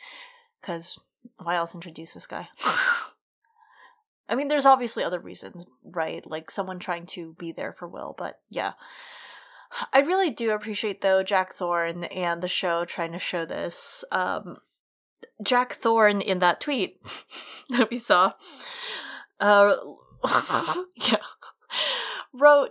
[0.60, 0.98] Because
[1.42, 2.48] why else introduce this guy?
[4.28, 6.28] I mean, there's obviously other reasons, right?
[6.28, 8.72] Like someone trying to be there for Will, but yeah.
[9.92, 14.04] I really do appreciate though Jack Thorne and the show trying to show this.
[14.12, 14.58] Um,
[15.42, 17.00] Jack Thorne in that tweet
[17.70, 18.32] that we saw,
[19.40, 19.74] uh,
[20.96, 21.16] yeah,
[22.32, 22.70] wrote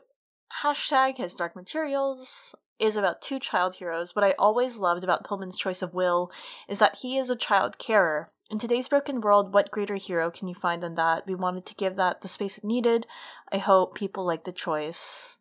[0.64, 4.16] hashtag his dark materials is about two child heroes.
[4.16, 6.32] What I always loved about Pullman's choice of Will
[6.68, 8.30] is that he is a child carer.
[8.50, 11.26] In today's broken world, what greater hero can you find than that?
[11.28, 13.06] We wanted to give that the space it needed.
[13.52, 15.38] I hope people like the choice.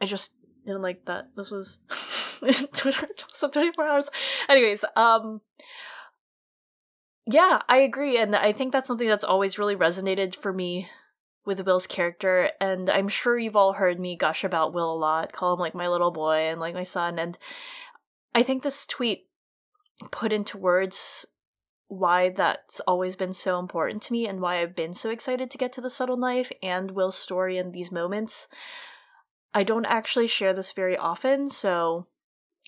[0.00, 0.32] I just
[0.64, 1.28] didn't like that.
[1.36, 1.78] This was
[2.72, 4.10] Twitter so 24 hours.
[4.48, 5.40] Anyways, um
[7.26, 10.88] yeah, I agree and I think that's something that's always really resonated for me
[11.44, 15.32] with Will's character, and I'm sure you've all heard me gush about Will a lot,
[15.32, 17.38] call him like my little boy and like my son, and
[18.34, 19.28] I think this tweet
[20.10, 21.24] put into words
[21.88, 25.58] why that's always been so important to me and why I've been so excited to
[25.58, 28.48] get to the subtle knife and Will's story in these moments.
[29.54, 32.06] I don't actually share this very often, so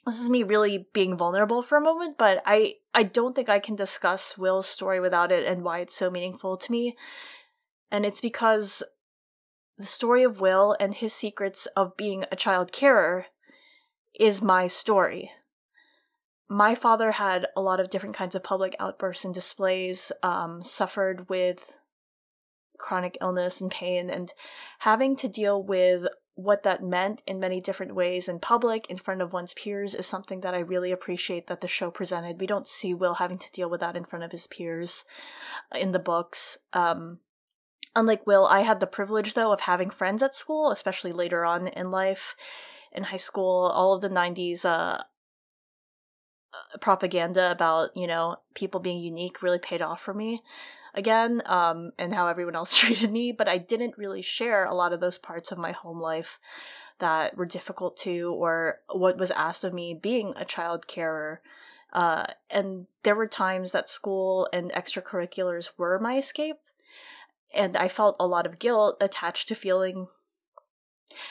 [0.06, 3.58] this is me really being vulnerable for a moment, but I I don't think I
[3.58, 6.96] can discuss Will's story without it and why it's so meaningful to me.
[7.90, 8.82] And it's because
[9.76, 13.26] the story of Will and his secrets of being a child carer
[14.18, 15.30] is my story.
[16.48, 21.28] My father had a lot of different kinds of public outbursts and displays, um, suffered
[21.28, 21.78] with
[22.78, 24.32] chronic illness and pain, and
[24.80, 29.20] having to deal with what that meant in many different ways in public, in front
[29.20, 32.38] of one's peers, is something that I really appreciate that the show presented.
[32.38, 35.04] We don't see Will having to deal with that in front of his peers
[35.74, 36.56] in the books.
[36.72, 37.18] Um,
[37.96, 41.66] Unlike Will, I had the privilege, though, of having friends at school, especially later on
[41.66, 42.36] in life.
[42.92, 45.02] In high school, all of the 90s uh, uh,
[46.80, 50.40] propaganda about, you know, people being unique really paid off for me
[50.98, 53.32] again, um, and how everyone else treated me.
[53.32, 56.38] But I didn't really share a lot of those parts of my home life
[56.98, 61.40] that were difficult to, or what was asked of me being a child carer
[61.92, 66.58] Uh, and there were times that school and extracurriculars were my escape.
[67.54, 70.08] And I felt a lot of guilt attached to feeling.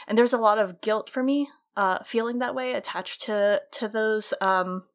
[0.08, 3.88] And there's a lot of guilt for me uh, feeling that way attached to to
[3.88, 4.86] those um,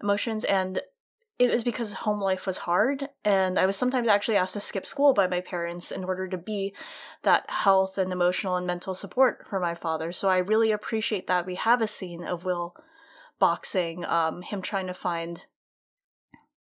[0.00, 0.44] emotions.
[0.44, 0.80] And
[1.38, 4.86] it was because home life was hard and i was sometimes actually asked to skip
[4.86, 6.74] school by my parents in order to be
[7.22, 10.12] that health and emotional and mental support for my father.
[10.12, 12.74] So i really appreciate that we have a scene of will
[13.38, 15.44] boxing um, him trying to find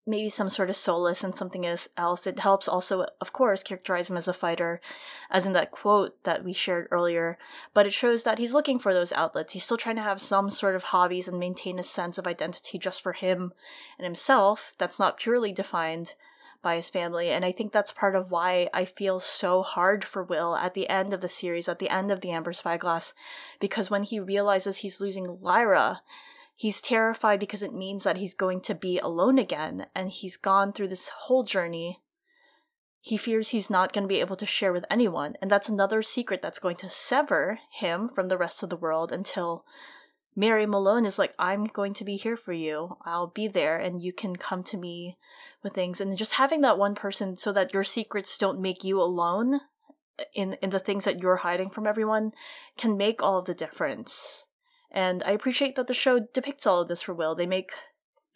[0.08, 2.28] maybe some sort of solace in something else.
[2.28, 4.80] It helps also, of course, characterize him as a fighter,
[5.32, 7.38] as in that quote that we shared earlier.
[7.74, 9.54] But it shows that he's looking for those outlets.
[9.54, 12.78] He's still trying to have some sort of hobbies and maintain a sense of identity
[12.78, 13.54] just for him
[13.98, 16.14] and himself that's not purely defined
[16.62, 17.30] by his family.
[17.30, 20.90] And I think that's part of why I feel so hard for Will at the
[20.90, 23.14] end of the series, at the end of The Amber Spyglass,
[23.60, 26.02] because when he realizes he's losing Lyra,
[26.56, 30.72] He's terrified because it means that he's going to be alone again, and he's gone
[30.72, 32.02] through this whole journey.
[33.02, 36.02] He fears he's not going to be able to share with anyone, and that's another
[36.02, 39.66] secret that's going to sever him from the rest of the world until
[40.36, 42.98] Mary Malone is like, I'm going to be here for you.
[43.06, 45.18] I'll be there, and you can come to me
[45.62, 46.02] with things.
[46.02, 49.60] And just having that one person so that your secrets don't make you alone
[50.34, 52.32] in, in the things that you're hiding from everyone
[52.78, 54.45] can make all the difference.
[54.96, 57.36] And I appreciate that the show depicts all of this for Will.
[57.36, 57.74] They make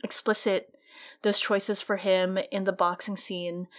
[0.03, 0.75] explicit
[1.21, 3.69] those choices for him in the boxing scene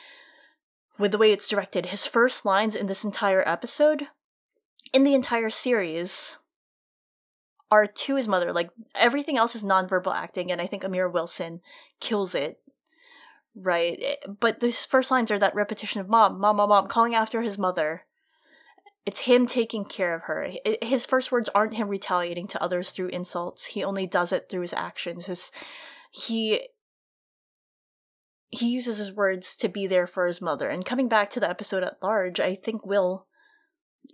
[0.98, 1.86] with the way it's directed.
[1.86, 4.08] His first lines in this entire episode,
[4.94, 6.38] in the entire series,
[7.70, 8.50] are to his mother.
[8.50, 11.60] Like everything else is nonverbal acting, and I think Amir Wilson
[12.00, 12.60] kills it.
[13.54, 14.16] Right?
[14.26, 17.58] But those first lines are that repetition of mom, mom, mom, mom, calling after his
[17.58, 18.04] mother
[19.06, 20.50] it's him taking care of her.
[20.82, 23.66] His first words aren't him retaliating to others through insults.
[23.66, 25.26] He only does it through his actions.
[25.26, 25.50] His
[26.10, 26.68] he
[28.50, 30.68] he uses his words to be there for his mother.
[30.68, 33.26] And coming back to the episode at large, I think Will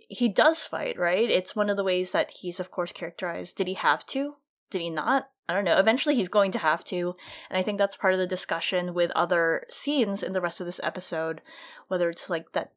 [0.09, 1.29] he does fight, right?
[1.29, 3.57] It's one of the ways that he's of course characterized.
[3.57, 4.35] Did he have to?
[4.69, 5.29] Did he not?
[5.49, 5.77] I don't know.
[5.77, 7.15] Eventually he's going to have to.
[7.49, 10.65] And I think that's part of the discussion with other scenes in the rest of
[10.65, 11.41] this episode,
[11.87, 12.73] whether it's like that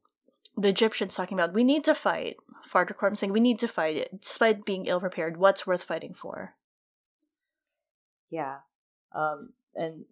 [0.61, 2.37] the Gyptians talking about we need to fight.
[2.65, 5.37] Farder saying we need to fight it, despite being ill prepared.
[5.37, 6.55] What's worth fighting for?
[8.31, 8.59] Yeah,
[9.15, 10.05] um, and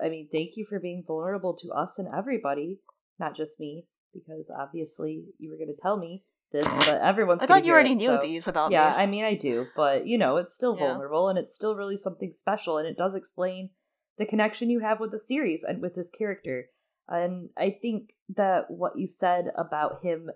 [0.00, 2.80] I mean, thank you for being vulnerable to us and everybody,
[3.18, 7.42] not just me, because obviously you were going to tell me this, but everyone's.
[7.42, 8.18] I thought you already it, knew so.
[8.20, 8.94] these about yeah, me.
[8.94, 10.88] Yeah, I mean, I do, but you know, it's still yeah.
[10.88, 13.70] vulnerable, and it's still really something special, and it does explain
[14.18, 16.66] the connection you have with the series and with this character.
[17.08, 20.30] And I think that what you said about him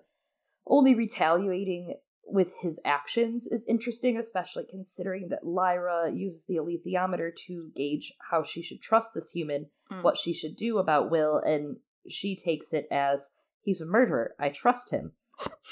[0.65, 1.95] only retaliating
[2.25, 8.43] with his actions is interesting, especially considering that Lyra uses the alethiometer to gauge how
[8.43, 10.01] she should trust this human, mm.
[10.01, 14.33] what she should do about Will, and she takes it as he's a murderer.
[14.39, 15.11] I trust him.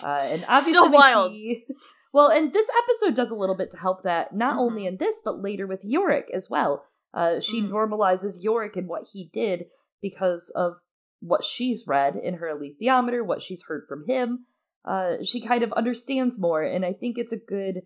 [0.04, 1.32] Uh, and obviously, wild.
[1.32, 1.66] See,
[2.14, 4.60] well, and this episode does a little bit to help that, not mm-hmm.
[4.60, 6.84] only in this, but later with Iorek as well.
[7.14, 7.70] Uh, she mm.
[7.70, 9.66] normalizes Iorek and what he did
[10.02, 10.74] because of
[11.20, 14.46] what she's read in her alethiometer, what she's heard from him.
[14.86, 17.84] Uh, she kind of understands more, and I think it's a good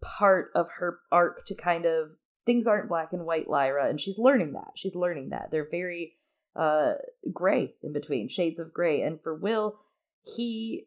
[0.00, 2.10] part of her arc to kind of
[2.46, 4.72] things aren't black and white, Lyra, and she's learning that.
[4.74, 6.16] She's learning that they're very
[6.56, 6.94] uh
[7.32, 9.02] gray in between, shades of gray.
[9.02, 9.78] And for Will,
[10.22, 10.86] he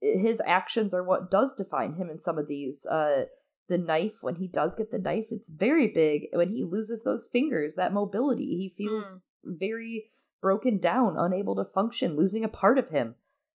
[0.00, 2.86] his actions are what does define him in some of these.
[2.86, 3.24] Uh,
[3.68, 6.28] the knife when he does get the knife, it's very big.
[6.32, 9.58] When he loses those fingers, that mobility, he feels mm.
[9.58, 10.10] very
[10.40, 13.14] broken down, unable to function, losing a part of him.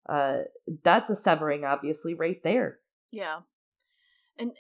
[0.08, 0.40] Uh,
[0.84, 2.80] that's a severing, obviously, right there.
[3.12, 3.42] Yeah.
[4.38, 4.52] And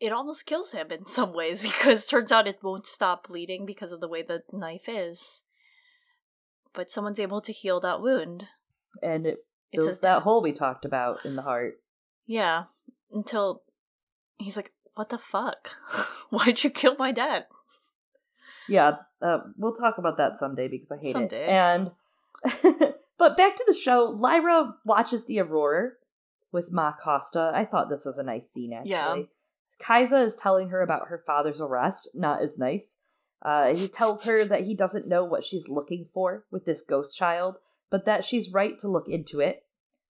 [0.00, 3.92] it almost kills him in some ways because turns out it won't stop bleeding because
[3.92, 5.44] of the way the knife is.
[6.72, 8.46] But someone's able to heal that wound.
[9.02, 9.44] And it
[9.74, 11.80] fills that hole we talked about in the heart.
[12.26, 12.64] Yeah.
[13.10, 13.62] Until
[14.38, 15.76] he's like, what the fuck?
[16.30, 17.46] Why'd you kill my dad?
[18.68, 21.44] Yeah, uh, we'll talk about that someday because I hate someday.
[21.44, 21.48] it.
[21.48, 21.90] And
[23.18, 25.90] but back to the show, Lyra watches the Aurora
[26.52, 27.52] with Ma Costa.
[27.54, 28.90] I thought this was a nice scene actually.
[28.90, 29.22] Yeah.
[29.80, 32.98] Kaisa is telling her about her father's arrest, not as nice.
[33.44, 37.16] Uh, he tells her that he doesn't know what she's looking for with this ghost
[37.16, 37.56] child,
[37.90, 39.64] but that she's right to look into it.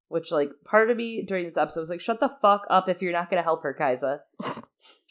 [0.09, 3.01] Which, like, part of me during this episode was like, shut the fuck up if
[3.01, 4.21] you're not gonna help her, Kaisa.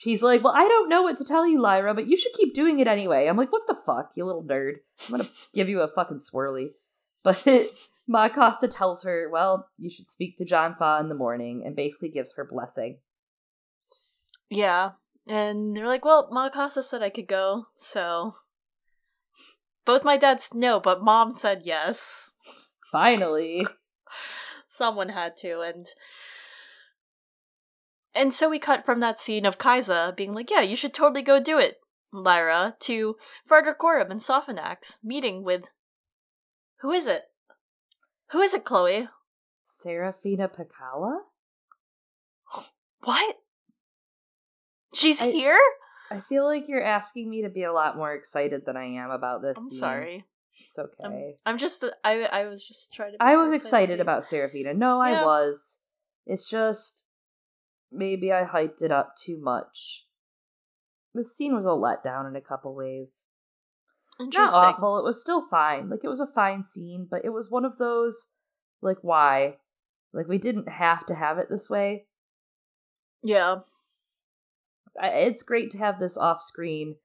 [0.02, 2.56] She's like, well, I don't know what to tell you, Lyra, but you should keep
[2.56, 3.28] doing it anyway.
[3.28, 4.78] I'm like, what the fuck, you little nerd.
[5.06, 6.70] I'm gonna give you a fucking swirly.
[7.24, 7.45] But
[8.08, 11.76] Ma Costa tells her, well, you should speak to John Faa in the morning and
[11.76, 12.97] basically gives her blessing.
[14.49, 14.93] Yeah.
[15.28, 18.34] And they're like, well, Ma Costa said I could go, so.
[19.86, 22.34] Both my dads no, but mom said yes.
[22.91, 23.68] Finally.
[24.68, 25.86] Someone had to, and.
[28.14, 31.22] And so we cut from that scene of Kaisa being like, yeah, you should totally
[31.22, 31.80] go do it,
[32.12, 35.70] Lyra, to Farder Coram and Sophonax meeting with.
[36.82, 37.24] Who is it?
[38.32, 39.07] Who is it, Chloe?
[39.66, 41.20] Serafina Pekkala?
[43.03, 43.36] What?
[44.93, 45.59] She's I- here?
[46.12, 49.12] I feel like you're asking me to be a lot more excited than I am
[49.12, 49.57] about this.
[49.57, 49.80] I'm scene.
[49.80, 50.26] sorry.
[50.59, 51.36] It's okay.
[51.45, 53.18] I'm just I I was just trying to.
[53.18, 54.74] be I was excited for about Serafina.
[54.74, 55.22] No, Yeah.
[55.22, 55.78] I was.
[56.26, 57.05] It's just
[57.92, 60.06] maybe I hyped it up too much.
[61.14, 63.28] The scene was a letdown in a couple ways.
[64.20, 64.52] you.
[64.54, 64.98] Not awful.
[64.98, 65.89] It was still fine.
[65.89, 68.28] Like it was a fine scene, but it was one of those
[68.82, 69.58] like why?
[70.14, 72.06] Like we didn't have to have it this way.
[73.24, 73.60] Yeah.
[75.02, 76.96] It's great to have this off-screen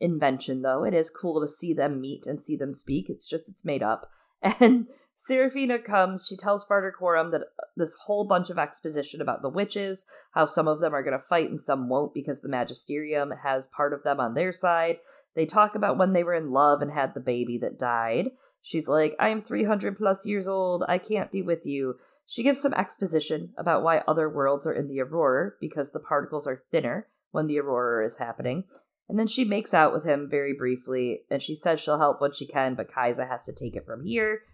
[0.00, 0.84] invention though.
[0.84, 3.08] It is cool to see them meet and see them speak.
[3.08, 4.10] It's just it's made up.
[4.60, 4.86] And
[5.22, 9.50] Serafina comes, she tells Farder Coram that uh, this whole bunch of exposition about the
[9.50, 13.30] witches, how some of them are going to fight and some won't because the Magisterium
[13.30, 14.96] has part of them on their side.
[15.34, 18.30] They talk about when they were in love and had the baby that died.
[18.62, 20.84] She's like, I'm 300 plus years old.
[20.88, 21.96] I can't be with you.
[22.24, 26.46] She gives some exposition about why other worlds are in the Aurora because the particles
[26.46, 28.64] are thinner when the Aurora is happening.
[29.10, 32.32] And then she makes out with him very briefly, and she says she'll help when
[32.32, 34.44] she can, but Kaisa has to take it from here.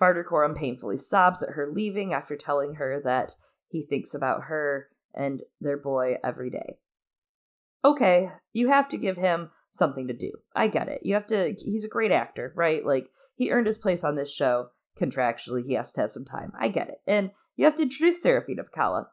[0.00, 3.36] Farder Coram painfully sobs at her leaving after telling her that
[3.68, 6.78] he thinks about her and their boy every day.
[7.84, 10.32] Okay, you have to give him something to do.
[10.56, 11.02] I get it.
[11.04, 12.84] You have to, he's a great actor, right?
[12.84, 14.68] Like, he earned his place on this show.
[15.00, 16.52] Contractually, he has to have some time.
[16.58, 17.00] I get it.
[17.06, 19.06] And you have to introduce Serafina Pekala.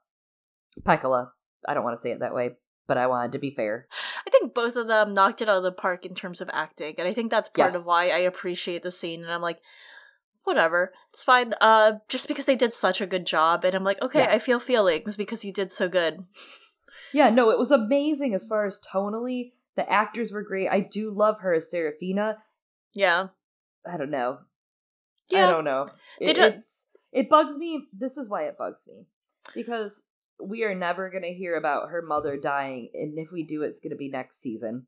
[0.86, 1.30] Pekala.
[1.68, 2.52] I don't want to say it that way,
[2.88, 3.88] but I wanted to be fair.
[4.26, 6.96] I think both of them knocked it out of the park in terms of acting,
[6.98, 9.22] and I think that's part of why I appreciate the scene.
[9.24, 9.60] And I'm like,
[10.48, 11.54] whatever, it's fine.
[11.62, 14.60] Uh, just because they did such a good job, and I'm like, okay, I feel
[14.60, 16.26] feelings because you did so good.
[17.14, 19.52] Yeah, no, it was amazing as far as tonally.
[19.76, 20.70] The actors were great.
[20.70, 22.38] I do love her as Serafina.
[22.94, 23.28] Yeah,
[23.86, 24.40] I don't know.
[25.30, 25.48] yeah.
[25.48, 25.88] I don't know.
[26.20, 27.86] It, it's it bugs me.
[27.94, 29.06] This is why it bugs me
[29.54, 30.02] because
[30.42, 33.80] we are never going to hear about her mother dying, and if we do, it's
[33.80, 34.88] going to be next season.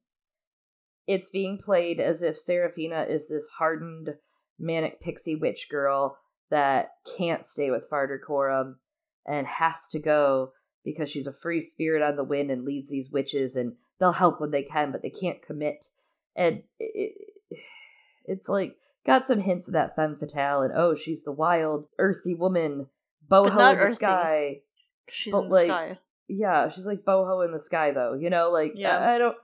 [1.08, 4.16] It's being played as if Serafina is this hardened
[4.60, 6.18] manic pixie witch girl
[6.50, 8.78] that can't stay with Farder Coram
[9.26, 10.52] and has to go
[10.84, 14.40] because she's a free spirit on the wind and leads these witches, and they'll help
[14.42, 15.90] when they can, but they can't commit.
[16.36, 17.14] And it,
[18.26, 22.34] it's like got some hints of that femme fatale, and oh, she's the wild, earthy
[22.34, 22.88] woman,
[23.30, 23.96] boho in the earthy.
[23.96, 24.60] sky.
[25.10, 26.00] She's but, in the like, sky.
[26.28, 28.14] Yeah, she's like boho in the sky, though.
[28.14, 28.98] You know, like Yeah.
[28.98, 29.36] I, I don't.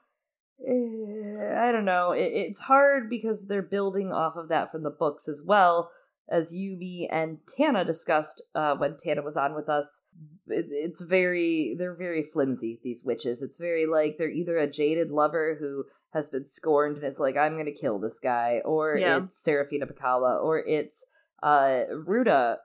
[0.60, 2.12] Eh, I don't know.
[2.12, 5.92] It, it's hard because they're building off of that from the books as well,
[6.30, 10.02] as Yumi and Tana discussed uh, when Tana was on with us.
[10.48, 12.80] It, it's very, they're very flimsy.
[12.84, 13.42] These witches.
[13.42, 15.84] It's very like they're either a jaded lover who
[16.14, 19.18] has been scorned and is like, I'm gonna kill this guy, or Yeah.
[19.24, 21.06] it's Serafina Picala, or it's
[21.44, 22.58] uh Ruta,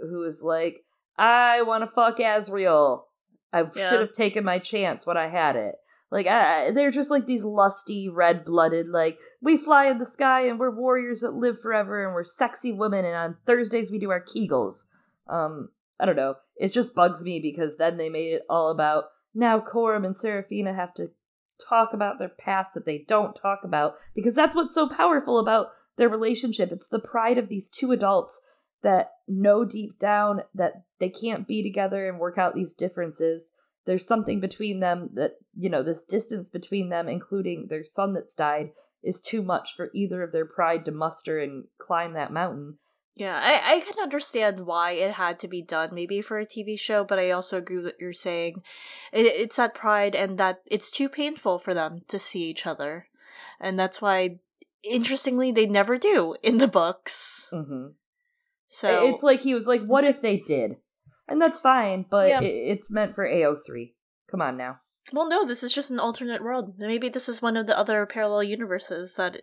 [0.00, 0.84] who is like,
[1.18, 3.02] I want to fuck Asriel.
[3.52, 3.90] I Yeah.
[3.90, 5.74] should have taken my chance when I had it.
[6.12, 8.86] Like they're just like these lusty, red-blooded.
[8.88, 12.70] Like we fly in the sky and we're warriors that live forever and we're sexy
[12.70, 13.06] women.
[13.06, 14.84] And on Thursdays we do our Kegels.
[15.26, 16.34] Um, I don't know.
[16.56, 19.04] It just bugs me because then they made it all about
[19.34, 21.10] now Coram and Serafina have to
[21.66, 25.68] talk about their past that they don't talk about because that's what's so powerful about
[25.96, 26.72] their relationship.
[26.72, 28.42] It's the pride of these two adults
[28.82, 33.52] that know deep down that they can't be together and work out these differences.
[33.84, 38.34] There's something between them that, you know, this distance between them, including their son that's
[38.34, 38.70] died,
[39.02, 42.78] is too much for either of their pride to muster and climb that mountain.
[43.14, 46.78] Yeah, I, I can understand why it had to be done, maybe for a TV
[46.78, 48.62] show, but I also agree with what you're saying.
[49.12, 53.08] It, it's that pride and that it's too painful for them to see each other.
[53.60, 54.38] And that's why,
[54.82, 57.50] interestingly, they never do in the books.
[57.52, 57.88] Mm-hmm.
[58.66, 60.76] So it's like he was like, "What if they did?"
[61.32, 62.42] And that's fine, but Yeah.
[62.42, 63.94] it, it's meant for AO3.
[64.30, 64.80] Come on now.
[65.12, 66.74] well, no, this is just an alternate world.
[66.78, 69.42] Maybe this is one of the other parallel universes that,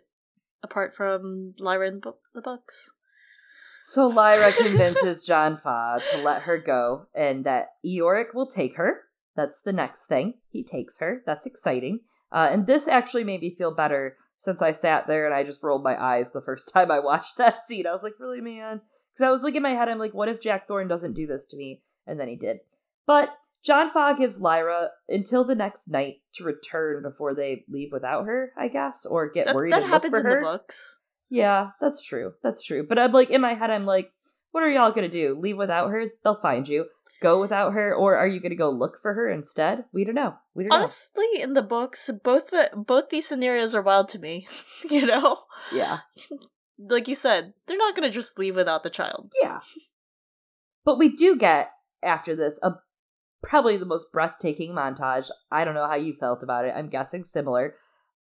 [0.63, 2.91] apart from Lyra and bu- the books.
[3.81, 9.01] So Lyra convinces John Faa to let her go and that Iorek will take her.
[9.35, 10.35] That's the next thing.
[10.49, 11.23] He takes her.
[11.25, 12.01] That's exciting.
[12.31, 15.63] Uh, and this actually made me feel better since I sat there and I just
[15.63, 17.87] rolled my eyes the first time I watched that scene.
[17.87, 18.81] I was like, really, man?
[19.19, 21.27] Because I was like in my head, I'm like, what if Jack Thorne doesn't do
[21.27, 21.81] this to me?
[22.07, 22.59] And then he did.
[23.05, 28.27] But John Faa gives Lyra until the next night to return before they leave without
[28.27, 30.39] her, I guess, or get worried that and happens look for in her.
[30.39, 30.99] the books.
[31.29, 32.31] Yeah, that's true.
[32.41, 32.85] That's true.
[32.87, 34.13] But I'm like in my head, I'm like,
[34.51, 35.37] what are y'all gonna do?
[35.37, 36.05] Leave without her?
[36.23, 36.85] They'll find you.
[37.21, 39.83] Go without her, or are you gonna go look for her instead?
[39.91, 40.35] We don't know.
[40.55, 44.47] We don't Honestly, in the books, both the both these scenarios are wild to me.
[44.89, 45.37] you know, know.
[45.73, 45.99] Yeah,
[46.79, 49.29] like you said, they're not gonna just leave without the child.
[49.41, 49.59] yeah.
[50.85, 51.71] But we do get
[52.01, 52.75] after this a
[53.43, 55.29] probably the most breathtaking montage.
[55.51, 56.73] I don't know how you felt about it.
[56.75, 57.75] I'm guessing similar.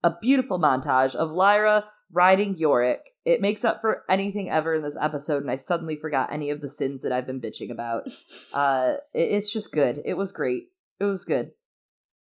[0.04, 3.00] A beautiful montage of Lyra riding Iorek.
[3.24, 6.60] It makes up for anything ever in this episode, and I suddenly forgot any of
[6.60, 8.08] the sins that I've been bitching about.
[8.54, 10.02] Uh, it- it's just good.
[10.04, 10.64] It was great.
[11.00, 11.52] It was good.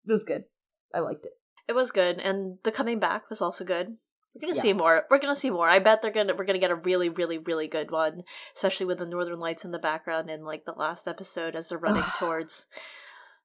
[0.08, 0.46] It was good.
[0.94, 1.34] I liked it.
[1.68, 3.98] It was good, and the coming back was also good.
[4.36, 4.62] We're gonna Yeah.
[4.62, 5.06] see more.
[5.10, 5.70] We're gonna see more.
[5.70, 8.20] I bet they're gonna we're gonna get a really, really, really good one,
[8.54, 11.78] especially with the Northern Lights in the background in like the last episode as they're
[11.78, 12.68] running towards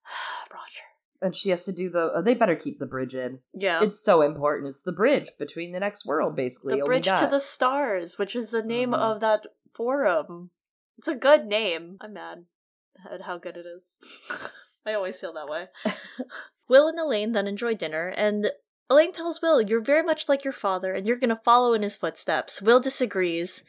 [0.53, 0.83] Roger.
[1.23, 2.07] And she has to do the.
[2.17, 3.41] uh, they better keep the bridge in.
[3.53, 4.71] Yeah, It's so important.
[4.71, 6.79] It's the bridge between the next world, basically.
[6.81, 8.99] the Bridge to the Stars, which is the name Mhm.
[8.99, 10.51] of that forum.
[10.97, 11.99] It's a good name.
[12.01, 12.47] I'm mad
[13.11, 13.99] at how good it is.
[14.87, 15.69] I always feel that way.
[16.69, 18.51] Will and Elaine then enjoy dinner, and
[18.91, 21.95] Elaine tells Will, You're very much like your father, and you're gonna follow in his
[21.95, 22.61] footsteps.
[22.61, 23.63] Will disagrees,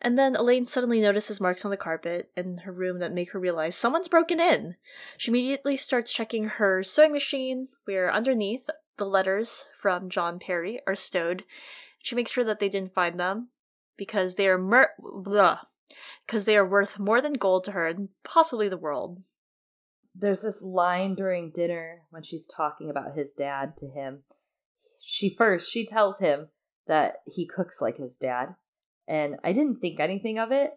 [0.00, 3.40] and then Elaine suddenly notices marks on the carpet in her room that make her
[3.40, 4.76] realize someone's broken in.
[5.16, 10.94] She immediately starts checking her sewing machine, where underneath the letters from John Parry are
[10.94, 11.44] stowed.
[11.98, 13.48] She makes sure that they didn't find them
[13.96, 14.94] because they are mer-
[16.26, 19.18] because they are worth more than gold to her and possibly the world.
[20.14, 24.22] There's this line during dinner when she's talking about his dad to him.
[25.00, 26.48] She first she tells him
[26.86, 28.54] that he cooks like his dad,
[29.08, 30.72] and I didn't think anything of it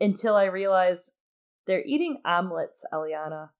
[0.00, 1.12] until I realized
[1.66, 3.50] they're eating omelets, Eliana.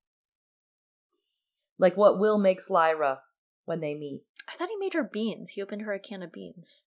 [1.79, 3.21] Like what Will makes Lyra
[3.65, 4.23] when they meet.
[4.49, 5.51] I thought he made her beans.
[5.51, 6.85] He opened her a can of beans.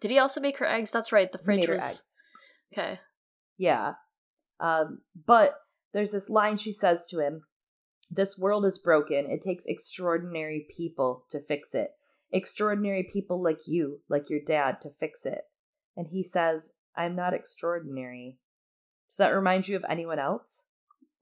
[0.00, 0.90] Did he also make her eggs?
[0.90, 1.30] That's right.
[1.30, 2.16] The He fridge was eggs.
[2.72, 3.00] okay.
[3.56, 3.94] Yeah.
[4.60, 5.54] Um, but
[5.92, 7.42] there's this line she says to him
[8.10, 9.30] This world is broken.
[9.30, 11.90] It takes extraordinary people to fix it.
[12.32, 15.42] Extraordinary people like you, like your dad, to fix it.
[15.96, 18.38] And he says, I'm not extraordinary.
[19.10, 20.64] Does that remind you of anyone else?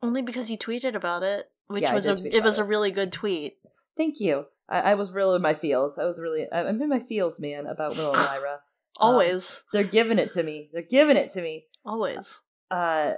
[0.03, 3.13] Only because you tweeted about it, which Yeah, was a it was a really good
[3.13, 3.57] tweet.
[3.97, 4.47] Thank you.
[4.69, 5.99] I, I was real in my feels.
[5.99, 8.61] I was really, I'm in my feels, man, about Will and Lyra.
[8.99, 10.71] Always, They're giving it to me.
[10.73, 11.67] They're giving it to me.
[11.85, 12.41] always.
[12.71, 13.13] uh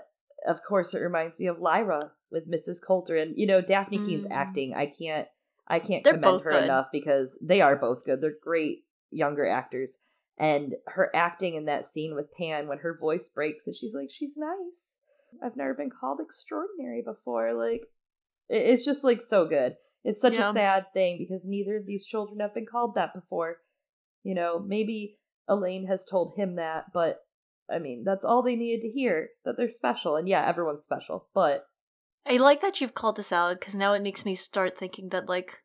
[0.47, 2.78] of course it reminds me of Lyra with Mrs.
[2.86, 4.30] Coulter and you know Dafne Keen's Mm.
[4.32, 5.26] acting I can't
[5.69, 6.64] I can't They're commend her good.
[6.64, 9.99] enough because they are both good they're great younger actors
[10.39, 14.09] and her acting in that scene with Pan when her voice breaks and she's like
[14.11, 14.99] she's nice
[15.43, 17.83] I've never been called extraordinary before like
[18.49, 20.51] it's just like so good it's such Yeah.
[20.51, 23.59] a sad thing because neither of these children have been called that before
[24.23, 27.21] you know maybe Elaine has told him that but
[27.71, 30.16] I mean, that's all they needed to hear that they're special.
[30.16, 31.66] And yeah, everyone's special, but
[32.29, 35.29] I like that you've called this out because now it makes me start thinking that
[35.29, 35.62] like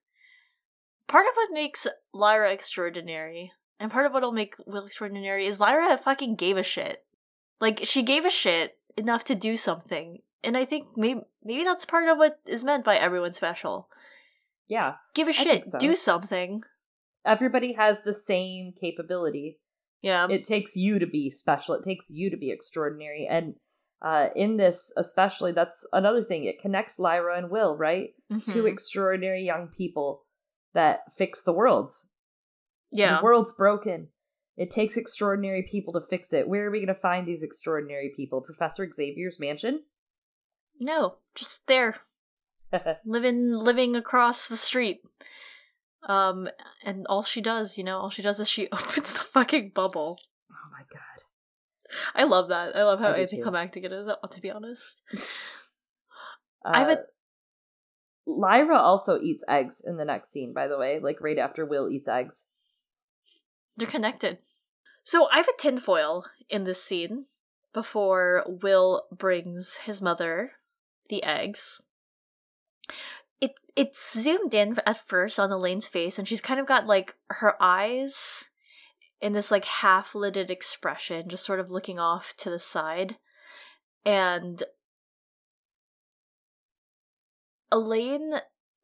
[1.07, 5.97] part of what makes Lyra extraordinary and part of what'll make Will extraordinary is Lyra
[5.97, 7.03] fucking gave a shit.
[7.59, 11.85] Like she gave a shit enough to do something, and I think maybe maybe that's
[11.85, 13.89] part of what is meant by everyone special.
[14.67, 15.77] yeah, Give a shit, so.
[15.79, 16.61] do something.
[17.25, 19.59] everybody has the same capability.
[20.01, 21.75] Yeah, It takes you to be special.
[21.75, 23.25] It takes you to be extraordinary.
[23.29, 23.55] And
[24.03, 26.43] uh, in this, especially, that's another thing.
[26.43, 28.13] It connects Lyra and Will, right?
[28.45, 28.71] Two Mhm.
[28.71, 30.25] extraordinary young people
[30.73, 31.89] that fix the world.
[32.91, 33.17] yeah.
[33.17, 34.09] The world's broken.
[34.57, 36.47] It takes extraordinary people to fix it.
[36.47, 38.39] Where are we going to find these extraordinary people?
[38.41, 39.83] Professor Xavier's mansion?
[40.79, 41.95] No, just there,
[43.05, 45.01] living living across the street.
[46.07, 46.49] Um,
[46.83, 50.19] and all she does, you know, all she does is she opens the fucking bubble.
[52.15, 52.75] I love that.
[52.75, 54.07] I love how I anticlimactic it is.
[54.07, 55.17] To be honest, Uh,
[56.65, 57.03] I have a-
[58.25, 61.89] Lyra also eats eggs in the next scene, by the way, like right after Will
[61.89, 62.45] eats eggs.
[63.75, 64.37] they're connected.
[65.03, 67.25] So I have a tinfoil in this scene
[67.73, 70.51] before Will brings his mother
[71.09, 71.81] the eggs.
[73.41, 77.15] It it's zoomed in at first on Elaine's face, and she's kind of got like
[77.29, 78.45] her eyes
[79.23, 83.15] in this like half lidded expression, just sort of looking off to the side.
[84.05, 84.61] And
[87.71, 88.33] Elaine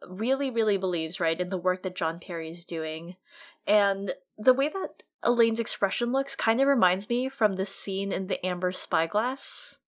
[0.07, 3.17] really, really believes, right, in the work that John Parry is doing.
[3.67, 8.27] And the way that Elaine's expression looks kind of reminds me from the scene in
[8.27, 9.79] the Amber Spyglass.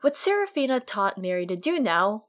[0.00, 2.24] What Serafina taught Mary to do now,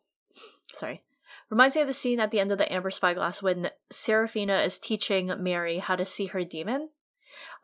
[0.75, 1.03] sorry.
[1.49, 4.77] Reminds me of the scene at the end of the Amber Spyglass when Serafina is
[4.77, 6.89] teaching Mary how to see her daemon.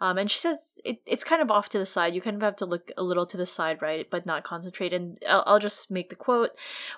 [0.01, 2.13] Um, and she says it, it's kind of off to the side.
[2.13, 4.09] You kind of have to look a little to the side, right?
[4.09, 4.93] But not concentrate.
[4.93, 6.51] And I'll, I'll just make the quote.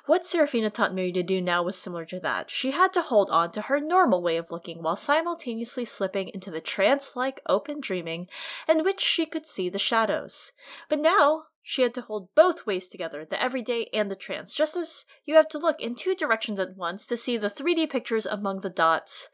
[0.05, 2.49] What Serafina taught Mary to do now was similar to that.
[2.49, 6.51] She had to hold on to her normal way of looking while simultaneously slipping into
[6.51, 8.27] the trance like open dreaming
[8.67, 10.51] in which she could see the shadows.
[10.89, 14.77] But now she had to hold both ways together, the everyday and the trance, just
[14.77, 18.25] as you have to look in two directions at once to see the 3D pictures
[18.25, 19.27] among the dots.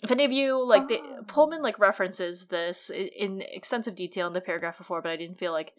[0.00, 1.24] If any of you like, the, Oh.
[1.26, 5.40] Pullman like references this in, in extensive detail in the paragraph before, but I didn't
[5.40, 5.74] feel like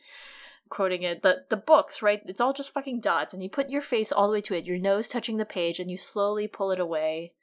[0.68, 1.22] quoting it.
[1.22, 2.22] The the books, right?
[2.26, 4.66] It's all just fucking dots, and you put your face all the way to it,
[4.66, 7.36] your nose touching the page, and you slowly pull it away.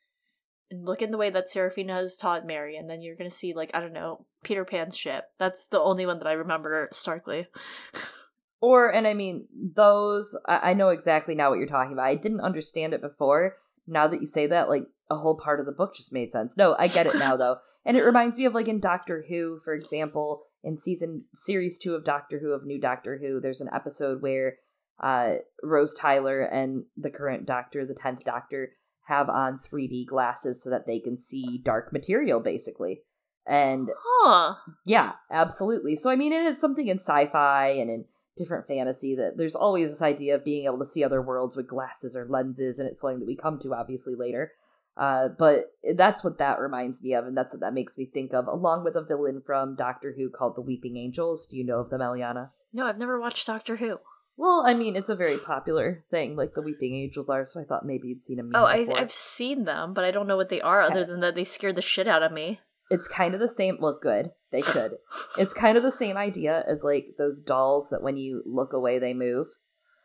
[0.71, 3.55] And look in the way that Serafina has taught Mary, and then you're gonna see
[3.55, 5.25] like I don't know Peter Pan's ship.
[5.39, 7.47] That's the only one that I remember starkly.
[8.61, 12.07] Or, and I mean, those, I, I know exactly now what you're talking about.
[12.07, 13.57] I didn't understand it before.
[13.87, 16.57] Now that you say that, like, a whole part of the book just made sense.
[16.57, 17.57] No, I get it now, though.
[17.87, 21.95] And it reminds me of, like, in Doctor Who, for example, in season, series two
[21.95, 24.57] of Doctor Who, of New Doctor Who, there's an episode where
[25.03, 28.73] uh, Rose Tyler and the current Doctor, the 10th Doctor,
[29.07, 33.01] have on 3D glasses so that they can see dark material, basically.
[33.47, 34.57] And Huh.
[34.85, 35.97] yeah, absolutely.
[35.97, 38.05] So I mean, it is something in sci-fi and in
[38.39, 41.69] different fantasy that there's always this idea of being able to see other worlds with
[41.69, 44.53] glasses or lenses, and it's something that we come to obviously later.
[44.97, 48.33] Uh, but that's what that reminds me of, and that's what that makes me think
[48.35, 51.47] of, along with a villain from Doctor Who called the Weeping Angels.
[51.47, 52.51] Do you know of them, Eliana?
[52.73, 53.99] No, I've never watched Doctor Who.
[54.37, 57.47] Well, I mean, it's a very popular thing, like the Weeping Angels are.
[57.47, 58.51] So I thought maybe you'd seen them.
[58.55, 58.89] Oh, I.
[58.97, 61.77] I've seen them, but I don't know what they are, other than that they scared
[61.77, 62.61] the shit out of me.
[62.91, 64.97] It's kind of the same well good they could
[65.39, 68.99] it's kind of the same idea as like those dolls that when you look away
[68.99, 69.47] they move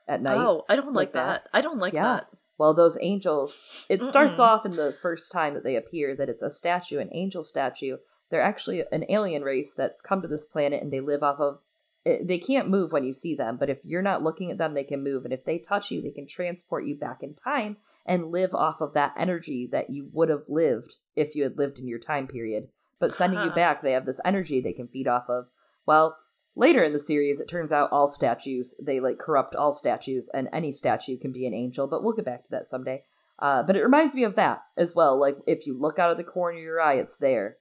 [0.07, 1.43] at night oh, I don't like like, that.
[1.45, 1.49] that.
[1.53, 2.03] I don't like Yeah.
[2.03, 2.27] that.
[2.57, 4.43] well those angels it starts Mm-mm.
[4.43, 7.97] off in the first time that they appear that it's a statue an angel statue
[8.29, 11.59] they're actually an alien race that's come to this planet and they live off of
[12.05, 14.73] it- they can't move when you see them but if you're not looking at them
[14.73, 17.77] they can move and if they touch you they can transport you back in time
[18.06, 21.80] and live off of that energy that you would have lived if you had lived
[21.80, 22.68] in your time period
[22.99, 25.47] but sending you back they have this energy they can feed off of
[25.86, 26.18] well
[26.56, 30.47] later in the series it turns out all statues they like corrupt all statues and
[30.54, 33.01] any statue can be an angel but we'll get back to that someday
[33.39, 36.18] uh, but it reminds me of that as well like if you look out of
[36.18, 37.58] the corner of your eye it's there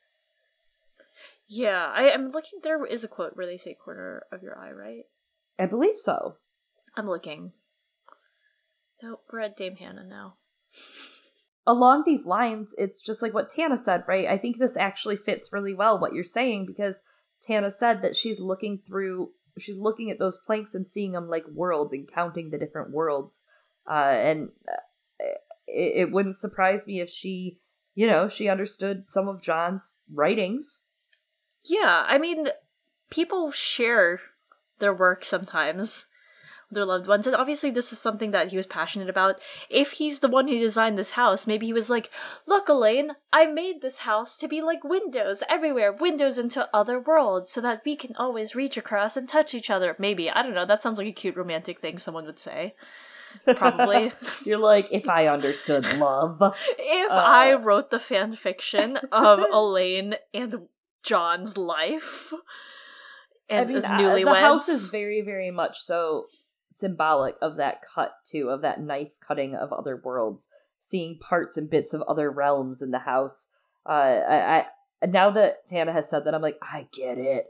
[1.48, 2.60] Yeah, I am looking.
[2.62, 5.04] There is a quote where they say "corner of your eye," right?
[5.58, 6.36] i believe so
[6.96, 7.52] I'm looking.
[9.02, 10.36] No, we're at Dame Hannah now.
[11.66, 14.26] along these lines, it's just like what Tana said, right?
[14.26, 17.02] I think this actually fits really well what you're saying because
[17.42, 21.46] Tana said that she's looking through, she's looking at those planks and seeing them like
[21.48, 23.44] worlds and counting the different worlds.
[23.88, 25.34] Uh, and uh,
[25.66, 27.58] it, it wouldn't surprise me if she,
[27.94, 30.82] you know, she understood some of John's writings.
[31.64, 32.48] Yeah, I mean,
[33.10, 34.20] people share
[34.78, 36.06] their work sometimes
[36.74, 39.40] their loved ones, and obviously, this is something that he was passionate about.
[39.70, 42.10] If he's the one who designed this house, maybe he was like,
[42.46, 47.50] Look, Elaine, I made this house to be like windows everywhere, windows into other worlds,
[47.50, 49.96] so that we can always reach across and touch each other.
[49.98, 50.30] Maybe.
[50.30, 50.64] I don't know.
[50.64, 52.74] That sounds like a cute romantic thing someone would say.
[53.56, 54.12] Probably.
[54.44, 56.38] You're like, if I understood love.
[56.78, 60.68] if Uh, I wrote the fan fiction of Elaine and
[61.02, 62.32] John's life
[63.48, 64.24] and his uh, newlyweds.
[64.24, 66.26] The house is very, very much so
[66.72, 70.48] symbolic of that cut too, of that knife cutting of other worlds,
[70.78, 73.48] seeing parts and bits of other realms in the house.
[73.86, 73.92] Uh,
[74.28, 74.66] I,
[75.00, 77.46] I now that Tana has said that, I'm like, I get it.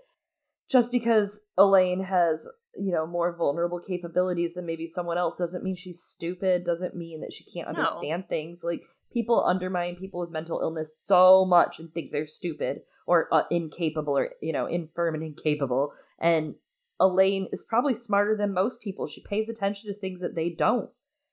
[0.70, 5.74] Just because Elaine has, you know, more vulnerable capabilities than maybe someone else doesn't mean
[5.76, 6.64] she's stupid.
[6.64, 7.74] Doesn't mean that she can't No.
[7.74, 8.64] understand things.
[8.64, 13.42] Like people undermine people with mental illness so much and think they're stupid or uh,
[13.50, 16.54] incapable or you know infirm and incapable and
[17.00, 20.90] elaine is probably smarter than most people she pays attention to things that they don't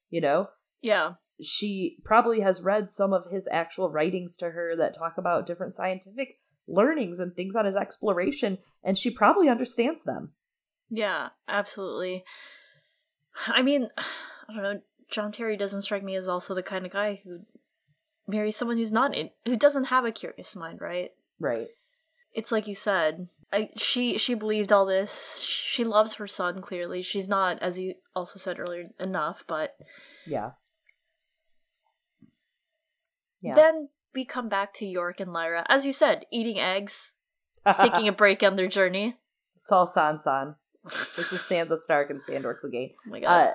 [0.09, 0.47] you know
[0.81, 1.13] yeah.
[1.41, 5.73] she probably has read some of his actual writings to her that talk about different
[5.73, 10.33] scientific learnings and things on his exploration and she probably understands them
[10.89, 12.23] Yeah, absolutely.
[13.47, 14.81] I mean, I don't know.
[15.11, 17.39] John Parry doesn't strike me as also the kind of guy who
[18.27, 21.11] marries someone who's not in, who doesn't have a curious mind, right?
[21.39, 21.67] right
[22.33, 23.27] It's like you said.
[23.51, 25.41] I, she she believed all this.
[25.41, 26.61] She loves her son.
[26.61, 29.43] Clearly, she's not, as you also said earlier, enough.
[29.47, 29.75] But
[30.27, 30.51] yeah
[33.41, 37.13] yeah then we come back to Iorek and Lyra, as you said, eating eggs,
[37.79, 39.17] taking a break on their journey.
[39.61, 43.27] it's all san san this is sansa stark and sandor clegane Oh my god.
[43.27, 43.51] Uh,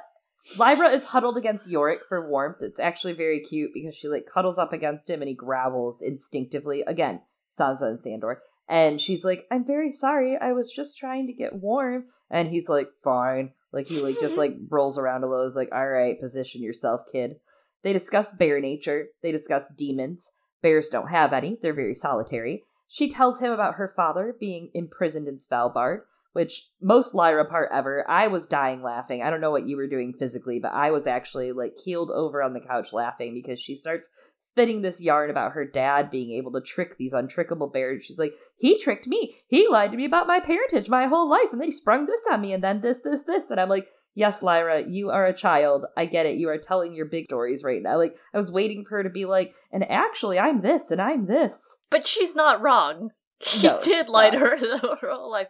[0.59, 2.59] Lyra is huddled against Iorek for warmth.
[2.61, 6.83] It's actually very cute because she like cuddles up against him and he growls instinctively.
[6.87, 8.43] Again, Sansa and Sandor.
[8.69, 10.37] And she's like, I'm very sorry.
[10.41, 12.07] I was just trying to get warm.
[12.31, 13.53] And he's like, fine.
[13.73, 15.45] Like he like just like rolls around a little.
[15.45, 17.37] Is like, all right, position yourself, kid.
[17.83, 19.09] They discuss bear nature.
[19.23, 20.33] They discuss daemons.
[20.63, 21.59] Bears don't have any.
[21.61, 22.65] They're very solitary.
[22.89, 26.03] She tells him about her father being imprisoned in Svalbard
[26.35, 28.05] which most Lyra part ever.
[28.09, 29.23] I was dying laughing.
[29.23, 32.43] I don't know what you were doing physically, but I was actually like keeled over
[32.43, 36.53] on the couch laughing because she starts spinning this yarn about her dad being able
[36.53, 38.05] to trick these untrickable bears.
[38.05, 39.37] She's like, he tricked me.
[39.47, 42.23] He lied to me about my parentage my whole life, and then he sprung this
[42.31, 43.51] on me, and then this, this, this.
[43.51, 45.87] And I'm like, yes, Lyra, you are a child.
[45.97, 46.37] I get it.
[46.37, 47.97] You are telling your big stories right now.
[47.97, 51.27] Like, I was waiting for her to be like, and actually, I'm this, and I'm
[51.27, 51.77] this.
[51.91, 53.11] But she's not wrong.
[53.41, 54.57] He no, did lie to her
[55.01, 55.49] her whole life.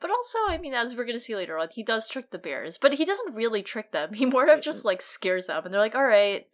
[0.00, 2.78] But also, I mean, as we're gonna see later on, he does trick the bears,
[2.78, 4.12] but he doesn't really trick them.
[4.14, 6.46] He more of just like scares them, and they're like, "All right,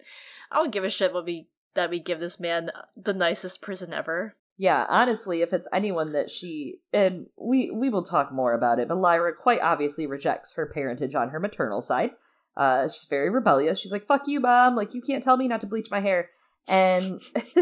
[0.51, 3.93] I don't give a shit what we that we give this man the nicest prison
[3.93, 8.78] ever." Yeah, honestly, if it's anyone that she and we we will talk more about
[8.78, 12.11] it, but Lyra quite obviously rejects her parentage on her maternal side.
[12.57, 13.80] Uh, she's very rebellious.
[13.80, 14.76] She's like, "Fuck you, mom!
[14.76, 16.30] Like you can't tell me not to bleach my hair."
[16.68, 17.20] And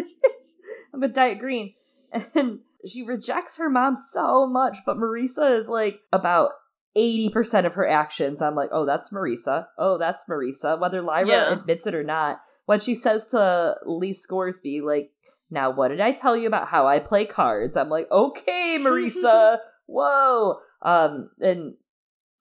[0.93, 1.72] I'm a diet green,
[2.35, 6.51] and she rejects her mom so much, but Marisa is like about
[6.97, 8.43] 80% of her actions.
[8.43, 9.66] I'm like, oh, that's Marisa.
[9.78, 10.81] Oh, that's Marisa.
[10.81, 11.53] Whether Lyra yeah.
[11.53, 12.41] admits it or not.
[12.66, 15.11] When she says to Lee Scoresby, like,
[15.51, 17.76] now what did I tell you about how I play cards?
[17.76, 19.59] I'm like, okay, Marisa.
[19.87, 20.59] Whoa.
[20.83, 21.74] Um, and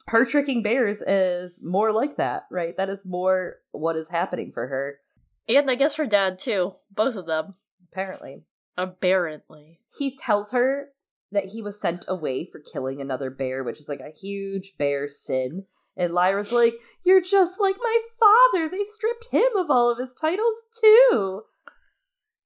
[0.08, 2.76] her tricking bears is more like that, right?
[2.78, 5.00] That is more what is happening for her.
[5.48, 6.74] And I guess her dad too.
[6.92, 7.54] Both of them.
[7.92, 8.44] Apparently.
[8.78, 9.80] Apparently.
[9.98, 10.90] He tells her
[11.32, 15.08] that he was sent away for killing another bear, which is like a huge bear
[15.08, 15.66] sin.
[15.96, 18.70] And Lyra's like, You're just like my father.
[18.70, 21.44] They stripped him of all of his titles, too.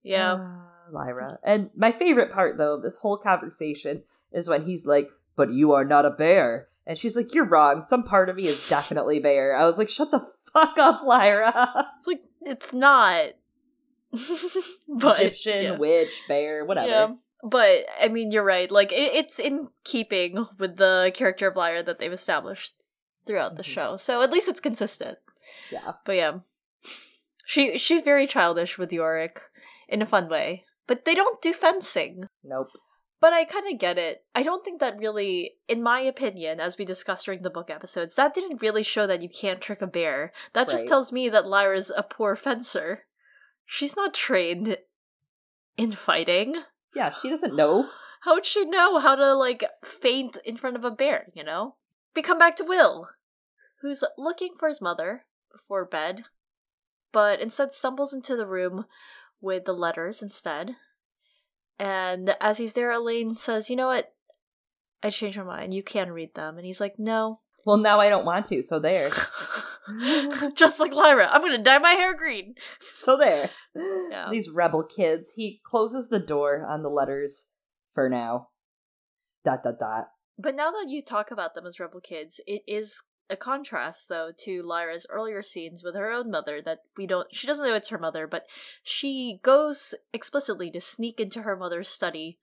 [0.01, 0.34] Yeah.
[0.34, 0.57] Uh,
[0.91, 1.39] Lyra.
[1.43, 5.86] And my favorite part, though, this whole conversation is when he's like, But you are
[5.86, 6.67] not a bear.
[6.86, 7.82] And she's like, You're wrong.
[7.82, 9.55] Some part of me is definitely bear.
[9.55, 11.88] I was like, Shut the fuck up, Lyra.
[11.99, 13.34] It's like, it's not.
[14.88, 15.78] but, Gyptian, yeah.
[15.78, 16.88] witch, bear, whatever.
[16.88, 17.07] Yeah.
[17.43, 18.70] But I mean, you're right.
[18.70, 22.76] Like it, it's in keeping with the character of Lyra that they've established
[23.26, 23.72] throughout the mm-hmm.
[23.72, 23.95] show.
[23.97, 25.18] So at least it's consistent.
[25.72, 25.93] Yeah.
[26.05, 26.39] But yeah,
[27.45, 29.39] she she's very childish with Iorek
[29.89, 30.66] in a fun way.
[30.86, 32.24] But they don't do fencing.
[32.43, 32.68] Nope.
[33.20, 34.26] But I kind of get it.
[34.36, 38.16] I don't think that really, in my opinion, as we discussed during the book episodes,
[38.16, 40.34] that didn't really show that you can't trick a bear.
[40.51, 40.70] That right.
[40.70, 43.05] just tells me that Lyra's a poor fencer.
[43.74, 44.78] She's not trained
[45.78, 46.57] in fighting.
[46.95, 47.89] Yeah, she doesn't know.
[48.21, 51.74] How'd she know how to, like, feint in front of a bear, you know?
[52.15, 53.09] We come back to Will,
[53.82, 56.26] who's looking for his mother before bed,
[57.11, 58.86] but instead stumbles into the room
[59.41, 60.76] with the letters instead.
[61.80, 64.13] And as he's there, Elaine says, You know what?
[65.01, 65.74] I changed my mind.
[65.74, 66.57] You can read them.
[66.57, 67.39] And he's like, No.
[67.65, 69.09] Well, now I don't want to, so there.
[70.56, 72.56] Just like Lyra, I'm gonna dye my hair green.
[72.94, 73.50] So there.
[73.76, 74.30] Yeah.
[74.32, 75.34] These rebel kids.
[75.36, 77.48] He closes the door on the letters
[77.94, 78.50] for now.
[79.43, 80.08] Dot dot dot.
[80.38, 84.32] But now that you talk about them as rebel kids, it is a contrast though
[84.38, 87.89] to Lyra's earlier scenes with her own mother that we don't she doesn't know it's
[87.89, 88.46] her mother, but
[88.84, 92.38] she goes explicitly to sneak into her mother's study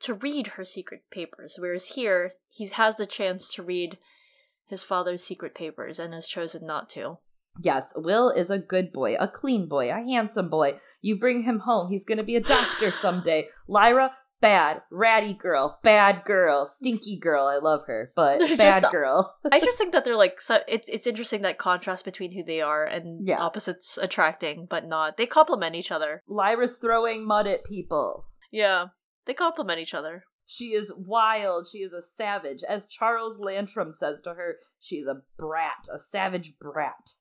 [0.00, 3.98] to read her secret papers, whereas here he has the chance to read
[4.66, 7.18] his father's secret papers and has chosen not to.
[7.62, 10.78] Yes, Will is a good boy, a clean boy, a handsome boy.
[11.00, 13.48] You bring him home, he's going to be a doctor someday.
[13.68, 17.46] Lyra, bad, ratty girl, bad girl, stinky girl.
[17.46, 19.36] I love her, but bad just, girl.
[19.50, 20.60] I just think that they're like so.
[20.66, 23.38] It's it's interesting that contrast between who they are and yeah.
[23.38, 25.16] opposites attracting, but not.
[25.16, 26.22] They complement each other.
[26.28, 28.26] Lyra's throwing mud at people.
[28.50, 28.86] Yeah,
[29.26, 30.24] they complement each other.
[30.46, 31.66] She is wild.
[31.70, 32.62] She is a savage.
[32.68, 37.12] As Charles Latrom says to her, she's a brat, a savage brat.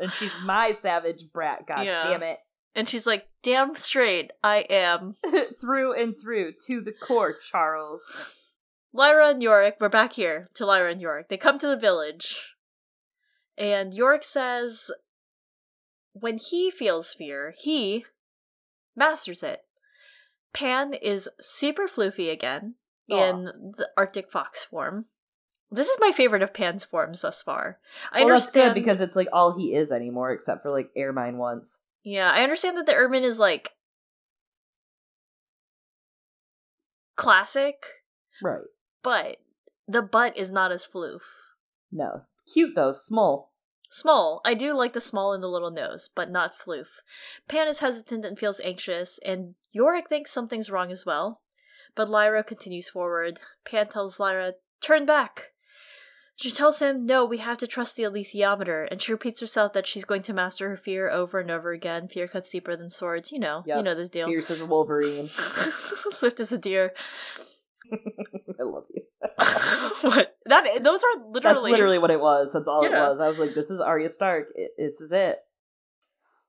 [0.00, 2.04] and she's my savage brat, god yeah.
[2.04, 2.38] damn it.
[2.74, 5.14] And she's like, damn straight, I am.
[5.60, 8.02] through and through, to the core, Charles.
[8.92, 11.28] Lyra and Iorek, we're back here to Lyra and Iorek.
[11.28, 12.54] They come to the village.
[13.56, 14.90] And Iorek says
[16.12, 18.04] when he feels fear, he
[18.96, 19.62] masters it.
[20.52, 22.74] Pan is super floofy again
[23.10, 23.30] Aww.
[23.30, 23.44] in
[23.76, 25.06] the Arctic fox form.
[25.70, 27.78] This is my favorite of Pan's forms thus far.
[28.12, 31.78] I well, understand because it's like all he is anymore, except for like Ermine once.
[32.02, 33.72] Yeah, I understand that the Ermine is like
[37.14, 37.84] classic,
[38.42, 38.64] right?
[39.02, 39.36] But
[39.86, 41.20] the butt is not as floof.
[41.92, 42.22] No,
[42.52, 43.49] cute though, small.
[43.90, 44.40] Small.
[44.44, 47.00] I do like the small and the little nose, but not floof.
[47.48, 51.42] Pan is hesitant and feels anxious, and Iorek thinks something's wrong as well.
[51.96, 53.40] But Lyra continues forward.
[53.64, 55.48] Pan tells Lyra, Turn back!
[56.36, 59.88] She tells him, No, we have to trust the alethiometer, and she repeats herself that
[59.88, 62.06] she's going to master her fear over and over again.
[62.06, 63.32] Fear cuts deeper than swords.
[63.32, 64.28] You know, you know this deal.
[64.28, 65.28] Fierce as a Wolverine.
[66.10, 66.94] Swift as a deer.
[68.60, 69.02] I love you.
[70.10, 70.36] what?
[70.46, 72.52] That those are That's literally literally what it was.
[72.52, 72.88] That's all Yeah.
[73.06, 73.20] it was.
[73.20, 74.48] I was like, this is Arya Stark.
[74.54, 75.38] It, this is it.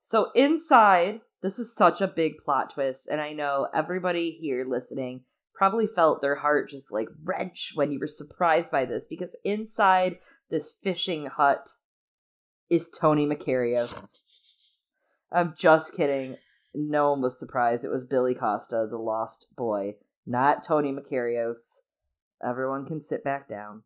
[0.00, 5.22] So inside, this is such a big plot twist, and I know everybody here listening
[5.54, 10.18] probably felt their heart just like wrench when you were surprised by this because inside
[10.50, 11.68] this fishing hut
[12.68, 14.18] is Tony Makarios.
[15.30, 16.36] I'm just kidding.
[16.74, 17.84] No one was surprised.
[17.84, 19.94] It was Billy Costa, the lost boy,
[20.26, 21.80] not Tony Makarios.
[22.44, 23.82] Everyone can sit back down.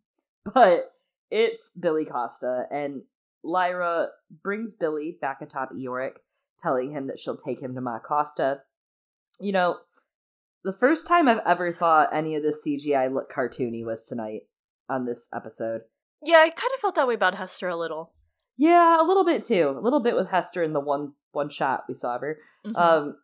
[0.55, 0.93] But
[1.31, 3.03] it's Billy Costa, and
[3.43, 4.09] Lyra
[4.43, 6.13] brings Billy back atop Iorek,
[6.61, 8.63] telling him that she'll take him to Ma Costa.
[9.41, 9.77] You know,
[10.65, 14.43] the first time I've ever thought any of this CGI looked cartoony was tonight
[14.89, 15.83] on this episode.
[16.25, 18.13] Yeah, I kind of felt that way about Hester a little.
[18.57, 19.75] Yeah, a little bit too.
[19.77, 22.39] A little bit with Hester in the one one shot we saw of her.
[22.67, 22.77] Mhm.
[22.77, 23.17] Um,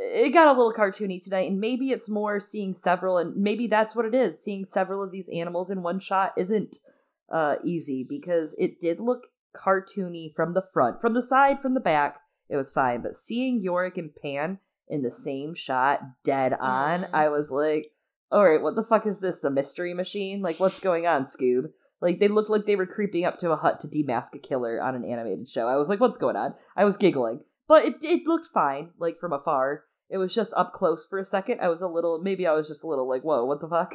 [0.00, 3.96] it got a little cartoony tonight, and maybe it's more seeing several, and maybe that's
[3.96, 4.42] what it is.
[4.42, 6.76] Seeing several of these animals in one shot isn't
[7.32, 9.26] uh, easy because it did look
[9.56, 12.20] cartoony from the front, from the side, from the back.
[12.48, 14.58] It was fine, but seeing Iorek and Pan
[14.88, 17.10] in the same shot, dead on, Mm.
[17.12, 17.92] I was like,
[18.30, 19.40] "All right, what the fuck is this?
[19.40, 20.40] The mystery machine?
[20.40, 23.56] Like, what's going on, Scoob?" Like they looked like they were creeping up to a
[23.56, 25.66] hut to demask a killer on an animated show.
[25.66, 29.18] I was like, "What's going on?" I was giggling, but it it looked fine, like
[29.18, 29.84] from afar.
[30.10, 31.60] It was just up close for a second.
[31.60, 33.94] I was a little, maybe I was just a little like, "Whoa, what the fuck?"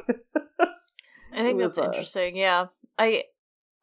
[1.32, 2.36] I think it that's uh, interesting.
[2.36, 2.66] Yeah,
[2.98, 3.24] I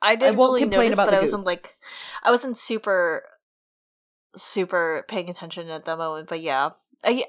[0.02, 1.46] I didn't won't really notice, but I wasn't goose.
[1.46, 1.76] like
[2.24, 3.24] I wasn't super
[4.36, 6.30] super paying attention at that moment.
[6.30, 6.70] But yeah,
[7.04, 7.26] I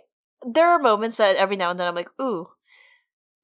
[0.47, 2.49] there are moments that every now and then I'm like, ooh,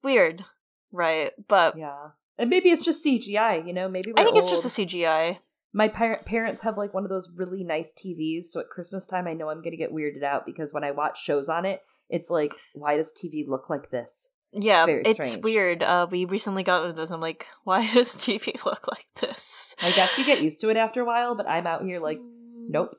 [0.03, 0.43] weird,
[0.91, 1.31] right?
[1.47, 3.65] But yeah, and maybe it's just CGI.
[3.65, 5.37] You know, maybe I think it's just a CGI.
[5.73, 9.27] My par- parents have like one of those really nice TVs, so at Christmas time,
[9.27, 12.29] I know I'm gonna get weirded out because when I watch shows on it, it's
[12.29, 14.29] like, why does TV look like this?
[14.51, 15.83] Yeah, very it's weird.
[15.83, 17.11] Uh, we recently got into this.
[17.11, 19.75] I'm like, why does TV look like this?
[19.81, 22.19] I guess you get used to it after a while, but I'm out here like,
[22.19, 22.89] Mm, nope,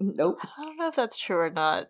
[0.00, 0.38] nope.
[0.42, 1.88] I don't know if that's true or not.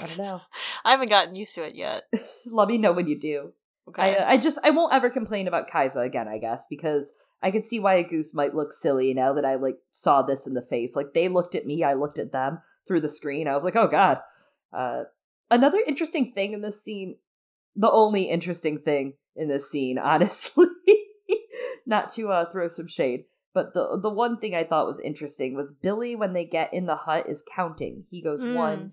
[0.00, 0.40] I don't know.
[0.84, 2.04] I haven't gotten used to it yet.
[2.46, 3.52] Let me know when you do.
[3.88, 4.16] Okay.
[4.16, 6.28] I, I just I won't ever complain about Kaisa again.
[6.28, 7.12] I guess because
[7.42, 10.46] I could see why a goose might look silly now that I like saw this
[10.46, 10.94] in the face.
[10.94, 13.48] Like they looked at me, I looked at them through the screen.
[13.48, 14.20] I was like, oh god.
[14.72, 15.04] Uh,
[15.50, 17.16] another interesting thing in this scene,
[17.76, 20.66] the only interesting thing in this scene, honestly,
[21.86, 25.56] not to uh, throw some shade, but the the one thing I thought was interesting
[25.56, 28.04] was Billy when they get in the hut is counting.
[28.10, 28.54] He goes Mm.
[28.54, 28.92] one,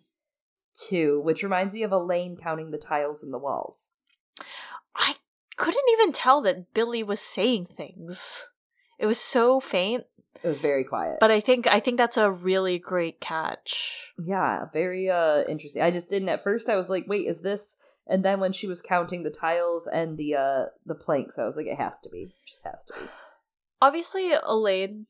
[0.88, 3.90] two, which reminds me of Elaine counting the tiles in the walls.
[5.58, 8.48] Couldn't even tell that Billy was saying things.
[9.00, 10.06] It was so faint,
[10.44, 11.18] It was very quiet.
[11.20, 14.14] but I think I think that's a really great catch.
[14.18, 15.82] yeah, very uh interesting.
[15.82, 17.76] I just didn't at first I was like, wait, is this
[18.08, 21.58] and then when she was counting the tiles and the uh the planks, I was
[21.58, 22.24] like, it has to be.
[22.24, 23.10] It just has to be.
[23.82, 25.06] Obviously, Elaine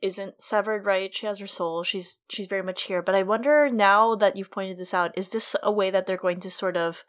[0.00, 1.12] isn't severed, right?
[1.14, 1.82] She has her soul.
[1.82, 3.02] She's she's very much here.
[3.02, 6.16] But I wonder now that you've pointed this out, is this a way that they're
[6.16, 7.04] going to sort of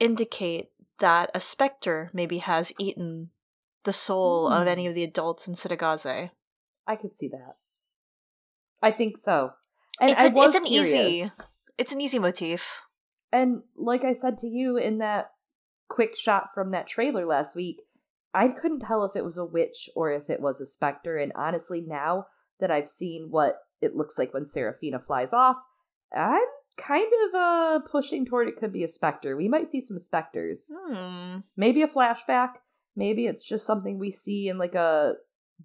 [0.00, 0.70] indicate
[1.00, 3.30] that a specter maybe has eaten
[3.84, 4.68] the soul of Hmm.
[4.68, 6.30] any of the adults in Cittàgazze?
[6.86, 7.56] I could see that.
[8.82, 9.52] I think so.
[10.00, 11.26] And It I was it's an easy-
[11.78, 12.82] It's an easy motif.
[13.32, 15.32] And like I said to you in that
[15.88, 17.80] quick shot from that trailer last week,
[18.34, 21.16] I couldn't tell if it was a witch or if it was a specter.
[21.16, 22.26] And honestly, now
[22.60, 25.56] that I've seen what it looks like when Serafina flies off,
[26.14, 26.40] I'm
[26.76, 29.36] kind of uh pushing toward it could be a specter.
[29.36, 30.70] We might see some specters.
[30.72, 31.38] Hmm.
[31.56, 32.54] Maybe a flashback.
[32.96, 35.14] Maybe it's just something we see in like a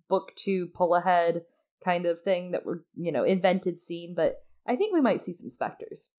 [0.09, 1.41] book to pull ahead
[1.83, 5.33] kind of thing that we're, you know, invented scene, but I think we might see
[5.33, 6.09] some specters.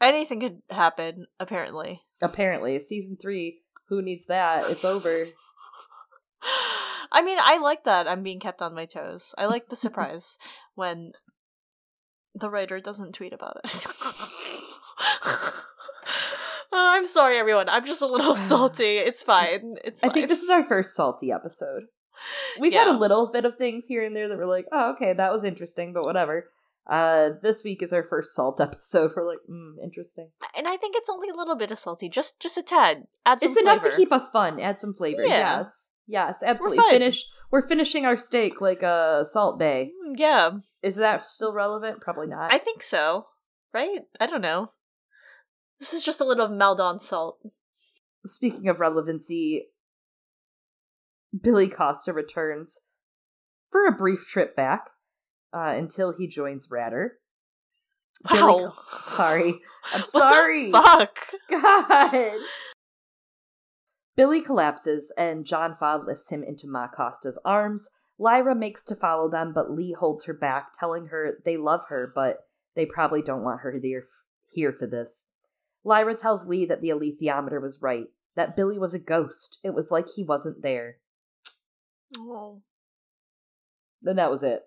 [0.00, 2.00] Anything could happen, apparently.
[2.20, 4.70] Apparently, season three, who needs that?
[4.70, 5.26] It's over.
[7.12, 9.34] I mean, I like that I'm being kept on my toes.
[9.38, 10.36] I like the surprise
[10.74, 11.12] when
[12.34, 13.86] the writer doesn't tweet about it.
[16.72, 17.68] Uh, I'm sorry, everyone.
[17.68, 18.96] I'm just a little salty.
[18.98, 19.76] It's fine.
[19.84, 21.84] It's I think this is our first salty episode.
[22.58, 22.86] We've Yeah.
[22.86, 25.30] had a little bit of things here and there that were like, oh, okay, that
[25.30, 26.50] was interesting, but whatever.
[26.90, 29.12] Uh, this week is our first salt episode.
[29.14, 30.30] We're like, mm, interesting.
[30.56, 33.04] and I think it's only a little bit of salty, just just a tad.
[33.24, 34.58] Add some It's enough to keep us fun.
[34.58, 35.22] Add some flavor.
[35.22, 35.58] Yeah.
[35.58, 35.90] Yes.
[36.06, 36.78] Yes, absolutely.
[36.78, 36.90] fine.
[36.90, 37.24] Finish.
[37.50, 39.90] We're finishing our steak like a uh, Salt Bae.
[40.06, 40.50] Mm, Yeah,
[40.82, 42.00] Is that still relevant?
[42.00, 42.52] Probably not.
[42.52, 43.26] I think so.
[43.72, 44.00] Right?
[44.20, 44.68] I don't know.
[45.80, 47.38] This is just a little Maldon salt.
[48.26, 49.66] Speaking of relevancy,
[51.42, 52.80] Billy Costa returns
[53.70, 54.88] for a brief trip back
[55.52, 57.18] uh, until he joins Ratter.
[58.30, 58.72] Billy- Wow.
[59.08, 59.54] Sorry,
[59.92, 60.70] I'm sorry.
[60.70, 61.18] fuck.
[61.50, 62.32] God.
[64.16, 67.90] Billy collapses and John Faa lifts him into Ma Costa's arms.
[68.18, 72.12] Lyra makes to follow them, but Lee holds her back, telling her they love her,
[72.14, 72.46] but
[72.76, 74.04] they probably don't want her there,
[74.52, 75.26] here for this.
[75.82, 79.58] Lyra tells Lee that the alethiometer was right, that Billy was a ghost.
[79.62, 80.98] It was like he wasn't there.
[82.18, 82.62] Oh.
[84.00, 84.62] Then that was it.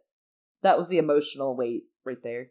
[0.62, 2.50] That was the emotional weight right there.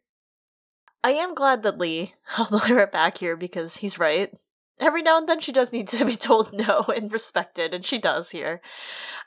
[1.05, 4.33] I am glad that Lee held Lyra back here because he's right.
[4.79, 7.99] Every now and then she does need to be told no and respected, and she
[7.99, 8.61] does here.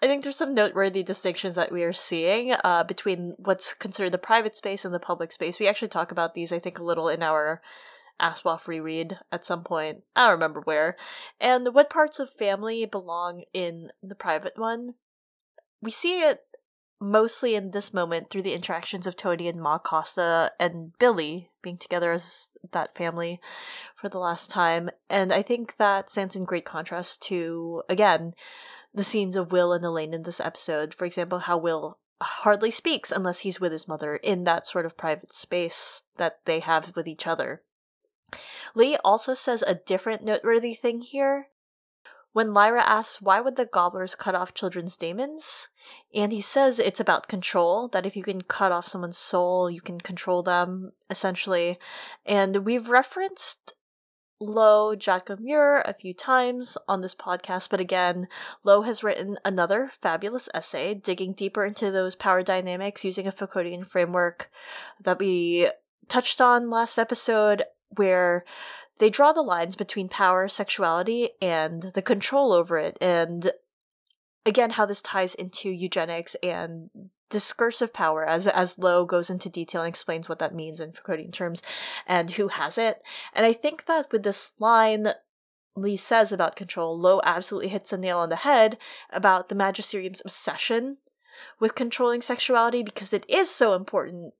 [0.01, 4.17] I think there's some noteworthy distinctions that we are seeing uh, between what's considered the
[4.17, 5.59] private space and the public space.
[5.59, 7.61] We actually talk about these, I think, a little in our
[8.21, 10.03] ASOIAF reread at some point.
[10.15, 10.95] I don't remember where.
[11.39, 14.95] And what parts of family belong in the private one.
[15.81, 16.41] We see it
[16.99, 21.77] mostly in this moment through the interactions of Tony and Ma Costa and Billy being
[21.77, 23.39] together as that family
[23.95, 24.89] for the last time.
[25.09, 28.33] And I think that stands in great contrast to, again,
[28.93, 30.93] the scenes of Will and Elaine in this episode.
[30.93, 34.97] For example, how Will hardly speaks unless he's with his mother in that sort of
[34.97, 37.63] private space that they have with each other.
[38.75, 41.47] Lee also says a different noteworthy thing here.
[42.31, 45.67] When Lyra asks why would the gobblers cut off children's daemons,
[46.13, 49.81] and he says it's about control, that if you can cut off someone's soul, you
[49.81, 51.79] can control them, essentially.
[52.25, 53.73] And we've referenced
[54.39, 58.27] Lo Jacques-Muir a few times on this podcast, but again,
[58.63, 63.85] Lo has written another fabulous essay digging deeper into those power dynamics using a Foucauldian
[63.85, 64.49] framework
[65.01, 65.69] that we
[66.07, 67.63] touched on last episode,
[67.95, 68.45] where
[68.99, 73.51] they draw the lines between power, sexuality, and the control over it, and
[74.45, 76.89] again, how this ties into eugenics and
[77.29, 81.31] discursive power as as Lowe goes into detail and explains what that means in Foucauldian
[81.31, 81.61] terms
[82.07, 83.03] and who has it.
[83.33, 85.09] And I think that with this line
[85.75, 88.77] Lee says about control, Lowe absolutely hits the nail on the head
[89.11, 90.97] about the magisterium's obsession
[91.59, 94.33] with controlling sexuality because it is so important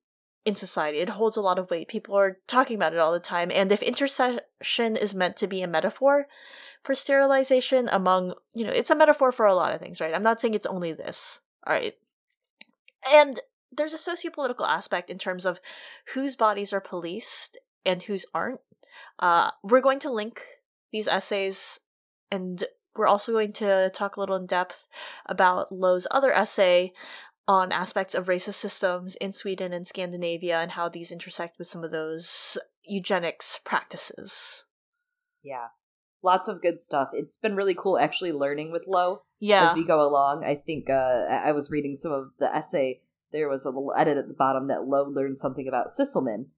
[0.46, 1.00] in society.
[1.00, 1.88] It holds a lot of weight.
[1.88, 3.52] People are talking about it all the time.
[3.54, 6.28] And if intercision is meant to be a metaphor
[6.84, 10.14] for sterilization among, you know, it's a metaphor for a lot of things, right?
[10.14, 11.42] I'm not saying it's only this.
[11.68, 11.96] All right.
[13.12, 13.40] And
[13.72, 15.60] there's a sociopolitical aspect in terms of
[16.14, 18.62] whose bodies are policed and whose aren't.
[19.20, 20.44] Uh, we're going to link
[20.92, 21.80] these essays
[22.32, 22.64] and
[22.96, 24.88] we're also going to talk a little in depth
[25.26, 26.92] about Lowe's other essay
[27.50, 31.84] on aspects of racist systems in Sweden and Scandinavia and how these intersect with some
[31.84, 34.66] of those eugenics practices.
[35.42, 35.70] Yeah.
[36.22, 37.10] Lots of good stuff.
[37.14, 39.70] It's been really cool actually learning with Lowe Yeah.
[39.72, 40.44] as we go along.
[40.46, 43.02] I think uh, I was reading some of the essay.
[43.32, 46.50] There was a little edit at the bottom that Lowe learned something about Sysselman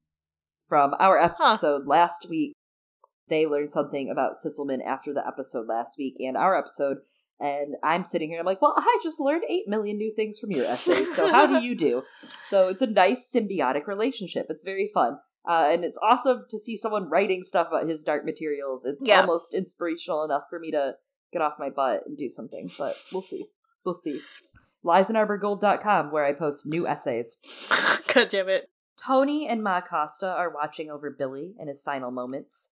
[0.68, 2.54] from our episode last week.
[3.30, 6.98] They learned something about Sysselman after the episode last week and our episode.
[7.42, 10.52] And I'm sitting here, I'm like, well, I just learned 8 million new things from
[10.52, 11.06] your essay.
[11.06, 12.04] So how do you do?
[12.44, 14.48] So it's a nice symbiotic relationship.
[14.50, 15.18] It's very fun.
[15.50, 18.86] Uh, and it's awesome to see someone writing stuff about his dark materials.
[18.86, 19.22] It's Yeah.
[19.22, 20.94] almost inspirational enough for me to
[21.34, 23.46] get off my butt and do something, but we'll see.
[23.86, 24.22] We'll see.
[24.86, 27.38] LiesandArborGold.com, where I post new essays.
[28.14, 28.70] God damn it.
[28.98, 32.70] Tony and Ma Costa are watching over Billy in his final moments.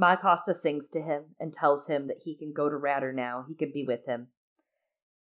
[0.00, 3.44] Ma Costa sings to him and tells him that he can go to Ratter now.
[3.46, 4.28] He can be with him.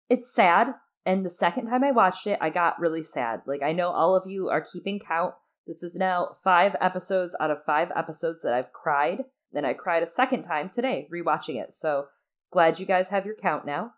[0.10, 0.73] It's sad,
[1.06, 3.41] and the second time I watched it, I got really sad.
[3.45, 5.34] Like, I know all of you are keeping count.
[5.68, 9.26] This is now five episodes out of five episodes that I've cried.
[9.51, 11.73] Then I cried a second time today, rewatching it.
[11.73, 12.06] So
[12.49, 13.91] glad you guys have your count now.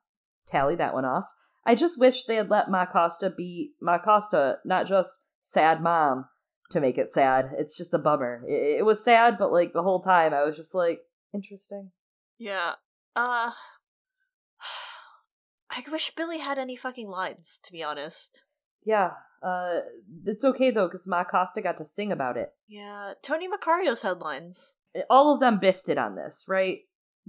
[0.48, 1.30] Tally that one off.
[1.64, 6.26] I just wish they had let Ma Costa be Ma Costa, not just sad mom
[6.72, 7.52] to make it sad.
[7.58, 8.44] It's just a bummer.
[8.48, 11.00] It, it was sad, but like the whole time I was just like,
[11.34, 11.92] interesting.
[12.38, 12.74] Yeah.
[13.16, 13.52] Uh
[15.70, 18.44] I wish Billy had any fucking lines, to be honest.
[18.84, 19.12] Yeah,
[19.44, 19.80] uh,
[20.26, 22.50] it's okay though because Ma Costa got to sing about it.
[22.68, 24.76] Yeah, Tony Makarios headlines.
[25.10, 26.80] All of them biffed it on this, right?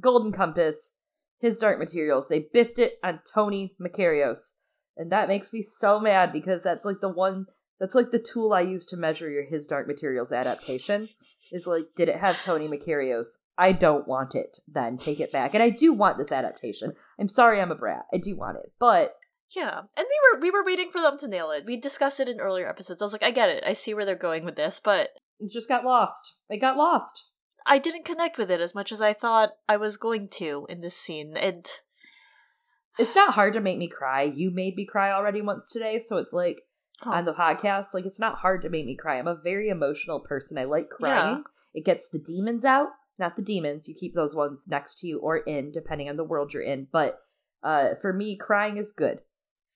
[0.01, 0.93] Golden Compass,
[1.39, 4.52] his Dark Materials, they biffed it on Tony Makarios.
[4.97, 7.47] And that makes me so mad because that's like the one
[7.83, 11.09] That's like the tool I use to measure your His Dark Materials adaptation.
[11.51, 13.27] Is like, did it have Tony Makarios?
[13.59, 14.59] I don't want it.
[14.69, 15.53] Then take it back.
[15.53, 16.93] And I do want this adaptation.
[17.19, 18.05] I'm sorry, I'm a brat.
[18.15, 19.17] I do want it, but
[19.57, 21.65] Yeah, and we were we were waiting for them to nail it.
[21.67, 23.03] We discussed it in earlier episodes.
[23.03, 23.65] I was like, I get it.
[23.67, 25.09] I see where they're going with this, but
[25.41, 26.37] it just got lost.
[26.49, 27.25] It got lost.
[27.67, 30.83] I didn't connect with it as much as I thought I was going to in
[30.83, 31.37] this scene.
[31.37, 31.69] And
[32.97, 34.23] It's not hard to make me cry.
[34.23, 36.63] You made me cry already once today, so it's like
[37.05, 39.19] On the podcast, like it's not hard to make me cry.
[39.19, 40.56] I'm a very emotional person.
[40.59, 41.43] I like crying.
[41.74, 42.89] It gets the demons out,
[43.19, 43.89] not the demons.
[43.89, 46.86] You keep those ones next to you or in, depending on the world you're in.
[46.93, 47.19] But
[47.64, 49.19] uh, for me, crying is good.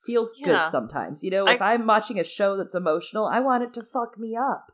[0.04, 0.46] Feels Yeah.
[0.46, 1.24] good sometimes.
[1.24, 4.16] You know, I- if I'm watching a show that's emotional, I want it to fuck
[4.18, 4.66] me up.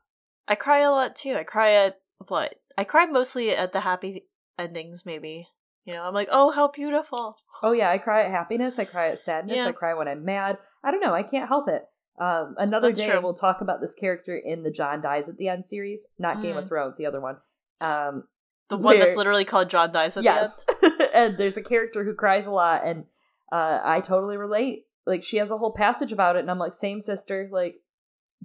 [0.47, 1.35] I cry a lot too.
[1.37, 1.99] I cry at
[2.29, 2.57] what?
[2.77, 4.27] I cry mostly at the happy
[4.59, 5.47] endings, maybe.
[5.85, 7.37] You know, I'm like, oh, how beautiful.
[7.63, 8.79] Oh yeah, I cry at happiness.
[8.79, 9.57] I cry at sadness.
[9.59, 9.69] Yeah.
[9.69, 10.59] I cry when I'm mad.
[10.85, 11.15] I don't know.
[11.15, 11.83] I can't help it.
[12.19, 13.21] Um, another That's day true.
[13.21, 16.57] we'll talk about this character in the John dies at the end series, not Game
[16.57, 16.69] of Mm.
[16.69, 17.37] Thrones, the other one.
[17.81, 18.25] Um,
[18.69, 20.49] The one that's literally called John Dies at the End.
[20.83, 23.05] yes, and there's a character who cries a lot, and
[23.51, 24.87] uh, I totally relate.
[25.07, 27.49] Like she has a whole passage about it, and I'm like, same sister.
[27.51, 27.77] Like,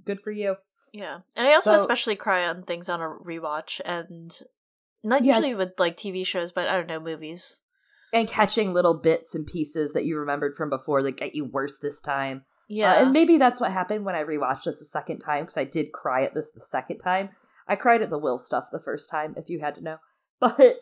[0.04, 0.56] good for you.
[0.92, 1.20] Yeah.
[1.36, 4.32] And I also So- especially cry on things on a rewatch and
[5.04, 5.36] not Yeah.
[5.36, 7.62] usually with like TV shows, but I don't know, movies.
[8.12, 11.78] And catching little bits and pieces that you remembered from before that get you worse
[11.78, 12.44] this time.
[12.68, 12.92] Yeah.
[12.92, 15.64] Uh, and maybe that's what happened when I rewatched this a second time because I
[15.64, 17.30] did cry at this the second time.
[17.66, 19.96] I cried at the Will stuff the first time, if you had to know.
[20.40, 20.76] But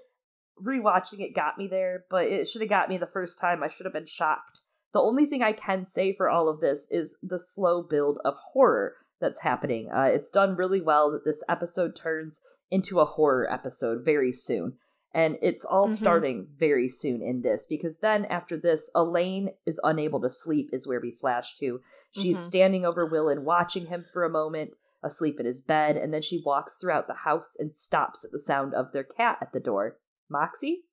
[0.63, 3.63] rewatching it got me there, but it should have got me the first time.
[3.63, 4.61] I should have been shocked.
[4.93, 8.35] The only thing I can say for all of this is the slow build of
[8.53, 9.89] horror that's happening.
[9.91, 12.41] Uh, it's done really well that this episode turns
[12.71, 14.75] into a horror episode very soon.
[15.17, 15.97] And it's all Mhm.
[15.97, 20.87] starting very soon in this because then after this, Elaine is unable to sleep, is
[20.87, 21.81] where we flash to.
[22.11, 22.43] She's Mhm.
[22.43, 26.21] standing over Will and watching him for a moment, asleep in his bed, and then
[26.21, 29.61] she walks throughout the house and stops at the sound of their cat at the
[29.61, 29.99] door.
[30.29, 30.85] Moxie?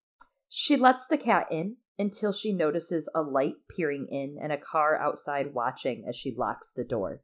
[0.47, 4.95] She lets the cat in until she notices a light peering in and a car
[4.95, 7.21] outside watching as she locks the door.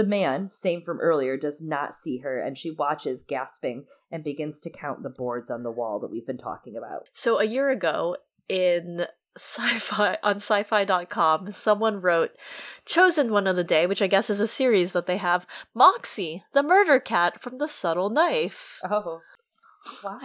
[0.00, 4.58] The man, same from earlier, does not see her and she watches, gasping, and begins
[4.60, 7.10] to count the boards on the wall that we've been talking about.
[7.12, 8.16] So a year ago
[8.48, 9.04] in
[9.36, 12.30] sci-fi on sci-fi.com someone wrote
[12.86, 16.42] chosen one of the day which i guess is a series that they have moxie
[16.52, 19.20] the murder cat from the subtle knife Oh.
[20.02, 20.18] Wow.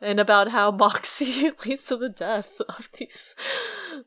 [0.00, 3.34] and about how moxie leads to the death of these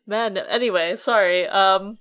[0.08, 1.98] men anyway sorry um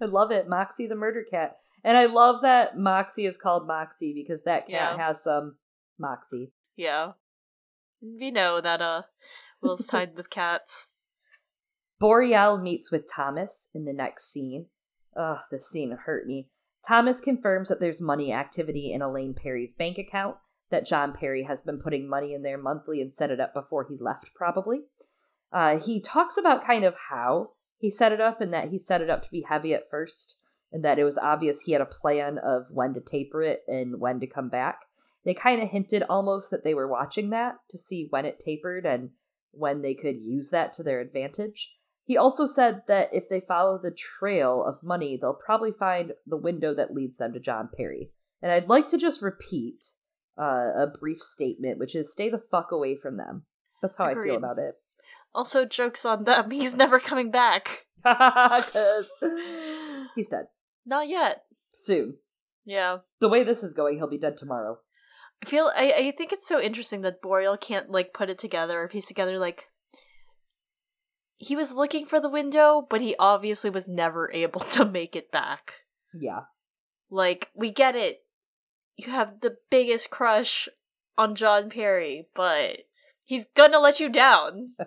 [0.00, 0.48] I love it.
[0.48, 1.56] Moxie the murder cat.
[1.84, 5.06] And I love that Moxie is called Moxie because that cat Yeah.
[5.06, 5.56] has some
[5.98, 6.52] Moxie.
[6.76, 7.12] yeah
[8.00, 9.02] we know that uh
[9.60, 10.88] will's tied with cats
[11.98, 14.66] Boreal meets with Thomas in the next scene.
[15.16, 16.48] Ugh, this scene hurt me.
[16.86, 20.36] Thomas confirms that there's money activity in Elaine Parry's bank account,
[20.70, 23.84] that John Parry has been putting money in there monthly and set it up before
[23.88, 24.82] he left, probably.
[25.52, 29.00] Uh, he talks about kind of how he set it up and that he set
[29.00, 30.36] it up to be heavy at first,
[30.72, 34.00] and that it was obvious he had a plan of when to taper it and
[34.00, 34.80] when to come back.
[35.24, 38.86] They kind of hinted almost that they were watching that to see when it tapered
[38.86, 39.10] and
[39.52, 41.72] when they could use that to their advantage.
[42.04, 46.38] He also said that if they follow the trail of money, they'll probably find the
[46.38, 48.10] window that leads them to John Parry.
[48.40, 49.84] And I'd like to just repeat
[50.40, 53.44] uh, a brief statement, which is stay the fuck away from them.
[53.82, 54.74] That's how I feel about it.
[55.34, 59.10] also jokes on them he's never coming back Because
[60.14, 60.46] he's dead.
[60.88, 62.16] Not yet Soon.
[62.64, 64.78] yeah The way this is going, he'll be dead tomorrow.
[65.42, 68.82] I feel I, I think it's so interesting that Boreal can't like put it together
[68.82, 69.68] or piece together like
[71.36, 75.30] he was looking for the window, but he obviously was never able to make it
[75.30, 75.84] back.
[76.12, 76.42] Yeah.
[77.10, 78.24] Like, we get it.
[78.96, 80.68] You have the biggest crush
[81.16, 82.80] on John Parry, but
[83.24, 84.66] he's gonna let you down.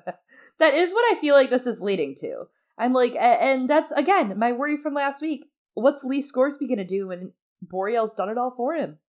[0.60, 2.44] That is what I feel like this is leading to.
[2.78, 5.45] I'm like, and that's again my worry from last week.
[5.73, 8.99] What's Lee Scoresby gonna do when Boreal's done it all for him?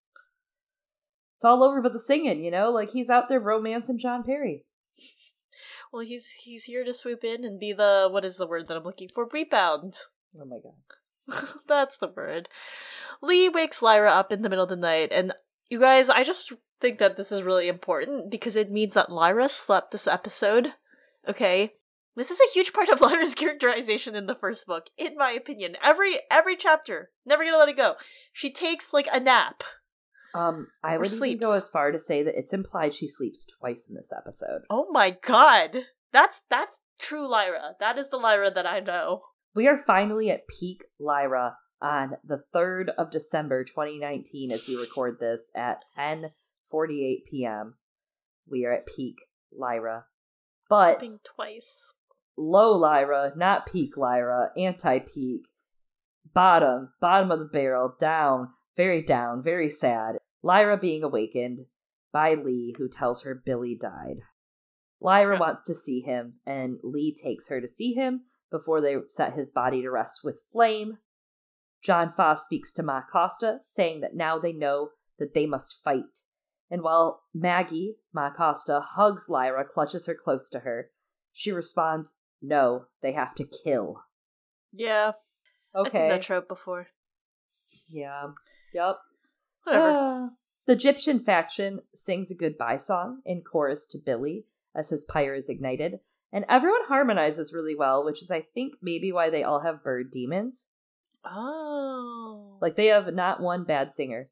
[1.36, 2.70] It's all over but the singing, you know?
[2.70, 4.64] Like he's out there romancing John Parry.
[5.93, 8.76] Well, he's he's here to swoop in and be the what is the word that
[8.76, 9.28] I'm looking for?
[9.30, 9.94] Rebound.
[10.40, 11.48] Oh my god.
[11.68, 12.48] That's the word.
[13.20, 15.32] Lee wakes Lyra up in the middle of the night, and
[15.68, 19.48] you guys, I just think that this is really important because it means that Lyra
[19.48, 20.74] slept this episode.
[21.28, 21.74] Okay?
[22.14, 25.76] This is a huge part of Lyra's characterization in the first book, in my opinion.
[25.82, 27.94] Every every chapter, never gonna let it go.
[28.32, 29.62] She takes like a nap.
[30.34, 31.44] Um, I would even sleeps.
[31.44, 34.62] go as far to say that it's implied she sleeps twice in this episode.
[34.70, 35.84] Oh my god.
[36.12, 37.76] That's that's true Lyra.
[37.80, 39.22] That is the Lyra that I know.
[39.55, 45.18] We are finally at peak Lyra on the 3rd of December 2019 as we record
[45.20, 47.76] this at 10:48 p.m.
[48.51, 49.16] We are at peak
[49.51, 50.05] Lyra.
[50.70, 51.93] But Sleeping twice.
[52.44, 55.43] Low Lyra, not peak Lyra, anti-peak,
[56.35, 60.16] bottom, bottom of the barrel, down, very down, very sad.
[60.43, 61.66] Lyra being awakened
[62.12, 64.16] by Lee, who tells her Billy died.
[65.01, 69.35] Lyra wants to see him, and Lee takes her to see him before they set
[69.35, 70.98] his body to rest with Flame.
[71.81, 74.90] John Faa speaks to Ma Costa, saying that now they know
[75.20, 76.24] that they must fight.
[76.69, 80.90] And while Maggie, Ma Costa, hugs Lyra, clutches her close to her,
[81.32, 84.02] she responds, No, they have to kill.
[84.73, 85.12] Yeah.
[85.74, 86.09] I've seen Okay.
[86.10, 86.89] that trope before.
[87.89, 88.28] Yeah.
[88.74, 88.97] Yep.
[89.64, 89.93] Whatever.
[89.94, 90.28] Ah.
[90.66, 94.44] the Gyptian faction sings a goodbye song in chorus to Billy
[94.74, 96.01] as his pyre is ignited,
[96.32, 100.10] and everyone harmonizes really well, which is, I think, maybe why they all have bird
[100.10, 100.69] daemons.
[101.24, 102.59] oh.
[102.60, 104.28] Like, they have not one bad singer.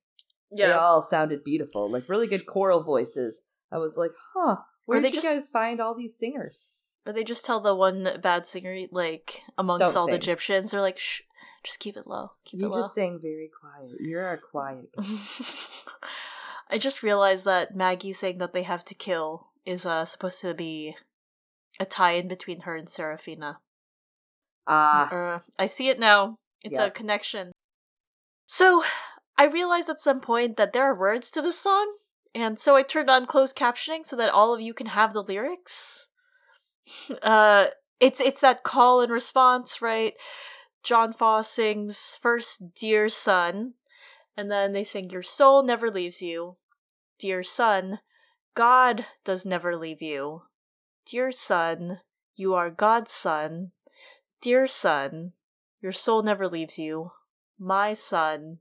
[0.52, 0.68] Yeah.
[0.68, 3.44] They all sounded beautiful, like really good choral voices.
[3.72, 4.56] I was like, huh,
[4.86, 6.70] where did you just- guys find all these singers?
[7.06, 10.36] Or they just tell the one bad singer, like, amongst Don't all the sing.
[10.36, 11.22] Gyptians, they're like, shh,
[11.64, 12.32] just keep it low.
[12.44, 12.78] Keep You it low.
[12.80, 13.92] just sang very quiet.
[14.00, 14.90] You're a quiet.
[16.70, 20.54] I just realized that Maggie saying that they have to kill is uh, supposed to
[20.54, 20.94] be
[21.80, 23.60] a tie-in between her and Serafina.
[24.66, 26.36] Ah, Uh, I see it now.
[26.62, 26.84] It's Yeah.
[26.86, 27.52] a connection.
[28.46, 28.84] So,
[29.38, 31.90] I realized at some point that there are words to this song,
[32.34, 35.22] and so I turned on closed captioning so that all of you can have the
[35.22, 36.08] lyrics.
[37.22, 37.66] Uh,
[37.98, 40.14] it's it's that call and response, right?
[40.82, 43.74] John Faa sings first "Dear Son,"
[44.36, 46.56] and then they sing "Your soul never leaves you."
[47.18, 48.00] Dear son,
[48.54, 50.42] God does never leave you.
[51.04, 52.00] Dear son,
[52.34, 53.72] you are God's son.
[54.40, 55.34] Dear son,
[55.82, 57.12] your soul never leaves you.
[57.58, 58.60] My son,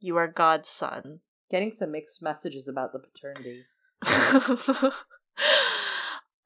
[0.00, 1.20] you are God's son.
[1.50, 3.64] getting some mixed messages about the paternity.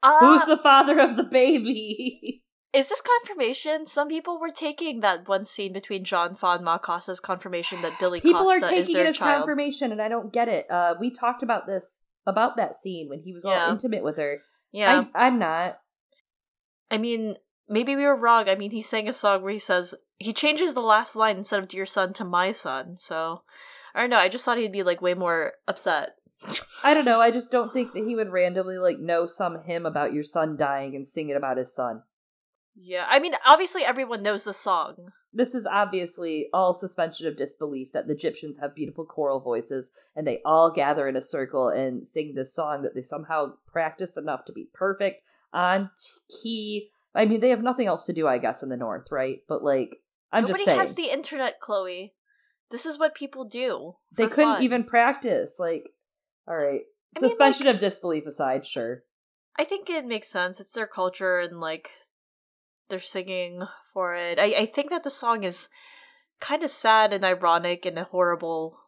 [0.05, 2.43] uh, Who's the father of the baby?
[2.73, 3.85] is this confirmation?
[3.85, 7.99] Some people were taking that one scene between John Faa and Ma Costa's confirmation that
[7.99, 8.43] Billy Costa is their child.
[8.43, 9.37] People are Costa is taking their it as child.
[9.45, 10.69] confirmation, and I don't get it.
[10.69, 13.65] Uh, we talked about this about that scene when he was Yeah.
[13.65, 14.39] all intimate with her.
[14.71, 15.05] yeah.
[15.13, 15.77] I, I'm not.
[16.91, 17.35] I mean,
[17.67, 18.47] maybe we were wrong.
[18.49, 21.59] I mean, he sang a song where he says he changes the last line instead
[21.59, 23.43] of "dear son" to "my son." So
[23.93, 24.17] I don't know.
[24.17, 26.11] I just thought he'd be like way more upset.
[26.83, 27.21] I don't know.
[27.21, 30.57] I just don't think that he would randomly like know some hymn about your son
[30.57, 32.03] dying and sing it about his son.
[32.77, 34.95] Yeah, I mean, obviously everyone knows the song.
[35.31, 40.27] This is obviously all suspension of disbelief that the Gyptians have beautiful choral voices and
[40.27, 44.43] they all gather in a circle and sing this song that they somehow practice enough
[44.45, 45.89] to be perfect on
[46.43, 46.89] key.
[47.13, 49.39] I mean, they have nothing else to do, I guess, in the north, right?
[49.47, 50.01] But like,
[50.33, 52.13] I'm Nobody just saying, has the internet, Chloe.
[52.71, 53.95] This is what people do.
[54.17, 54.63] they couldn't fun.
[54.63, 55.55] even practice.
[55.59, 55.85] Like,
[56.47, 56.81] all right,
[57.15, 59.03] I mean, suspension of disbelief aside, sure.
[59.57, 60.59] I think it makes sense.
[60.59, 61.91] It's their culture and like
[62.89, 63.63] they're singing
[63.93, 64.37] for it.
[64.37, 65.69] I, I think that the song is
[66.41, 68.79] kind of sad and ironic in a horrible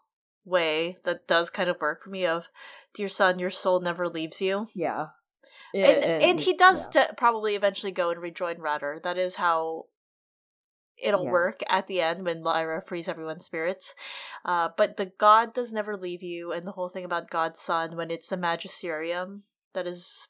[0.44, 2.48] way that does kind of work for me of
[2.94, 4.68] dear son your soul never leaves you
[5.74, 7.08] Yeah, and, and, he does yeah.
[7.08, 9.00] t- probably eventually go and rejoin Ratter.
[9.04, 9.86] That is how
[11.02, 11.32] it'll Yeah.
[11.32, 13.94] work at the end when Lyra frees everyone's spirits.
[14.46, 17.96] Uh, but the God does never leave you, and the whole thing about God's son
[17.96, 19.44] when it's the Magisterium
[19.74, 20.28] that is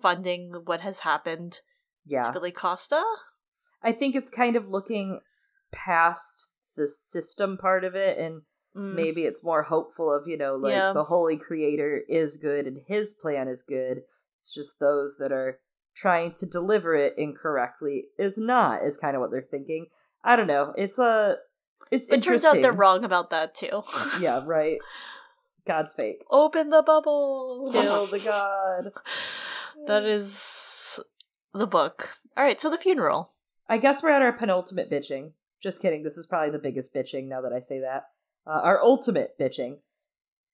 [0.00, 1.60] funding what has happened
[2.04, 2.22] yeah.
[2.22, 3.02] to Billy Costa.
[3.82, 5.20] I think it's kind of looking
[5.72, 8.42] past the system part of it and
[8.76, 8.94] Mm.
[8.94, 10.92] maybe it's more hopeful of, you know, like Yeah.
[10.92, 14.02] the holy creator is good and his plan is good.
[14.34, 15.60] It's just those that are
[15.96, 19.86] trying to deliver it incorrectly is not is kind of what they're thinking.
[20.22, 20.74] I don't know.
[20.76, 21.36] It's a
[21.90, 23.82] it's It turns out they're wrong about that too.
[24.20, 24.78] Yeah, right.
[25.66, 26.24] God's fake.
[26.30, 27.70] Open the bubble.
[27.72, 28.92] Kill the god.
[29.88, 31.00] that is
[31.52, 32.10] the book.
[32.36, 33.32] All right, so the funeral.
[33.68, 35.32] I guess we're at our penultimate bitching.
[35.60, 36.04] Just kidding.
[36.04, 38.04] This is probably the biggest bitching now that I say that.
[38.46, 39.78] Uh, our ultimate bitching.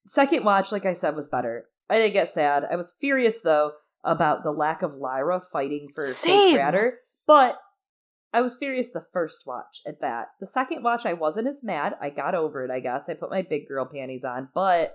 [0.06, 1.66] Second watch, like I said, was better.
[1.90, 2.64] I didn't get sad.
[2.70, 3.73] I was furious, though,
[4.05, 6.53] about the lack of Lyra fighting for Same.
[6.53, 6.99] Fake Ratter.
[7.27, 7.57] But
[8.33, 10.29] I was furious the first watch at that.
[10.41, 11.95] The second watch, I wasn't as mad.
[12.01, 13.09] I got over it, I guess.
[13.09, 14.49] I put my big girl panties on.
[14.55, 14.95] But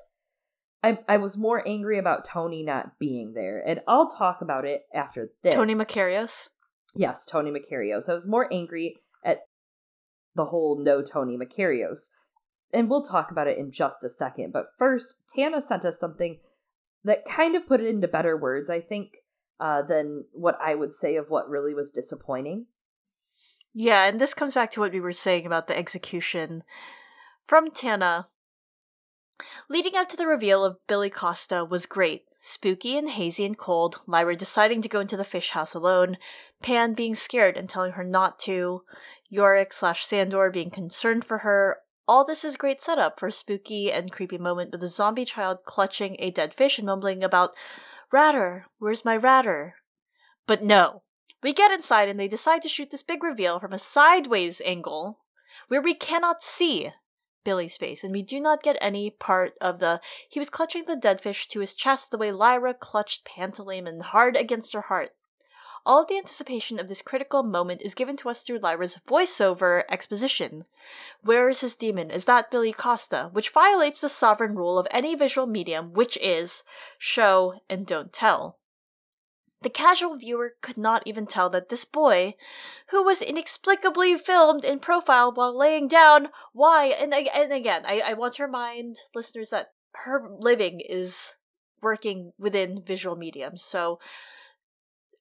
[0.84, 3.64] I, I was more angry about Tony not being there.
[3.66, 5.54] And I'll talk about it after this.
[5.54, 6.50] Tony Makarios.
[6.96, 8.10] Yes, Tony Makarios.
[8.10, 9.40] I was more angry at
[10.36, 12.10] the whole no Tony Makarios.
[12.74, 14.52] And we'll talk about it in just a second.
[14.52, 16.40] But first, Tana sent us something
[17.08, 19.18] that kind of put it into better words, I think,
[19.60, 22.68] uh, than what I would say of what really was disappointing.
[23.74, 26.64] Yeah, and this comes back to what we were saying about the execution
[27.46, 28.28] from Tana.
[29.70, 32.24] Leading up to the reveal of Billy Costa was great.
[32.40, 36.18] Spooky and hazy and cold, Lyra deciding to go into the fish house alone,
[36.62, 38.82] Pan being scared and telling her not to,
[39.32, 41.78] Iorek slash Sandor being concerned for her.
[42.08, 45.60] All this is great setup for a spooky and creepy moment with a zombie child
[45.66, 47.54] clutching a dead fish and mumbling about,
[48.12, 49.76] Ratter, where's my ratter?
[50.46, 51.04] But no.
[51.44, 55.20] We get inside and they decide to shoot this big reveal from a sideways angle
[55.68, 56.92] where we cannot see
[57.44, 60.98] Billy's face, and we do not get any part of the he was clutching the
[60.98, 65.12] dead fish to his chest the way Lyra clutched Pantalaimon hard against her heart.
[65.88, 70.66] All the anticipation of this critical moment is given to us through Lyra's voiceover exposition.
[71.22, 72.12] Where is his daemon?
[72.12, 73.30] Is that Billy Costa?
[73.32, 76.64] Which violates the sovereign rule of any visual medium, which is
[76.98, 78.58] show and don't tell.
[79.62, 82.36] The casual viewer could not even tell that this boy,
[82.90, 86.88] who was inexplicably filmed in profile while laying down, why?
[86.88, 89.68] And, and again, I, I want to remind listeners that
[90.04, 91.38] her living is
[91.82, 94.00] working within visual mediums, so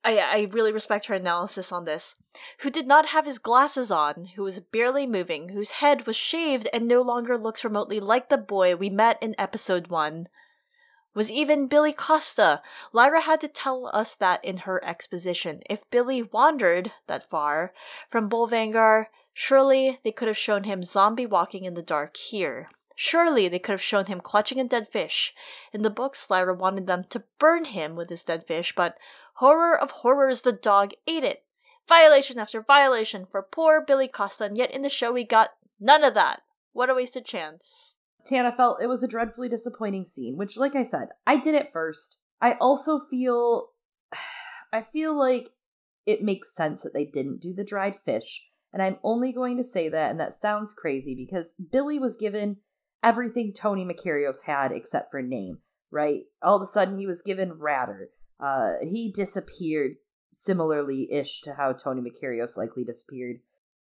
[0.07, 2.15] I, I really respect her analysis on this.
[2.61, 6.69] Who did not have his glasses on, who was barely moving, whose head was shaved
[6.73, 10.28] and no longer looks remotely like the boy we met in episode 1
[11.12, 12.62] was even Billy Costa.
[12.93, 15.61] Lyra had to tell us that in her exposition.
[15.69, 17.73] If Billy wandered that far
[18.07, 22.69] from Bolvangar, surely they could have shown him zombie walking in the dark here.
[22.98, 25.35] Surely they could have shown him clutching a dead fish.
[25.70, 28.97] In the books, Lyra wanted them to burn him with his dead fish, but
[29.35, 31.44] horror of horrors, the dog ate it.
[31.86, 36.02] Violation after violation for poor Billy Costa, and yet in the show we got none
[36.02, 36.40] of that.
[36.73, 37.97] What a wasted chance.
[38.24, 41.73] Tana felt it was a dreadfully disappointing scene, which, like I said, I did it
[41.73, 42.18] first.
[42.40, 43.73] I also feel.
[44.73, 45.51] I feel like
[46.06, 48.43] it makes sense that they didn't do the dried fish.
[48.73, 52.56] And I'm only going to say that, and that sounds crazy because Billy was given
[53.07, 55.59] everything Tony Makarios had except for name,
[55.91, 56.23] right?
[56.43, 58.11] All of a sudden he was given Ratter.
[58.41, 59.93] Uh, he disappeared
[60.35, 63.37] similarly ish to how Tony Makarios likely disappeared.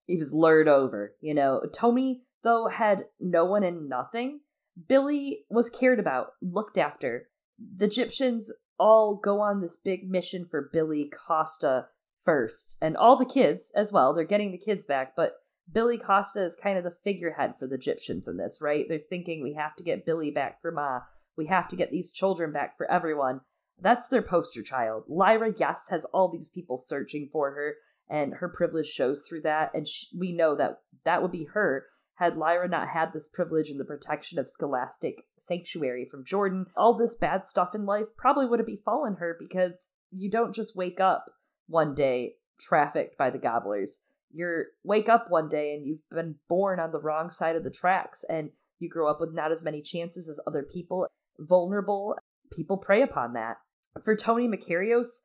[0.06, 1.62] He was lured over, you know.
[1.72, 4.40] Tony though had no one and nothing,
[4.88, 7.28] Billy was cared about, looked after.
[7.76, 11.86] The Gyptians all go on this big mission for Billy Costa
[12.24, 14.12] first, and all the kids as well.
[14.12, 15.32] They're getting the kids back, but
[15.72, 18.86] Billy Costa is kind of the figurehead for the Gyptians in this, right?
[18.88, 21.00] They're thinking we have to get Billy back for Ma.
[21.36, 23.40] We have to get these children back for everyone.
[23.80, 25.04] That's their poster child.
[25.08, 27.74] Lyra, yes, has all these people searching for her,
[28.08, 29.74] and her privilege shows through that.
[29.74, 33.68] And she, we know that that would be her had Lyra not had this privilege
[33.70, 38.46] and the protection of scholastic sanctuary from Jordan, all this bad stuff in life probably
[38.46, 41.24] would have befallen her because you don't just wake up
[41.66, 44.00] one day trafficked by the gobblers.
[44.34, 47.70] You wake up one day and you've been born on the wrong side of the
[47.70, 48.50] tracks and
[48.80, 51.06] you grow up with not as many chances as other people.
[51.38, 52.16] Vulnerable
[52.52, 53.58] people prey upon that.
[54.04, 55.20] For Tony Makarios,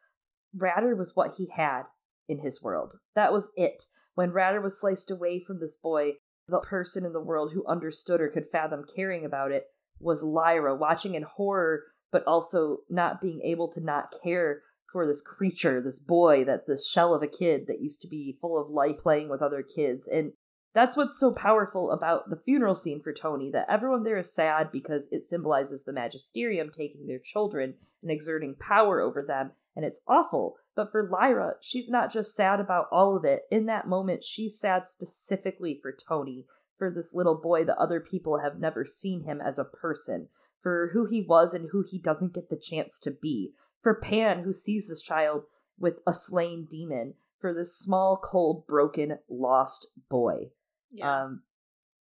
[0.56, 1.84] Ratter was what he had
[2.28, 2.96] in his world.
[3.16, 3.86] That was it.
[4.14, 6.14] When Ratter was sliced away from this boy,
[6.48, 9.66] the person in the world who understood or could fathom caring about it
[10.00, 15.22] was Lyra, watching in horror, but also not being able to not care for this
[15.22, 18.70] creature, this boy, that this shell of a kid that used to be full of
[18.70, 20.08] life playing with other kids.
[20.08, 20.34] And
[20.74, 24.72] that's what's so powerful about the funeral scene for Tony, that everyone there is sad
[24.72, 29.52] because it symbolizes the magisterium taking their children and exerting power over them.
[29.76, 30.56] And it's awful.
[30.76, 33.44] But for Lyra, she's not just sad about all of it.
[33.52, 36.46] In that moment, she's sad specifically for Tony,
[36.78, 40.28] for this little boy that other people have never seen him as a person,
[40.62, 44.44] for who he was and who he doesn't get the chance to be, for Pan,
[44.44, 45.44] who sees this child
[45.78, 50.52] with a slain daemon, for this small, cold, broken, lost boy.
[50.92, 51.24] Yeah.
[51.24, 51.44] Um,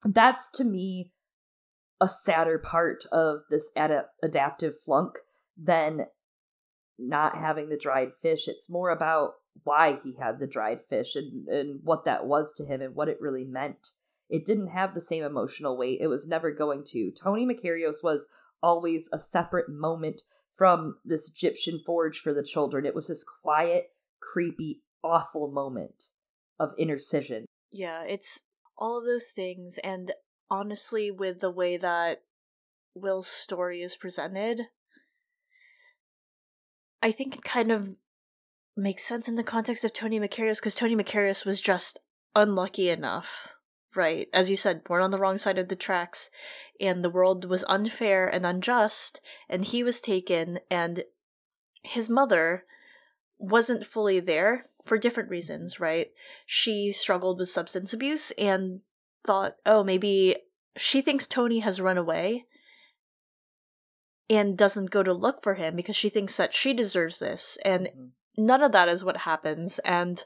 [0.03, 1.11] that's to me
[2.01, 5.19] a sadder part of this ad- adaptive flunk
[5.57, 6.07] than
[6.97, 8.47] not having the dried fish.
[8.47, 9.33] It's more about
[9.63, 13.09] why he had the dried fish and, and what that was to him and what
[13.09, 13.89] it really meant.
[14.29, 15.99] It didn't have the same emotional weight.
[16.01, 17.11] It was never going to.
[17.11, 18.27] Tony Makarios was
[18.61, 20.21] always a separate moment
[20.59, 22.85] from this Gyptian forge for the children.
[22.85, 26.07] It was this quiet, creepy, awful moment
[26.59, 27.45] of intercision.
[27.71, 28.41] Yeah, it's
[28.77, 29.79] all of those things.
[29.85, 30.11] And
[30.51, 32.23] honestly, with the way that
[32.93, 34.63] Will's story is presented,
[37.01, 37.95] I think it kind of
[38.75, 41.99] makes sense in the context of Tony Makarios because Tony Makarios was just
[42.35, 43.47] unlucky enough,
[43.95, 44.27] right?
[44.33, 46.29] As you said, born on the wrong side of the tracks,
[46.79, 51.03] and the world was unfair and unjust, and he was taken, and
[51.83, 52.65] his mother
[53.39, 56.07] wasn't fully there for different reasons, right?
[56.45, 58.81] She struggled with substance abuse and
[59.25, 60.37] thought, oh, maybe
[60.77, 62.45] she thinks Tony has run away
[64.29, 67.57] and doesn't go to look for him because she thinks that she deserves this.
[67.65, 68.45] And mm-hmm.
[68.45, 69.79] none of that is what happens.
[69.79, 70.23] And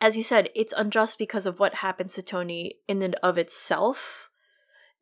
[0.00, 4.30] as you said, it's unjust because of what happens to Tony in and of itself.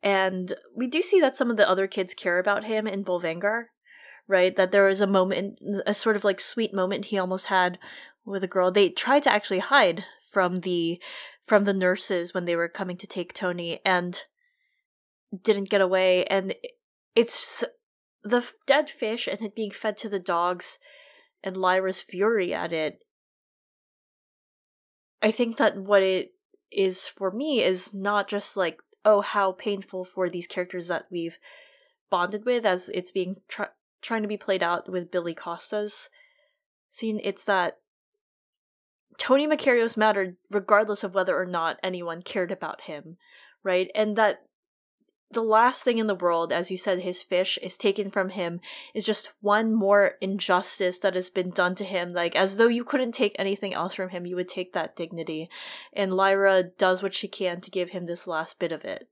[0.01, 3.65] And we do see that some of the other kids care about him in Bolvangar,
[4.27, 4.55] right?
[4.55, 7.79] That there was a moment, a sort of like sweet moment he almost had
[8.25, 8.71] with a girl.
[8.71, 11.01] They tried to actually hide from the
[11.45, 14.23] from the nurses when they were coming to take Tony and
[15.41, 16.25] didn't get away.
[16.25, 16.55] And
[17.15, 17.63] it's
[18.23, 20.79] the dead fish and it being fed to the dogs
[21.43, 23.02] and Lyra's fury at it.
[25.23, 26.33] I think that what it
[26.69, 31.39] is for me is not just like, oh, how painful for these characters that we've
[32.09, 36.09] bonded with as it's being tr- trying to be played out with Billy Costa's
[36.89, 37.21] scene.
[37.23, 37.79] It's that
[39.17, 43.17] Tony Makarios mattered regardless of whether or not anyone cared about him,
[43.63, 43.89] right?
[43.95, 44.43] And that
[45.33, 48.61] the last thing in the world, as you said, his fish is taken from him,
[48.93, 52.13] is just one more injustice that has been done to him.
[52.13, 55.49] Like, as though you couldn't take anything else from him, you would take that dignity.
[55.91, 59.09] And Lyra does what she can to give him this last bit of it.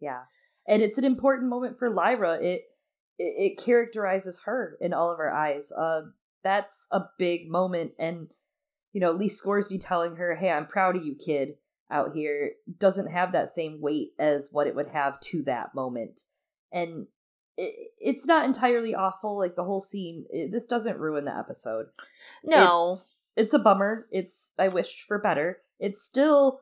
[0.00, 0.22] Yeah.
[0.66, 2.38] And it's an important moment for Lyra.
[2.40, 2.62] It
[3.18, 5.70] it, it characterizes her in all of our eyes.
[5.70, 6.02] Uh,
[6.42, 7.92] that's a big moment.
[7.98, 8.28] And
[8.92, 11.50] you know, Lee Scoresby telling her, "Hey, I'm proud of you, kid."
[11.90, 16.22] Out here doesn't have that same weight as what it would have to that moment,
[16.72, 17.06] and
[17.56, 19.36] it, it's not entirely awful.
[19.36, 21.86] Like the whole scene, it, this doesn't ruin the episode.
[22.44, 24.06] No, it's, it's a bummer.
[24.10, 25.58] It's I wished for better.
[25.78, 26.60] It's still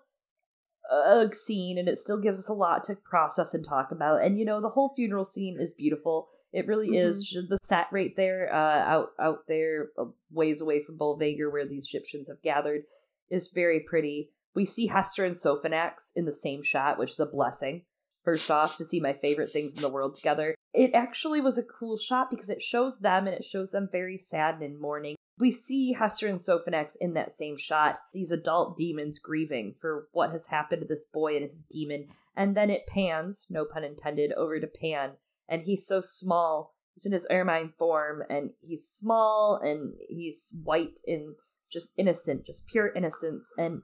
[0.91, 4.23] a scene, and it still gives us a lot to process and talk about.
[4.23, 6.29] And you know, the whole funeral scene is beautiful.
[6.53, 7.09] It really mm-hmm.
[7.09, 7.37] is.
[7.49, 9.89] The set right there, uh, out out there,
[10.31, 12.83] ways away from Bolvangar, where these Gyptians have gathered,
[13.31, 14.31] is very pretty.
[14.59, 17.85] We see Hester and Sophonax in the same shot, which is a blessing.
[18.25, 20.57] First off, to see my favorite things in the world together.
[20.75, 24.19] It actually was a cool shot because it shows them and it shows them very
[24.19, 25.15] sad and in mourning.
[25.39, 30.33] We see Hester and Sophonax in that same shot, these adult daemons grieving for what
[30.33, 32.09] has happened to this boy and his daemon.
[32.37, 35.13] And then it pans, no pun intended, over to Pan
[35.49, 36.75] and he's so small.
[36.95, 41.37] He's in his ermine form, and he's small, and he's white and
[41.73, 43.53] just innocent, just pure innocence.
[43.57, 43.83] And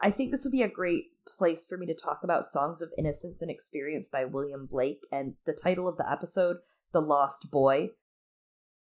[0.00, 1.06] I think this would be a great
[1.36, 5.34] place for me to talk about Songs of Innocence and Experience by William Blake, and
[5.46, 6.58] the title of the episode,
[6.92, 7.90] The Lost Boy.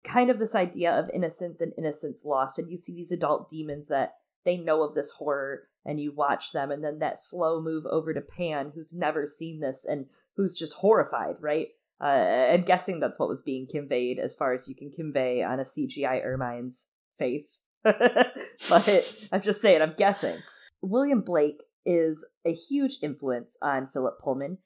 [0.04, 3.88] Kind of this idea of innocence and innocence lost, and you see these adult daemons
[3.88, 4.16] that
[4.46, 8.14] they know of this horror and you watch them and then that slow move over
[8.14, 10.06] to pan who's never seen this and
[10.36, 11.70] who's just horrified right
[12.00, 15.60] uh, I'm guessing that's what was being conveyed as far as you can convey on
[15.60, 17.66] a CGI Ermine's face.
[17.84, 20.38] but I'm just saying, I'm guessing.
[20.82, 24.60] William Blake is a huge influence on Philip Pullman.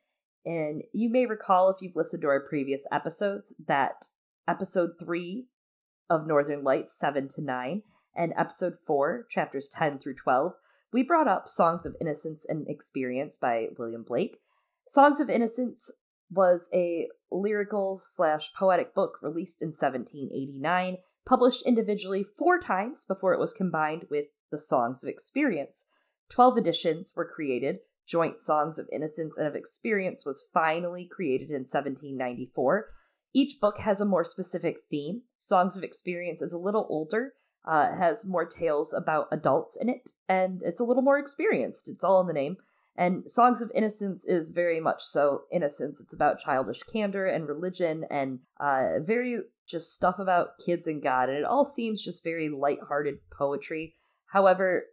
[0.45, 4.07] And you may recall, if you've listened to our previous episodes, that
[4.47, 5.45] episode 3
[6.09, 7.83] of Northern Lights 7 to 9
[8.15, 10.53] and episode 4, chapters 10 through 12,
[10.91, 14.39] we brought up Songs of Innocence and Experience by William Blake.
[14.87, 15.89] Songs of Innocence
[16.29, 23.39] was a lyrical slash poetic book released in 1789, published individually four times before it
[23.39, 25.85] was combined with the Songs of Experience.
[26.31, 27.79] Twelve editions were created.
[28.07, 32.89] Joint Songs of Innocence and of Experience was finally created in 1794.
[33.33, 35.23] Each book has a more specific theme.
[35.37, 37.33] Songs of Experience is a little older,
[37.65, 41.89] uh, has more tales about adults in it, and it's a little more experienced.
[41.89, 42.55] It's all in the name.
[42.95, 45.99] And Songs of Innocence is very much so innocence.
[45.99, 51.27] It's about childish candor and religion and uh, very just stuff about kids and God.
[51.27, 53.95] And it all seems just very light-hearted poetry.
[54.27, 54.85] However,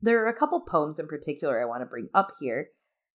[0.00, 2.68] there are a couple poems in particular I want to bring up here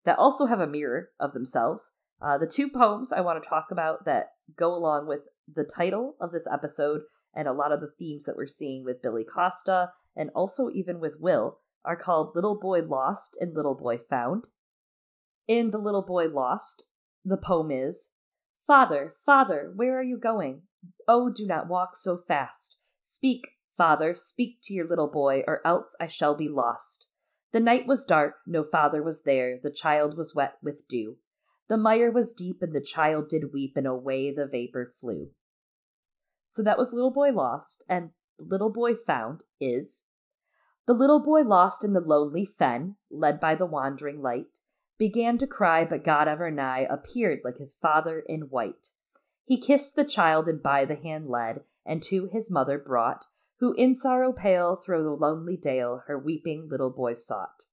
[0.05, 1.91] that also have a mirror of themselves.
[2.21, 5.21] Uh, the two poems I want to talk about that go along with
[5.53, 7.01] the title of this episode
[7.33, 10.99] and a lot of the themes that we're seeing with Billy Costa and also even
[10.99, 14.45] with Will are called Little Boy Lost and Little Boy Found.
[15.47, 16.85] In The Little Boy Lost,
[17.25, 18.11] the poem is
[18.65, 20.61] Father, father, where are you going?
[21.07, 22.77] Oh, do not walk so fast.
[23.01, 27.07] Speak, father, speak to your little boy, or else I shall be lost.
[27.51, 31.17] The night was dark, no father was there, the child was wet with dew.
[31.67, 35.31] The mire was deep, and the child did weep, and away the vapor flew.
[36.45, 40.05] So that was Little Boy Lost, and Little Boy Found is
[40.85, 44.59] the little boy lost in the lonely fen, led by the wandering light,
[44.97, 48.89] began to cry, but God ever nigh appeared like his father in white.
[49.45, 53.27] He kissed the child and by the hand led, and to his mother brought,
[53.63, 57.63] who in sorrow pale thro' the lonely dale her weeping little boy sought.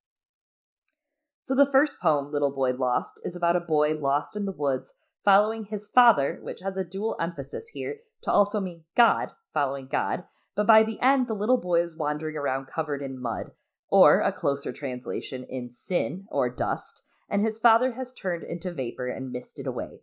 [1.37, 4.95] So the first poem, Little Boy Lost, is about a boy lost in the woods
[5.25, 10.23] following his father, which has a dual emphasis here to also mean God, following God,
[10.55, 13.51] but by the end the little boy is wandering around covered in mud,
[13.89, 19.09] or a closer translation in sin or dust, and his father has turned into vapor
[19.09, 20.03] and misted away.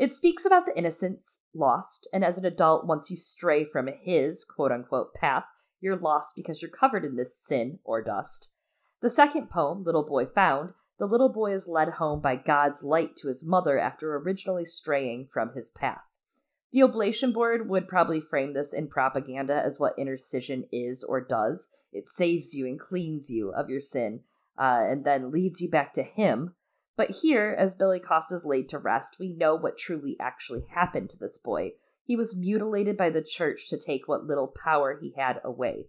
[0.00, 4.46] It speaks about the innocence lost, and as an adult, once you stray from his
[4.46, 5.44] quote unquote path,
[5.78, 8.48] you're lost because you're covered in this sin or dust.
[9.02, 13.14] The second poem, Little Boy Found, the little boy is led home by God's light
[13.16, 16.00] to his mother after originally straying from his path.
[16.72, 21.68] The oblation board would probably frame this in propaganda as what intercision is or does.
[21.92, 24.20] It saves you and cleans you of your sin,
[24.56, 26.54] uh, and then leads you back to Him.
[27.00, 31.16] But here, as Billy Costa's laid to rest, we know what truly actually happened to
[31.16, 31.70] this boy.
[32.04, 35.86] He was mutilated by the church to take what little power he had away.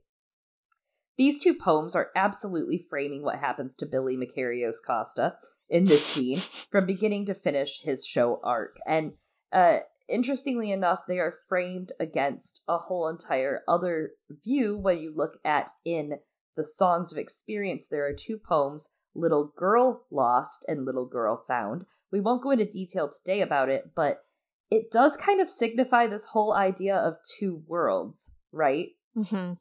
[1.18, 5.36] These two poems are absolutely framing what happens to Billy Makarios Costa
[5.68, 8.78] in this scene from beginning to finish his show arc.
[8.88, 9.16] And
[9.52, 14.12] uh, interestingly enough, they are framed against a whole entire other
[14.46, 16.20] view when you look at in
[16.56, 17.90] the Songs of Experience.
[17.90, 21.86] There are two poems, Little Girl Lost and Little Girl Found.
[22.12, 24.24] We won't go into detail today about it, but
[24.70, 28.90] it does kind of signify this whole idea of two worlds, right?
[29.16, 29.54] Mm-hmm.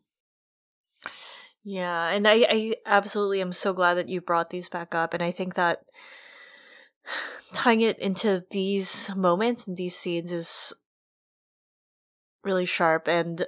[1.62, 5.22] Yeah, and I, I absolutely am so glad that you brought these back up, and
[5.22, 5.82] I think that
[7.52, 10.72] tying it into these moments and these scenes is
[12.42, 13.46] really sharp and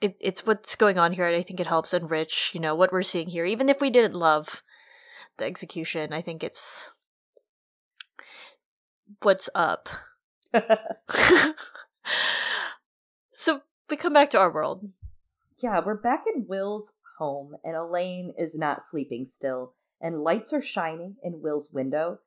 [0.00, 2.92] it, it's what's going on here and i think it helps enrich you know what
[2.92, 4.62] we're seeing here even if we didn't love
[5.38, 6.92] the execution i think it's
[9.22, 9.88] what's up.
[13.38, 13.60] So
[13.90, 14.88] we come back to our world.
[15.58, 20.62] Yeah we're back in will's home and elaine is not sleeping still and lights are
[20.62, 22.18] shining in will's window.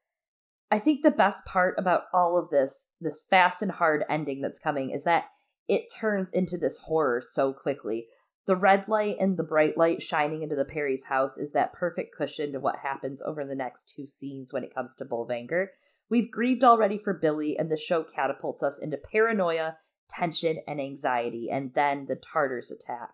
[0.69, 4.59] I think the best part about all of this, this fast and hard ending that's
[4.59, 5.25] coming, is that
[5.67, 8.05] it turns into this horror so quickly.
[8.49, 12.15] The red light and the bright light shining into the Parry's house is that perfect
[12.15, 15.67] cushion to what happens over the next two scenes when it comes to Bolvangar.
[16.09, 19.77] We've grieved already for Billy, and the show catapults us into paranoia,
[20.09, 23.11] tension, and anxiety, and then the Tartars attack.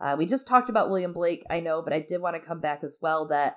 [0.00, 2.60] Uh, we just talked about William Blake, I know, but I did want to come
[2.60, 3.56] back as well that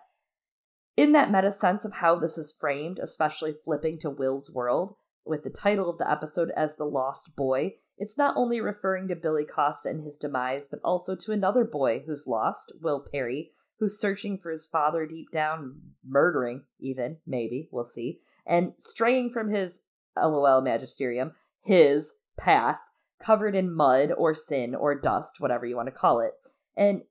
[0.97, 4.95] in that meta sense of how this is framed, especially flipping to Will's world,
[5.25, 9.15] with the title of the episode as The Lost Boy, it's not only referring to
[9.15, 13.99] Billy Costa and his demise, but also to another boy who's lost, Will Parry, who's
[13.99, 19.81] searching for his father deep down, murdering, even, maybe, we'll see, and straying from his
[20.17, 22.79] LOL magisterium, his path,
[23.21, 26.33] covered in mud or sin or dust, whatever you want to call it.
[26.75, 27.03] And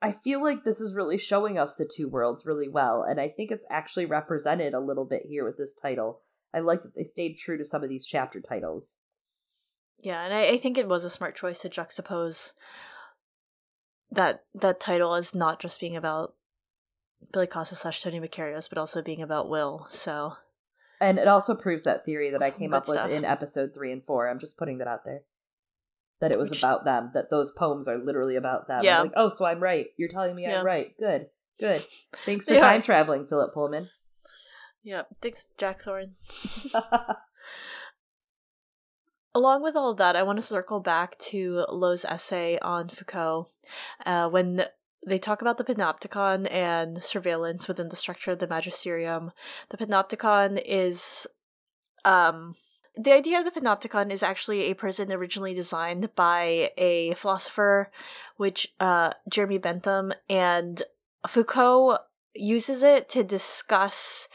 [0.00, 3.28] I feel like this is really showing us the two worlds really well, and I
[3.28, 6.22] think it's actually represented a little bit here with this title.
[6.52, 8.98] I like that they stayed true to some of these chapter titles.
[10.02, 12.54] Yeah, and I, I think it was a smart choice to juxtapose
[14.10, 16.34] that that title as not just being about
[17.32, 19.86] Billy Costa slash Tony Makarios, but also being about Will.
[19.88, 20.34] So,
[21.00, 23.08] and it also proves that theory that I came up stuff.
[23.08, 24.28] with in episode three and four.
[24.28, 25.22] I'm just putting that out there
[26.22, 28.80] that it was Which, about them, that those poems are literally about them.
[28.84, 29.00] Yeah.
[29.02, 29.86] Like, oh, so I'm right.
[29.96, 30.60] You're telling me yeah.
[30.60, 30.96] I'm right.
[30.98, 31.26] Good.
[31.58, 31.82] Good.
[32.24, 33.88] Thanks for time traveling, Philip Pullman.
[34.84, 35.02] Yeah.
[35.20, 36.12] Thanks, Jack Thorne.
[39.34, 43.48] Along with all of that, I want to circle back to Lowe's essay on Foucault
[44.04, 44.66] uh, when
[45.06, 49.32] they talk about the panopticon and surveillance within the structure of the magisterium.
[49.70, 51.26] The panopticon is
[52.04, 52.54] um
[52.94, 57.90] the idea of the panopticon is actually a prison originally designed by a philosopher,
[58.36, 60.82] which uh, Jeremy Bentham, and
[61.26, 61.98] Foucault
[62.34, 64.28] uses it to discuss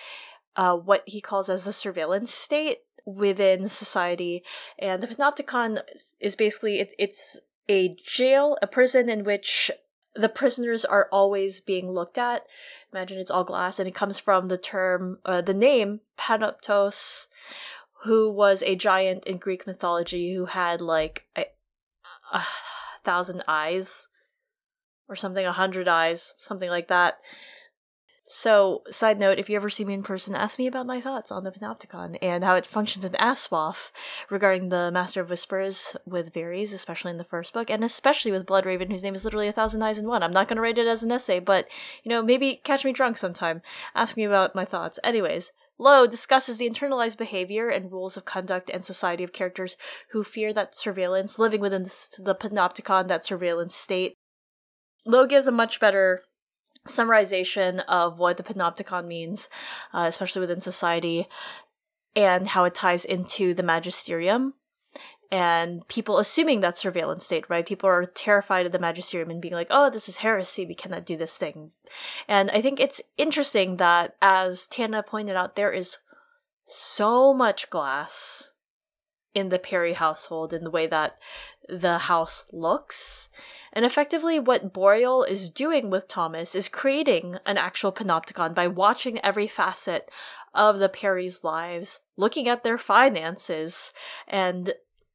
[0.55, 4.43] uh, what he calls as the surveillance state within society.
[4.77, 5.79] And the panopticon
[6.19, 7.39] is basically it's it's
[7.69, 9.71] a jail, a prison in which
[10.13, 12.43] the prisoners are always being looked at.
[12.91, 17.27] Imagine it's all glass, and it comes from the term, uh, the name panoptos,
[18.03, 21.45] who was a giant in Greek mythology who had like a,
[22.33, 22.43] a
[23.03, 24.07] thousand eyes
[25.07, 27.17] or something, a hundred eyes, something like that.
[28.29, 31.31] So, side note, if you ever see me in person, ask me about my thoughts
[31.31, 33.89] on the Panopticon and how it functions in ASOIAF
[34.29, 38.45] regarding the Master of Whispers with Varys, especially in the first book, and especially with
[38.45, 40.23] Bloodraven, whose name is literally a thousand eyes in one.
[40.23, 41.69] I'm not going to write it as an essay, but,
[42.03, 43.61] you know, maybe catch me drunk sometime.
[43.95, 44.99] Ask me about my thoughts.
[45.05, 49.77] Anyways, Lo discusses the internalized behavior and rules of conduct and society of characters
[50.11, 54.15] who fear that surveillance, living within the, the panopticon, that surveillance state.
[55.05, 56.23] Lo gives a much better
[56.87, 59.49] summarization of what the panopticon means,
[59.93, 61.27] uh, especially within society,
[62.15, 64.53] and how it ties into the magisterium
[65.31, 67.65] and people assuming that surveillance state, right?
[67.65, 71.05] People are terrified of the magisterium and being like, oh, this is heresy, we cannot
[71.05, 71.71] do this thing.
[72.27, 75.97] And I think it's interesting that, as Tana pointed out, there is
[76.65, 78.53] so much glass
[79.33, 81.17] in the Parry household in the way that
[81.67, 83.29] the house looks.
[83.77, 89.23] And effectively, what Boreal is doing with Thomas is creating an actual panopticon by watching
[89.23, 90.09] every facet
[90.55, 93.93] of the Parry's lives, looking at their finances,
[94.27, 94.73] and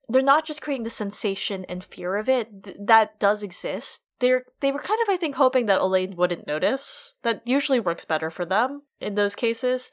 [0.09, 4.05] they're not just creating the sensation and fear of it th- that does exist.
[4.20, 7.14] They're they were kind of I think hoping that elaine wouldn't notice.
[7.24, 9.90] That usually works better for them in those cases.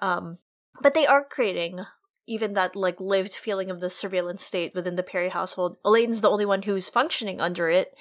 [0.00, 0.38] Um,
[0.80, 1.80] but they are creating
[2.28, 5.78] even that like lived feeling of the surveillance state within the Parry household.
[5.84, 7.96] Elaine's the only one who's functioning under it,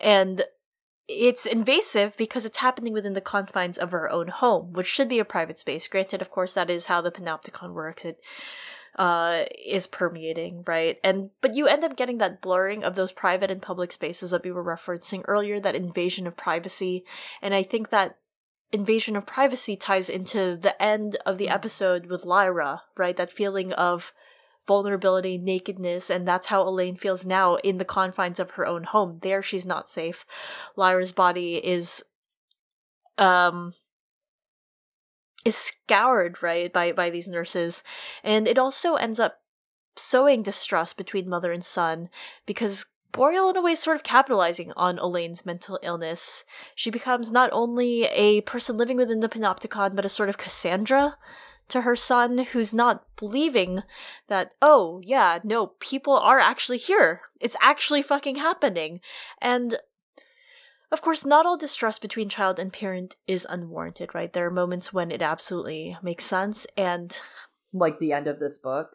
[0.00, 0.44] and
[1.08, 5.18] it's invasive because it's happening within the confines of her own home, which should be
[5.18, 5.86] a private space.
[5.86, 8.04] Granted, of course, that is how the panopticon works.
[8.04, 8.18] It
[8.96, 10.98] uh, is permeating, right?
[11.04, 14.42] And but you end up getting that blurring of those private and public spaces that
[14.42, 17.04] we were referencing earlier, that invasion of privacy.
[17.42, 18.16] And I think that
[18.72, 23.16] invasion of privacy ties into the end of the episode with Lyra, right?
[23.16, 24.12] That feeling of
[24.66, 29.20] vulnerability, nakedness, and that's how Elaine feels now in the confines of her own home.
[29.22, 30.26] There she's not safe.
[30.74, 32.02] Lyra's body is
[33.18, 33.72] um
[35.44, 37.82] is scoured right by by these nurses
[38.22, 39.38] and it also ends up
[39.96, 42.10] sowing distrust between mother and son
[42.44, 42.84] because
[43.16, 46.44] Boreal, in a way, sort of capitalizing on Elaine's mental illness.
[46.74, 51.16] She becomes not only a person living within the Panopticon, but a sort of Cassandra
[51.68, 53.82] to her son who's not believing
[54.28, 57.22] that, oh, yeah, no, people are actually here.
[57.40, 59.00] It's actually fucking happening.
[59.40, 59.76] And
[60.92, 64.32] of course, not all distrust between child and parent is unwarranted, right?
[64.32, 67.20] There are moments when it absolutely makes sense, and
[67.72, 68.90] like the end of this book.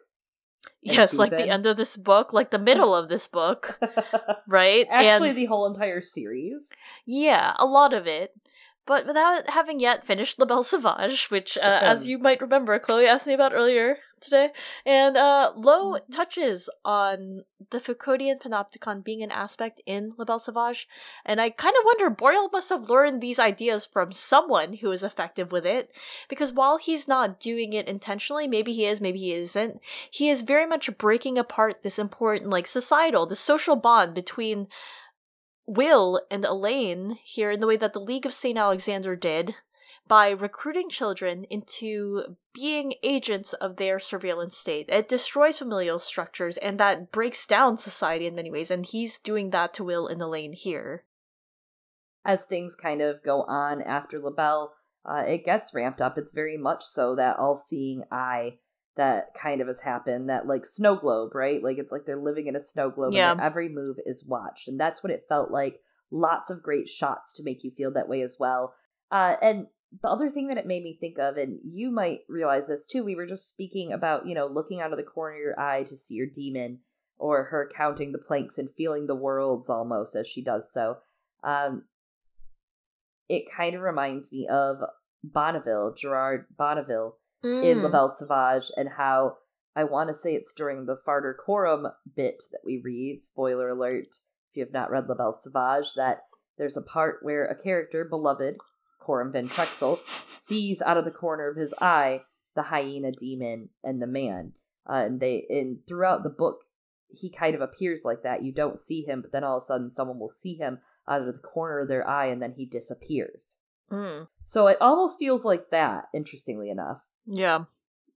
[0.82, 3.78] Yes, like the end of this book, like the middle of this book,
[4.48, 4.86] right?
[4.90, 6.72] Actually, and, the whole entire series.
[7.06, 8.34] Yeah, a lot of it.
[8.84, 13.06] But without having yet finished La Belle Sauvage, which, uh, as you might remember, Chloe
[13.06, 14.50] asked me about earlier today,
[14.86, 16.12] and uh, Lo mm-hmm.
[16.12, 20.88] touches on the Foucauldian panopticon being an aspect in La Belle Sauvage,
[21.24, 25.02] and I kind of wonder Boreal must have learned these ideas from someone who is
[25.02, 25.92] effective with it,
[26.28, 29.80] because while he's not doing it intentionally, maybe he is, maybe he isn't,
[30.10, 34.68] he is very much breaking apart this important, like, societal, the social bond between
[35.66, 38.58] Will and Elaine here in the way that the League of St.
[38.58, 39.54] Alexander did
[40.08, 44.86] by recruiting children into being agents of their surveillance state.
[44.88, 49.50] It destroys familial structures and that breaks down society in many ways, and he's doing
[49.50, 51.04] that to Will and Elaine here.
[52.24, 54.74] As things kind of go on after La Belle,
[55.04, 56.16] uh, it gets ramped up.
[56.16, 58.58] It's very much so that all seeing eye
[58.96, 62.46] that kind of has happened that like snow globe right like it's like they're living
[62.46, 63.32] in a snow globe yeah.
[63.32, 65.80] and every move is watched and that's what it felt like
[66.10, 68.74] lots of great shots to make you feel that way as well
[69.10, 69.66] uh, and
[70.00, 73.04] the other thing that it made me think of and you might realize this too
[73.04, 75.82] we were just speaking about you know looking out of the corner of your eye
[75.82, 76.78] to see your daemon
[77.18, 80.96] or her counting the planks and feeling the worlds almost as she does so
[81.44, 81.84] um,
[83.28, 84.76] it kind of reminds me of
[85.22, 87.64] bonneville gerard bonneville mm.
[87.64, 89.36] in La Belle Sauvage and how
[89.74, 94.08] I want to say it's during the Farder Coram bit that we read, spoiler alert,
[94.50, 96.24] if you have not read La Belle Sauvage, that
[96.58, 98.58] there's a part where a character, beloved,
[99.02, 102.22] Coram Van Texel, sees out of the corner of his eye
[102.54, 104.52] the hyena daemon and the man.
[104.88, 106.60] Uh, and they and throughout the book
[107.08, 108.42] he kind of appears like that.
[108.42, 111.20] You don't see him, but then all of a sudden someone will see him out
[111.20, 113.58] of the corner of their eye and then he disappears.
[113.90, 114.28] Mm.
[114.42, 117.02] So it almost feels like that, interestingly enough.
[117.26, 117.64] Yeah.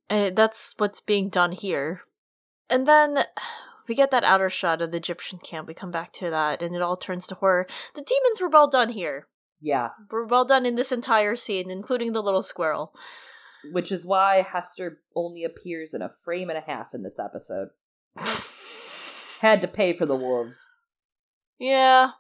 [0.09, 2.03] And that's what's being done here.
[2.71, 3.25] And then
[3.87, 5.69] we get that outer shot of the Gyptian camp.
[5.69, 7.67] We come back to that, and it all turns to horror.
[7.95, 9.27] The daemons were well done here.
[9.61, 9.91] Yeah.
[10.11, 12.95] We're well done in this entire scene, including the little squirrel.
[13.73, 17.69] Which is why Hester only appears in a frame and a half in this episode.
[19.41, 20.66] Had to pay for the wolves.
[21.59, 22.11] Yeah.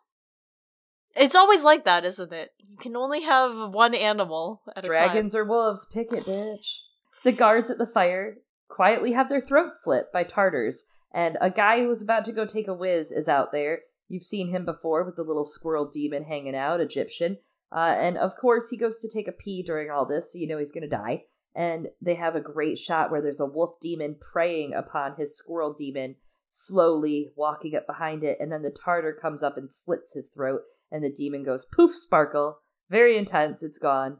[1.14, 2.50] It's always like that, isn't it?
[2.58, 5.08] You can only have one animal at Dragons a time.
[5.08, 6.78] Dragons or wolves, pick it, bitch.
[7.24, 8.36] The guards at the fire
[8.68, 12.44] quietly have their throats slit by Tartars, and a guy who was about to go
[12.44, 13.80] take a whiz is out there.
[14.08, 17.38] You've seen him before with the little squirrel daemon hanging out, Gyptian.
[17.72, 20.46] Uh, and of course, he goes to take a pee during all this, so you
[20.46, 21.24] know he's gonna die.
[21.56, 25.72] and they have a great shot where there's a wolf daemon preying upon his squirrel
[25.72, 26.14] daemon,
[26.50, 30.60] slowly walking up behind it, and then the tartar comes up and slits his throat,
[30.92, 32.58] and the demon goes poof sparkle.
[32.90, 34.18] Very intense, it's gone.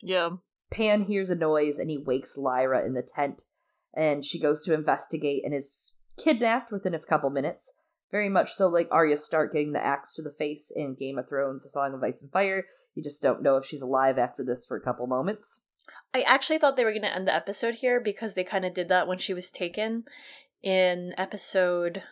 [0.00, 0.30] Yeah.
[0.70, 3.42] Pan hears a noise and he wakes Lyra in the tent,
[3.92, 7.72] and she goes to investigate and is kidnapped within a couple minutes.
[8.10, 11.28] Very much so like Arya Stark getting the axe to the face in Game of
[11.28, 12.64] Thrones, A Song of Ice and Fire.
[12.94, 15.60] You just don't know if she's alive after this for a couple moments.
[16.12, 18.74] I actually thought they were going to end the episode here because they kind of
[18.74, 20.04] did that when she was taken
[20.62, 22.02] in episode.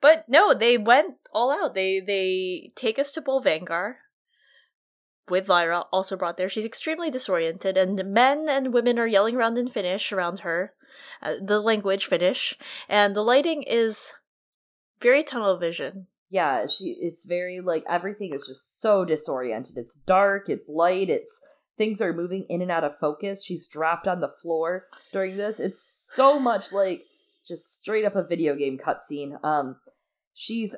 [0.00, 1.74] But no, they went all out.
[1.74, 3.96] They they take us to Bolvangar
[5.28, 6.48] with Lyra, also brought there.
[6.48, 10.72] She's extremely disoriented, and men and women are yelling around in Finnish around her,
[11.22, 12.58] uh, the language Finnish,
[12.88, 14.14] and the lighting is
[15.02, 16.06] very tunnel vision.
[16.30, 16.96] Yeah, she.
[17.00, 19.76] It's very like everything is just so disoriented.
[19.76, 20.48] It's dark.
[20.48, 21.10] It's light.
[21.10, 21.40] It's
[21.76, 23.44] things are moving in and out of focus.
[23.44, 25.58] She's dropped on the floor during this.
[25.58, 27.02] It's so much like
[27.46, 29.42] just straight up a video game cutscene.
[29.44, 29.76] Um,
[30.34, 30.76] she's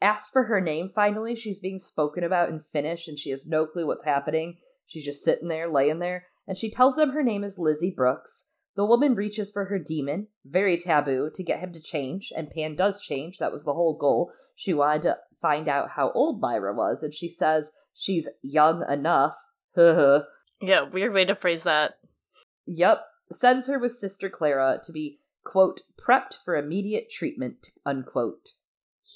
[0.00, 1.34] asked for her name finally.
[1.34, 4.58] She's being spoken about in Finnish and she has no clue what's happening.
[4.86, 8.50] She's just sitting there, laying there, and she tells them her name is Lizzie Brooks.
[8.74, 12.74] The woman reaches for her daemon, very taboo, to get him to change, and Pan
[12.74, 13.38] does change.
[13.38, 14.32] That was the whole goal.
[14.54, 19.36] She wanted to find out how old Lyra was, and she says she's young enough.
[19.76, 21.98] yeah, weird way to phrase that.
[22.66, 23.04] Yep.
[23.30, 28.52] Sends her with Sister Clara to be, quote, prepped for immediate treatment, unquote.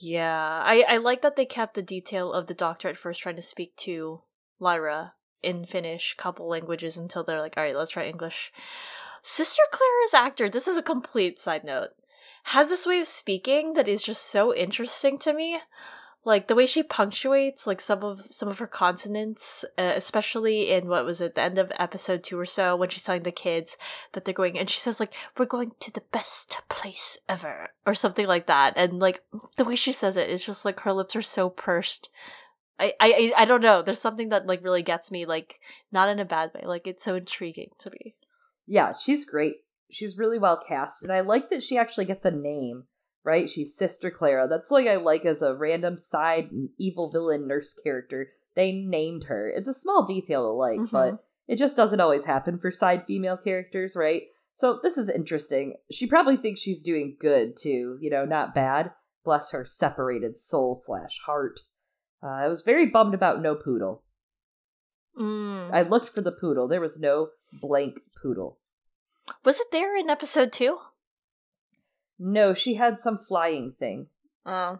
[0.00, 3.36] Yeah, I, I like that they kept the detail of the doctor at first trying
[3.36, 4.22] to speak to
[4.58, 8.52] Lyra in Finnish, couple languages until they're like, all right, let's try English.
[9.28, 11.88] Sister Clara's actor, this is a complete side note,
[12.44, 15.58] has this way of speaking that is just so interesting to me
[16.24, 20.88] like the way she punctuates like some of some of her consonants uh, especially in
[20.88, 23.76] what was it the end of episode 2 or so when she's telling the kids
[24.12, 27.94] that they're going and she says like we're going to the best place ever or
[27.94, 29.22] something like that and like
[29.56, 32.10] the way she says it is just like her lips are so pursed
[32.78, 33.80] I, I I don't know.
[33.80, 36.60] There's something that like really gets me, like not in a bad way.
[36.66, 38.14] Like it's so intriguing to me.
[38.66, 39.56] Yeah, she's great.
[39.90, 42.84] She's really well cast, and I like that she actually gets a name
[43.26, 43.50] right?
[43.50, 44.46] She's Sister Clara.
[44.48, 46.48] That's like I like as a random side
[46.78, 48.28] evil villain nurse character.
[48.54, 49.50] They named her.
[49.50, 50.96] It's a small detail to like, mm-hmm.
[50.96, 54.22] but it just doesn't always happen for side female characters, right?
[54.54, 55.74] So this is interesting.
[55.90, 58.92] She probably thinks she's doing good too, you know, not bad.
[59.24, 61.60] Bless her separated soul slash heart.
[62.22, 64.04] Uh, I was very bummed about no poodle.
[65.18, 65.74] Mm.
[65.74, 66.68] I looked for the poodle.
[66.68, 67.30] There was no
[67.60, 68.58] blank poodle.
[69.44, 70.78] Was it there in episode two?
[72.18, 74.08] No, she had some flying thing.
[74.44, 74.78] Oh,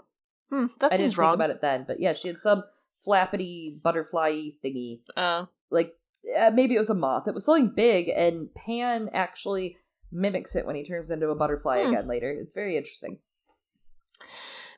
[0.50, 1.32] hmm, that I seems didn't wrong.
[1.32, 2.64] think about it then, but yeah, she had some
[3.06, 5.00] flappity butterfly thingy.
[5.16, 5.94] Oh, like
[6.38, 7.28] uh, maybe it was a moth.
[7.28, 9.76] It was something big, and Pan actually
[10.12, 11.92] mimics it when he turns into a butterfly hmm.
[11.92, 12.30] again later.
[12.30, 13.18] It's very interesting.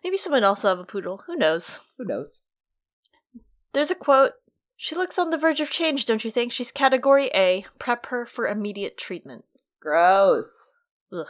[0.02, 1.22] Maybe someone else will have a poodle.
[1.26, 1.80] Who knows?
[1.96, 2.42] Who knows?
[3.72, 4.32] There's a quote.
[4.80, 6.52] She looks on the verge of change, don't you think?
[6.52, 7.66] She's category A.
[7.80, 9.44] Prep her for immediate treatment.
[9.80, 10.72] Gross.
[11.12, 11.26] Ugh.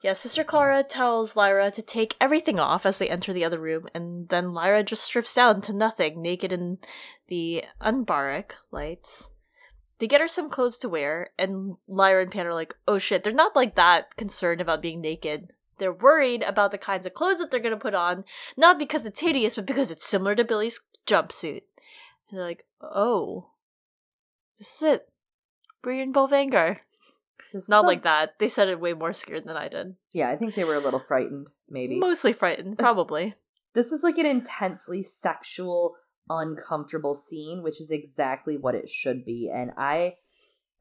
[0.00, 3.88] Yeah, Sister Clara tells Lyra to take everything off as they enter the other room,
[3.92, 6.78] and then Lyra just strips down to nothing, naked in
[7.26, 9.32] the Anbaric lights.
[9.98, 13.22] They get her some clothes to wear, and Lyra and Pan are like, oh shit,
[13.22, 15.52] they're not like that concerned about being naked.
[15.76, 18.24] They're worried about the kinds of clothes that they're gonna put on,
[18.56, 21.64] not because it's hideous, but because it's similar to Billy's jumpsuit.
[22.30, 23.46] And they're like, oh,
[24.58, 25.08] this is it.
[25.84, 26.78] We're in Bolvangar.
[27.68, 28.38] Not like that.
[28.38, 29.94] They said it way more scared than I did.
[30.12, 31.98] Yeah, I think they were a little frightened, maybe.
[31.98, 33.34] Mostly frightened, probably.
[33.74, 35.94] this is like an intensely sexual,
[36.28, 39.50] uncomfortable scene, which is exactly what it should be.
[39.54, 40.12] And I,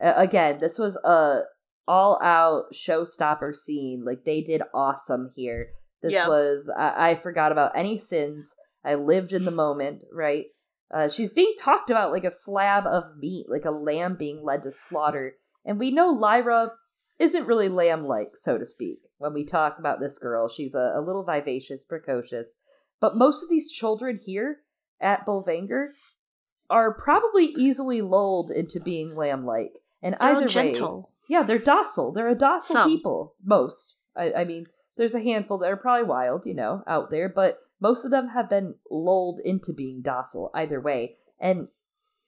[0.01, 1.41] again, this was a
[1.87, 4.03] all out showstopper scene.
[4.05, 5.69] Like they did awesome here.
[6.01, 6.27] This yeah.
[6.27, 8.55] was I, I forgot about any sins.
[8.83, 10.45] I lived in the moment, right?
[10.93, 14.63] Uh, she's being talked about like a slab of meat, like a lamb being led
[14.63, 15.35] to slaughter
[15.67, 16.71] and we know Lyra
[17.19, 20.47] isn't really lamb like, so to speak, when we talk about this girl.
[20.47, 22.57] She's a, a, little vivacious, precocious.
[23.01, 24.59] But most of these children here
[25.01, 25.89] at Bolvangar
[26.69, 29.73] are probably easily lulled into being lamb like.
[30.01, 31.01] And they're either gentle.
[31.01, 32.13] way, yeah, they're docile.
[32.13, 32.89] They're a docile Some.
[32.89, 33.33] people.
[33.43, 33.95] Most.
[34.15, 37.57] I, I mean, there's a handful that are probably wild, you know, out there, but
[37.79, 41.15] most of them have been lulled into being docile either way.
[41.39, 41.69] And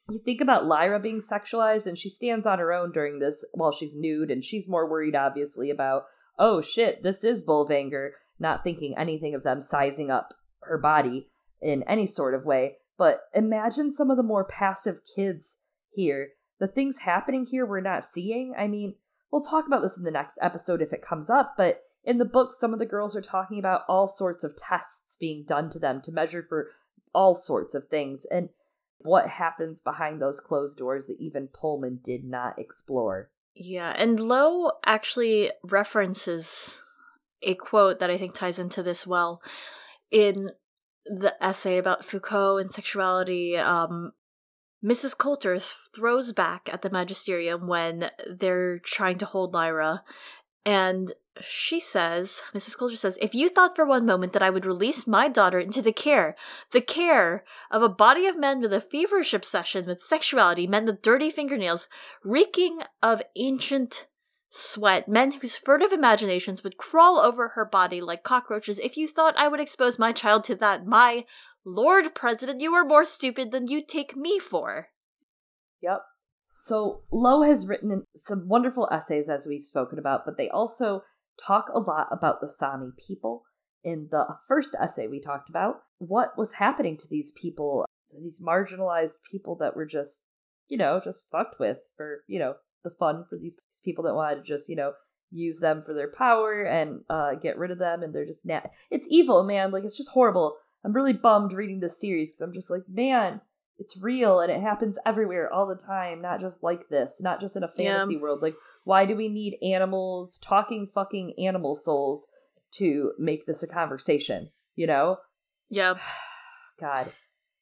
[0.10, 3.72] you think about Lyra being sexualized and she stands on her own during this while
[3.72, 6.06] she's nude and she's more worried obviously about
[6.40, 11.28] oh shit this is Bolvangar not thinking anything of them sizing up her body
[11.62, 15.58] in any sort of way but imagine some of the more passive kids
[15.94, 18.54] here the things happening here we're not seeing.
[18.58, 18.96] I mean,
[19.32, 22.26] we'll talk about this in the next episode if it comes up, but in the
[22.26, 25.80] book, some of the girls are talking about all sorts of tests being done to
[25.80, 26.70] them to measure for
[27.14, 28.26] all sorts of things.
[28.30, 28.50] And
[29.00, 33.30] what happens behind those closed doors that even Pullman did not explore.
[33.56, 36.82] Yeah, and Lowe actually references
[37.42, 39.42] a quote that I think ties into this well
[40.12, 40.52] in
[41.06, 43.58] the essay about Foucault and sexuality.
[43.58, 44.12] Um,
[44.84, 45.18] Mrs.
[45.18, 45.60] Coulter
[45.96, 50.04] throws back at the magisterium when they're trying to hold Lyra,
[50.66, 52.78] and she says, Mrs.
[52.78, 55.82] Coulter says, if you thought for one moment that I would release my daughter into
[55.82, 56.36] the care,
[56.72, 61.02] the care of a body of men with a feverish obsession with sexuality, men with
[61.02, 61.88] dirty fingernails,
[62.24, 64.08] reeking of ancient
[64.50, 69.38] sweat, men whose furtive imaginations would crawl over her body like cockroaches, if you thought
[69.38, 71.26] I would expose my child to that, my
[71.66, 74.90] Lord President, you are more stupid than you take me for.
[75.82, 76.02] Yep.
[76.54, 81.04] So Lowe has written some wonderful essays, as we've spoken about, but they also
[81.46, 83.44] talk a lot about the Sami people.
[83.84, 89.16] In the first essay we talked about, what was happening to these people, these marginalized
[89.32, 90.22] people that were just,
[90.68, 94.36] you know, just fucked with for, you know, the fun for these people that wanted
[94.36, 94.94] to just, you know,
[95.32, 98.04] use them for their power and uh, get rid of them.
[98.04, 99.72] And they're just, na- it's evil, man.
[99.72, 100.56] Like, it's just horrible.
[100.84, 103.42] I'm really bummed reading this series because I'm just like, man,
[103.80, 107.56] it's real and it happens everywhere all the time, not just like this, not just
[107.56, 108.22] in a fantasy yeah.
[108.22, 108.42] world.
[108.42, 112.28] Like, why do we need animals, talking fucking animal souls,
[112.74, 114.50] to make this a conversation?
[114.76, 115.18] You know?
[115.70, 115.96] Yeah.
[116.80, 117.12] God.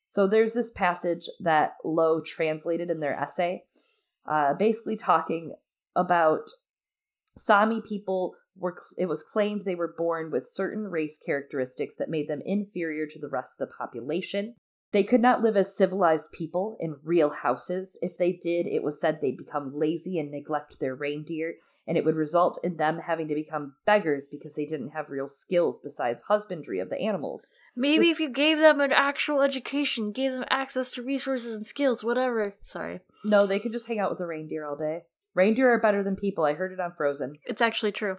[0.03, 3.63] So there's this passage that Lowe translated in their essay,
[4.25, 5.53] uh, basically talking
[5.95, 6.49] about
[7.35, 12.27] Sami people were it was claimed they were born with certain race characteristics that made
[12.27, 14.55] them inferior to the rest of the population.
[14.91, 17.97] They could not live as civilized people in real houses.
[18.01, 21.55] If they did, it was said they'd become lazy and neglect their reindeer,
[21.85, 25.27] and it would result in them having to become beggars because they didn't have real
[25.27, 27.51] skills besides husbandry of the animals.
[27.75, 31.65] Maybe this- if you gave them an actual education, gave them access to resources and
[31.65, 32.55] skills, whatever.
[32.61, 33.01] Sorry.
[33.25, 35.03] No, they could just hang out with the reindeer all day.
[35.33, 36.45] Reindeer are better than people.
[36.45, 37.37] I heard it on Frozen.
[37.45, 38.17] It's actually true.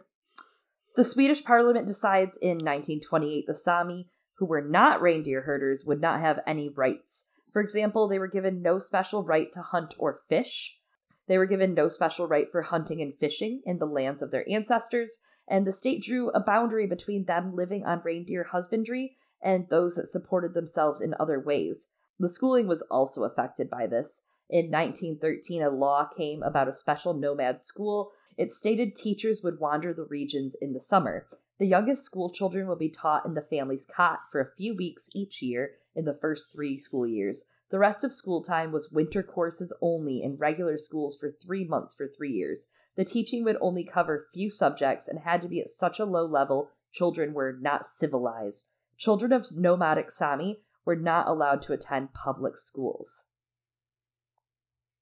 [0.97, 4.09] The Swedish parliament decides in 1928 the Sami
[4.39, 7.27] who were not reindeer herders would not have any rights.
[7.52, 10.78] For example, they were given no special right to hunt or fish.
[11.27, 14.48] They were given no special right for hunting and fishing in the lands of their
[14.48, 19.94] ancestors, and the state drew a boundary between them living on reindeer husbandry and those
[19.94, 21.89] that supported themselves in other ways.
[22.19, 24.23] The schooling was also affected by this.
[24.48, 28.12] In 1913, a law came about a special nomad school.
[28.36, 31.27] It stated teachers would wander the regions in the summer.
[31.59, 35.10] The youngest school children will be taught in the family's cot for a few weeks
[35.12, 37.47] each year in the first three school years.
[37.70, 41.94] The rest of school time was winter courses only in regular schools for three months
[41.94, 42.68] for three years.
[42.97, 46.24] The teaching would only cover few subjects and had to be at such a low
[46.24, 48.66] level children were not civilized.
[48.97, 53.26] Children of nomadic Sami were not allowed to attend public schools.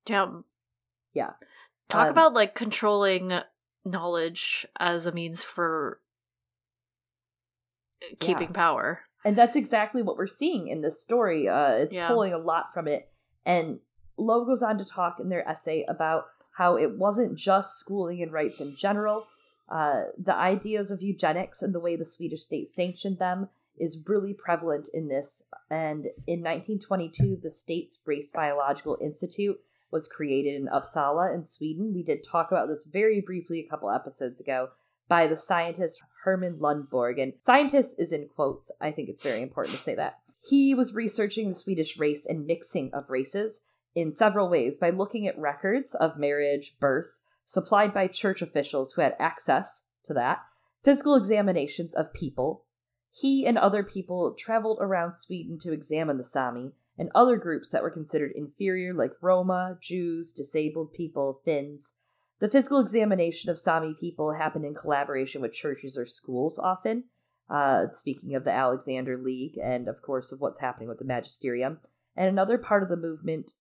[0.05, 0.45] Damn.
[1.13, 1.33] Yeah.
[1.89, 3.41] Talk um, about like controlling
[3.85, 6.01] knowledge as a means for
[8.19, 8.55] keeping yeah.
[8.55, 9.01] power.
[9.25, 11.49] And that's exactly what we're seeing in this story.
[11.49, 12.09] Uh, it's yeah.
[12.09, 13.09] pulling a lot from it.
[13.45, 13.81] And
[14.17, 18.33] Lowe goes on to talk in their essay about how it wasn't just schooling and
[18.33, 19.27] rights in general.
[19.69, 23.49] Uh, the ideas of eugenics and the way the Swedish state sanctioned them
[23.79, 25.43] is really prevalent in this.
[25.71, 29.59] And in 1922, the state's Race Biological Institute
[29.91, 31.93] was created in Uppsala in Sweden.
[31.95, 34.69] We did talk about this very briefly a couple episodes ago
[35.09, 37.23] by the scientist Herman Lundborg.
[37.23, 38.71] And scientist is in quotes.
[38.81, 40.19] I think it's very important to say that.
[40.49, 43.63] He was researching the Swedish race and mixing of races
[43.95, 49.03] in several ways by looking at records of marriage, birth, supplied by church officials who
[49.03, 50.41] had access to that,
[50.85, 52.65] physical examinations of people.
[53.13, 57.83] He and other people traveled around Sweden to examine the Sami and other groups that
[57.83, 61.95] were considered inferior, like Roma, Jews, disabled people, Finns,
[62.41, 67.05] the physical examination of Sami people happened in collaboration with churches or schools often.
[67.49, 71.79] Uh, speaking of the Alexander League, and of course of what's happening with the magisterium.
[72.17, 73.53] And another part of the movement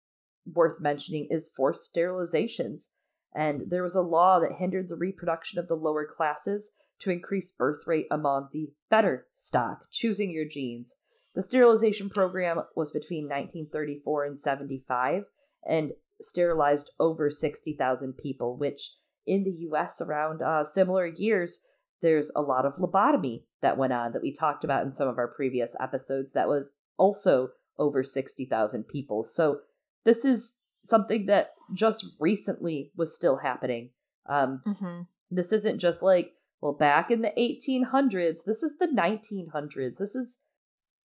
[0.52, 2.88] worth mentioning is forced sterilizations.
[3.36, 7.52] And there was a law that hindered the reproduction of the lower classes to increase
[7.52, 10.96] birth rate among the better stock, choosing your genes.
[11.36, 15.24] The sterilization program was between 1934 and 75,
[15.68, 18.92] and sterilized over 60,000 people, which
[19.28, 21.60] in the US around uh, similar years,
[22.02, 25.18] there's a lot of lobotomy that went on that we talked about in some of
[25.18, 29.24] our previous episodes that was also over 60,000 people.
[29.24, 29.60] So
[30.04, 33.90] this is something that just recently was still happening.
[34.28, 35.02] Um, Mm-hmm.
[35.32, 36.32] this isn't just like,
[36.62, 38.40] well, back in the 1800s.
[38.46, 39.98] This is the 1900s.
[39.98, 40.38] This is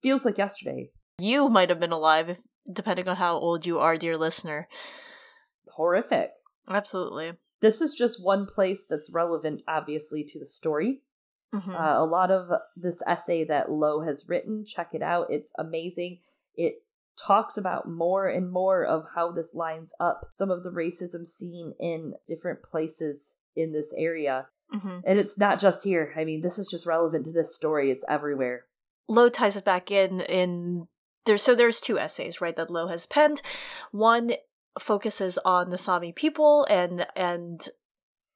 [0.03, 0.91] feels like yesterday.
[1.19, 2.39] You might have been alive, if
[2.73, 4.69] depending on how old you are, dear listener.
[5.69, 6.33] Horrific.
[6.69, 7.33] Absolutely.
[7.61, 11.03] This is just one place that's relevant, obviously, to the story.
[11.55, 11.75] Mhm.
[11.75, 15.31] Uh, a lot of this essay that Lowe has written, check it out.
[15.31, 16.21] It's amazing.
[16.55, 16.85] It
[17.19, 21.75] talks about more and more of how this lines up some of the racism seen
[21.79, 24.49] in different places in this area.
[24.73, 25.03] Mhm.
[25.05, 26.15] And it's not just here.
[26.17, 27.91] I mean, this is just relevant to this story.
[27.91, 28.67] It's everywhere.
[29.09, 30.87] Lowe ties it back in in
[31.27, 33.43] there's so there's two essays right that Lowe has penned.
[33.91, 34.33] One
[34.79, 37.69] focuses on the Sami people and and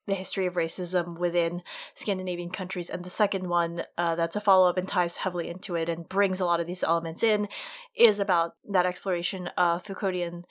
[0.06, 1.62] the history of racism within
[1.94, 5.74] Scandinavian countries, and the second one uh, that's a follow up and ties heavily into
[5.76, 7.48] it and brings a lot of these elements in
[7.96, 10.44] is about that exploration of Foucauldian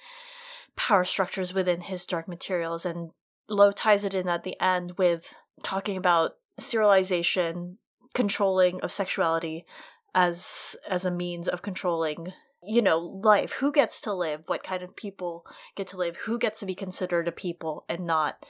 [0.75, 3.11] power structures within his dark materials and
[3.47, 7.77] Lowe ties it in at the end with talking about serialization,
[8.15, 9.65] controlling of sexuality
[10.15, 12.33] as as a means of controlling
[12.65, 13.53] you know life.
[13.53, 14.43] Who gets to live?
[14.47, 15.45] What kind of people
[15.75, 16.17] get to live?
[16.17, 18.45] Who gets to be considered a people and not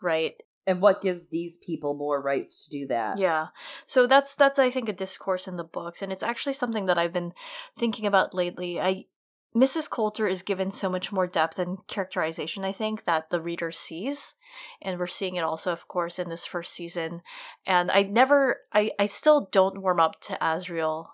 [0.00, 0.42] right?
[0.66, 3.18] And what gives these people more rights to do that?
[3.18, 3.48] yeah.
[3.86, 6.02] So that's that's i think a discourse in the books.
[6.02, 7.32] And it's actually something that i've been
[7.76, 8.80] thinking about lately.
[8.80, 9.06] I
[9.54, 13.70] mrs coulter is given so much more depth and characterization i think that the reader
[13.70, 14.34] sees.
[14.82, 17.20] And we're seeing it also of course in this first season.
[17.66, 21.08] And i never i i still don't warm up to asriel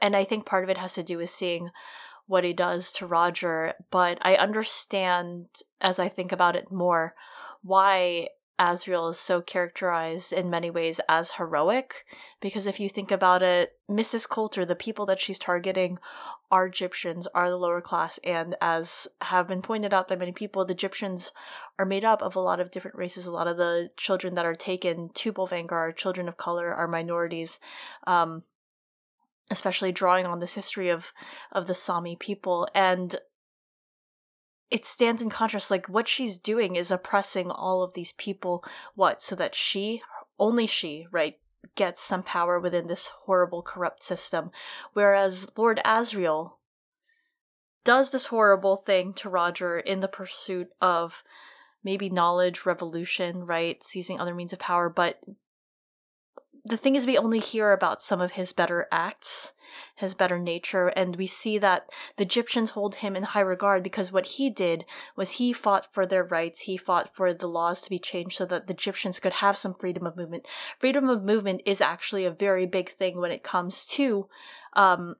[0.00, 1.70] and i think part of it has to do with seeing
[2.26, 3.74] what he does to roger.
[3.90, 5.46] But i understand
[5.80, 7.14] as i think about it more
[7.62, 12.04] why Asriel is so characterized in many ways as heroic
[12.40, 14.28] because if you think about it, Mrs.
[14.28, 15.98] Coulter, the people that she's targeting
[16.50, 20.64] are Gyptians, are the lower class, and as have been pointed out by many people,
[20.64, 21.30] the Gyptians
[21.78, 23.26] are made up of a lot of different races.
[23.26, 26.86] A lot of the children that are taken to Bolvangar are children of color, are
[26.86, 27.58] minorities.
[28.06, 28.44] Um,
[29.50, 31.12] especially drawing on this history of
[31.50, 33.16] of the Sami people and
[34.72, 39.20] it stands in contrast like what she's doing is oppressing all of these people what
[39.20, 40.02] so that she
[40.38, 41.38] only she right
[41.74, 44.50] gets some power within this horrible corrupt system.
[44.94, 46.54] Whereas lord asriel
[47.84, 51.22] does this horrible thing to roger in the pursuit of
[51.84, 55.22] maybe knowledge revolution right seizing other means of power but
[56.64, 59.52] the thing is we only hear about some of his better acts
[59.96, 64.12] his better nature and we see that the gyptians hold him in high regard because
[64.12, 64.84] what he did
[65.16, 68.44] was he fought for their rights he fought for the laws to be changed so
[68.46, 70.46] that the gyptians could have some freedom of movement.
[70.78, 74.28] Freedom of movement is actually a very big thing when it comes to
[74.74, 75.16] um,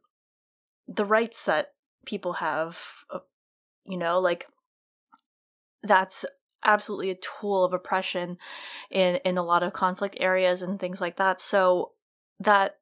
[0.86, 1.72] the rights that
[2.04, 3.20] people have uh,
[3.86, 4.46] you know like
[5.82, 6.24] that's
[6.64, 8.38] absolutely a tool of oppression
[8.90, 11.40] in in a lot of conflict areas and things like that.
[11.40, 11.92] So
[12.40, 12.76] that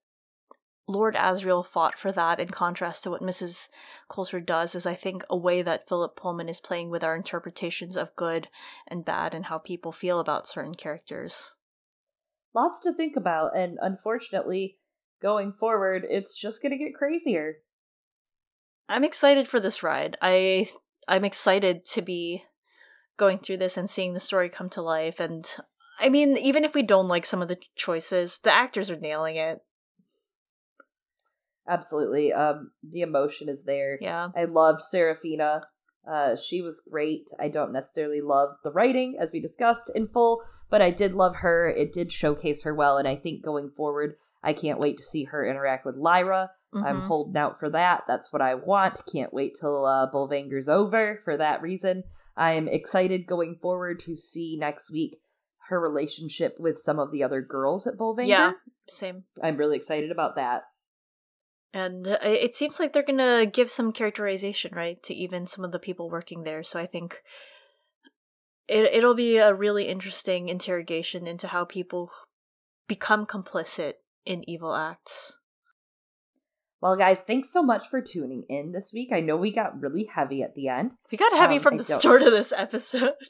[0.88, 3.68] lord asriel fought for that in contrast to what mrs
[4.08, 7.96] coulter does is i think a way that philip pullman is playing with our interpretations
[7.96, 8.48] of good
[8.88, 11.54] and bad and how people feel about certain characters.
[12.54, 14.78] Lots to think about, and unfortunately,
[15.22, 17.58] going forward, it's just going to get crazier.
[18.88, 20.16] i'm excited for this ride.
[20.20, 20.68] I
[21.06, 22.44] i'm excited to be
[23.20, 25.56] going through this and seeing the story come to life and
[26.00, 29.36] i mean even if we don't like some of the choices the actors are nailing
[29.36, 29.60] it
[31.68, 32.32] Absolutely.
[32.32, 33.96] Um, the emotion is there.
[34.00, 35.60] yeah I loved Serafina.
[36.10, 37.30] Uh, she was great.
[37.38, 41.36] I don't necessarily love the writing, as we discussed in full, but I did love
[41.36, 41.68] her.
[41.68, 45.24] It did showcase her well, and I think going forward, I can't wait to see
[45.24, 46.50] her interact with Lyra.
[46.74, 47.06] I'm Mhm.
[47.06, 48.02] holding out for that.
[48.08, 49.04] That's what I want.
[49.06, 52.02] Can't wait till uh, Bolvangar's over for that reason.
[52.36, 55.18] I'm excited going forward to see next week
[55.68, 58.26] her relationship with some of the other girls at Bolvangar.
[58.26, 58.52] yeah
[58.88, 60.62] same I'm really excited about that.
[61.72, 65.70] And uh, it seems like they're gonna give some characterization, right, to even some of
[65.70, 66.64] the people working there.
[66.64, 67.22] So I think
[68.66, 72.10] it it'll be a really interesting interrogation into how people
[72.88, 73.94] become complicit
[74.26, 75.38] in evil acts.
[76.80, 79.10] Well, guys, thanks so much for tuning in this week.
[79.12, 80.92] I know we got really heavy at the end.
[81.12, 83.14] We got heavy Um, from I the don't- start of this episode.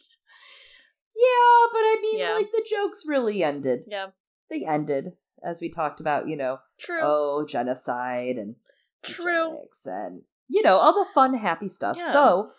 [1.17, 2.33] Yeah, but I mean, Yeah.
[2.33, 3.85] like the jokes really ended.
[3.87, 4.07] yeah,
[4.49, 5.13] They ended
[5.45, 8.57] as we talked about, you know, true, oh, genocide and
[9.03, 9.59] true.
[9.85, 11.97] and you know all the fun, happy stuff.
[11.99, 12.13] Yeah.
[12.13, 12.51] So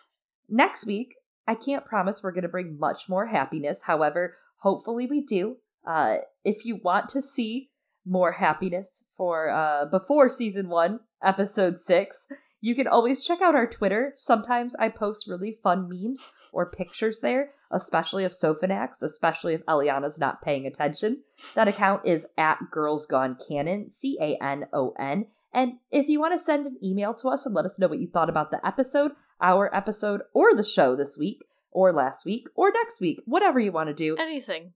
[0.48, 1.16] next week,
[1.48, 3.82] I can't promise we're going to bring much more happiness.
[3.84, 5.58] However, hopefully we do.
[5.88, 7.71] Uh, if you want to see
[8.06, 12.28] more happiness for uh, before season one, episode six,
[12.64, 14.12] You can always check out our Twitter.
[14.14, 20.20] Sometimes I post really fun memes or pictures there, especially of Sophanax, especially if Eliana's
[20.20, 21.24] not paying attention.
[21.56, 25.26] That account is at Girls Gone Canon, C A N O N.
[25.54, 28.00] And if you want to send an email to us and let us know what
[28.00, 29.12] you thought about the episode,
[29.42, 33.72] our episode, or the show this week, or last week, or next week, whatever you
[33.72, 34.74] want to do, Anything.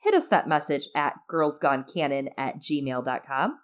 [0.00, 3.58] Hit us that message at girlsgonecanon at gmail.com.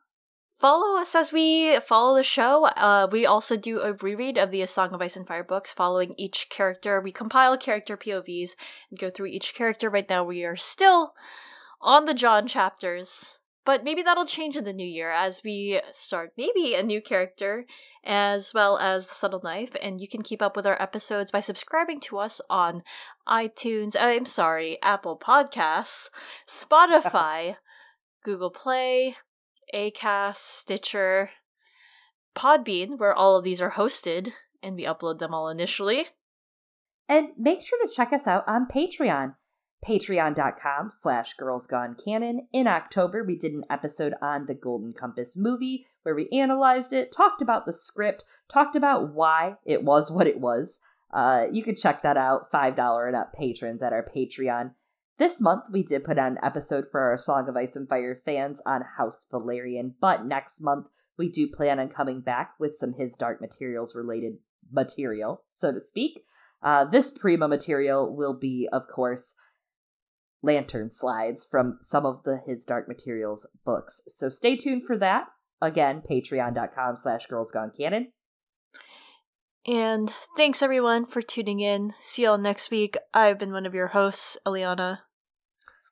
[0.61, 2.67] Follow us as we follow the show.
[2.67, 5.73] Uh, we also do a reread of the A Song of Ice and Fire books
[5.73, 7.01] following each character.
[7.01, 8.53] We compile character POVs
[8.91, 9.91] and go through each character.
[9.91, 11.15] Right now, we are still
[11.81, 16.33] on the Jon chapters, but maybe that'll change in the new year as we start
[16.37, 17.65] maybe a new character
[18.05, 19.77] as well as the Subtle Knife.
[19.83, 22.83] And you can keep up with our episodes by subscribing to us on
[23.29, 23.97] iTunes.
[23.99, 26.11] I'm sorry, Apple Podcasts,
[26.47, 27.57] Spotify,
[28.23, 29.17] Google Play.
[29.73, 31.31] Acast, Stitcher,
[32.35, 34.33] Podbean, where all of these are hosted,
[34.63, 36.07] and we upload them all initially.
[37.09, 39.35] And make sure to check us out on Patreon.
[39.85, 42.49] Patreon.com slash Girls Gone Canon.
[42.53, 47.13] In October, we did an episode on the Golden Compass movie where we analyzed it,
[47.13, 50.81] talked about the script, talked about why it was what it was.
[51.13, 54.73] Uh, you can check that out, $5 and up patrons at our Patreon.
[55.19, 58.17] This month, we did put out an episode for our Song of Ice and Fire
[58.25, 62.95] fans on House Velaryon, but next month, we do plan on coming back with some
[62.95, 64.39] His Dark Materials related
[64.73, 66.25] material, so to speak.
[66.63, 69.37] Uh, this Prima material will be, of course,
[70.45, 74.03] lantern slides from some of the His Dark Materials books.
[74.07, 75.27] So stay tuned for that.
[75.61, 78.13] Again, patreon.com slash girls gone canon.
[79.67, 81.95] And thanks everyone for tuning in.
[81.99, 82.99] See y'all next week.
[83.15, 84.99] I've been one of your hosts, Eliana.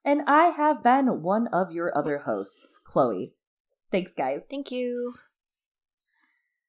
[0.05, 3.35] And I have been one of your other hosts, Chloe.
[3.91, 4.43] Thanks, guys.
[4.51, 5.15] Thank you.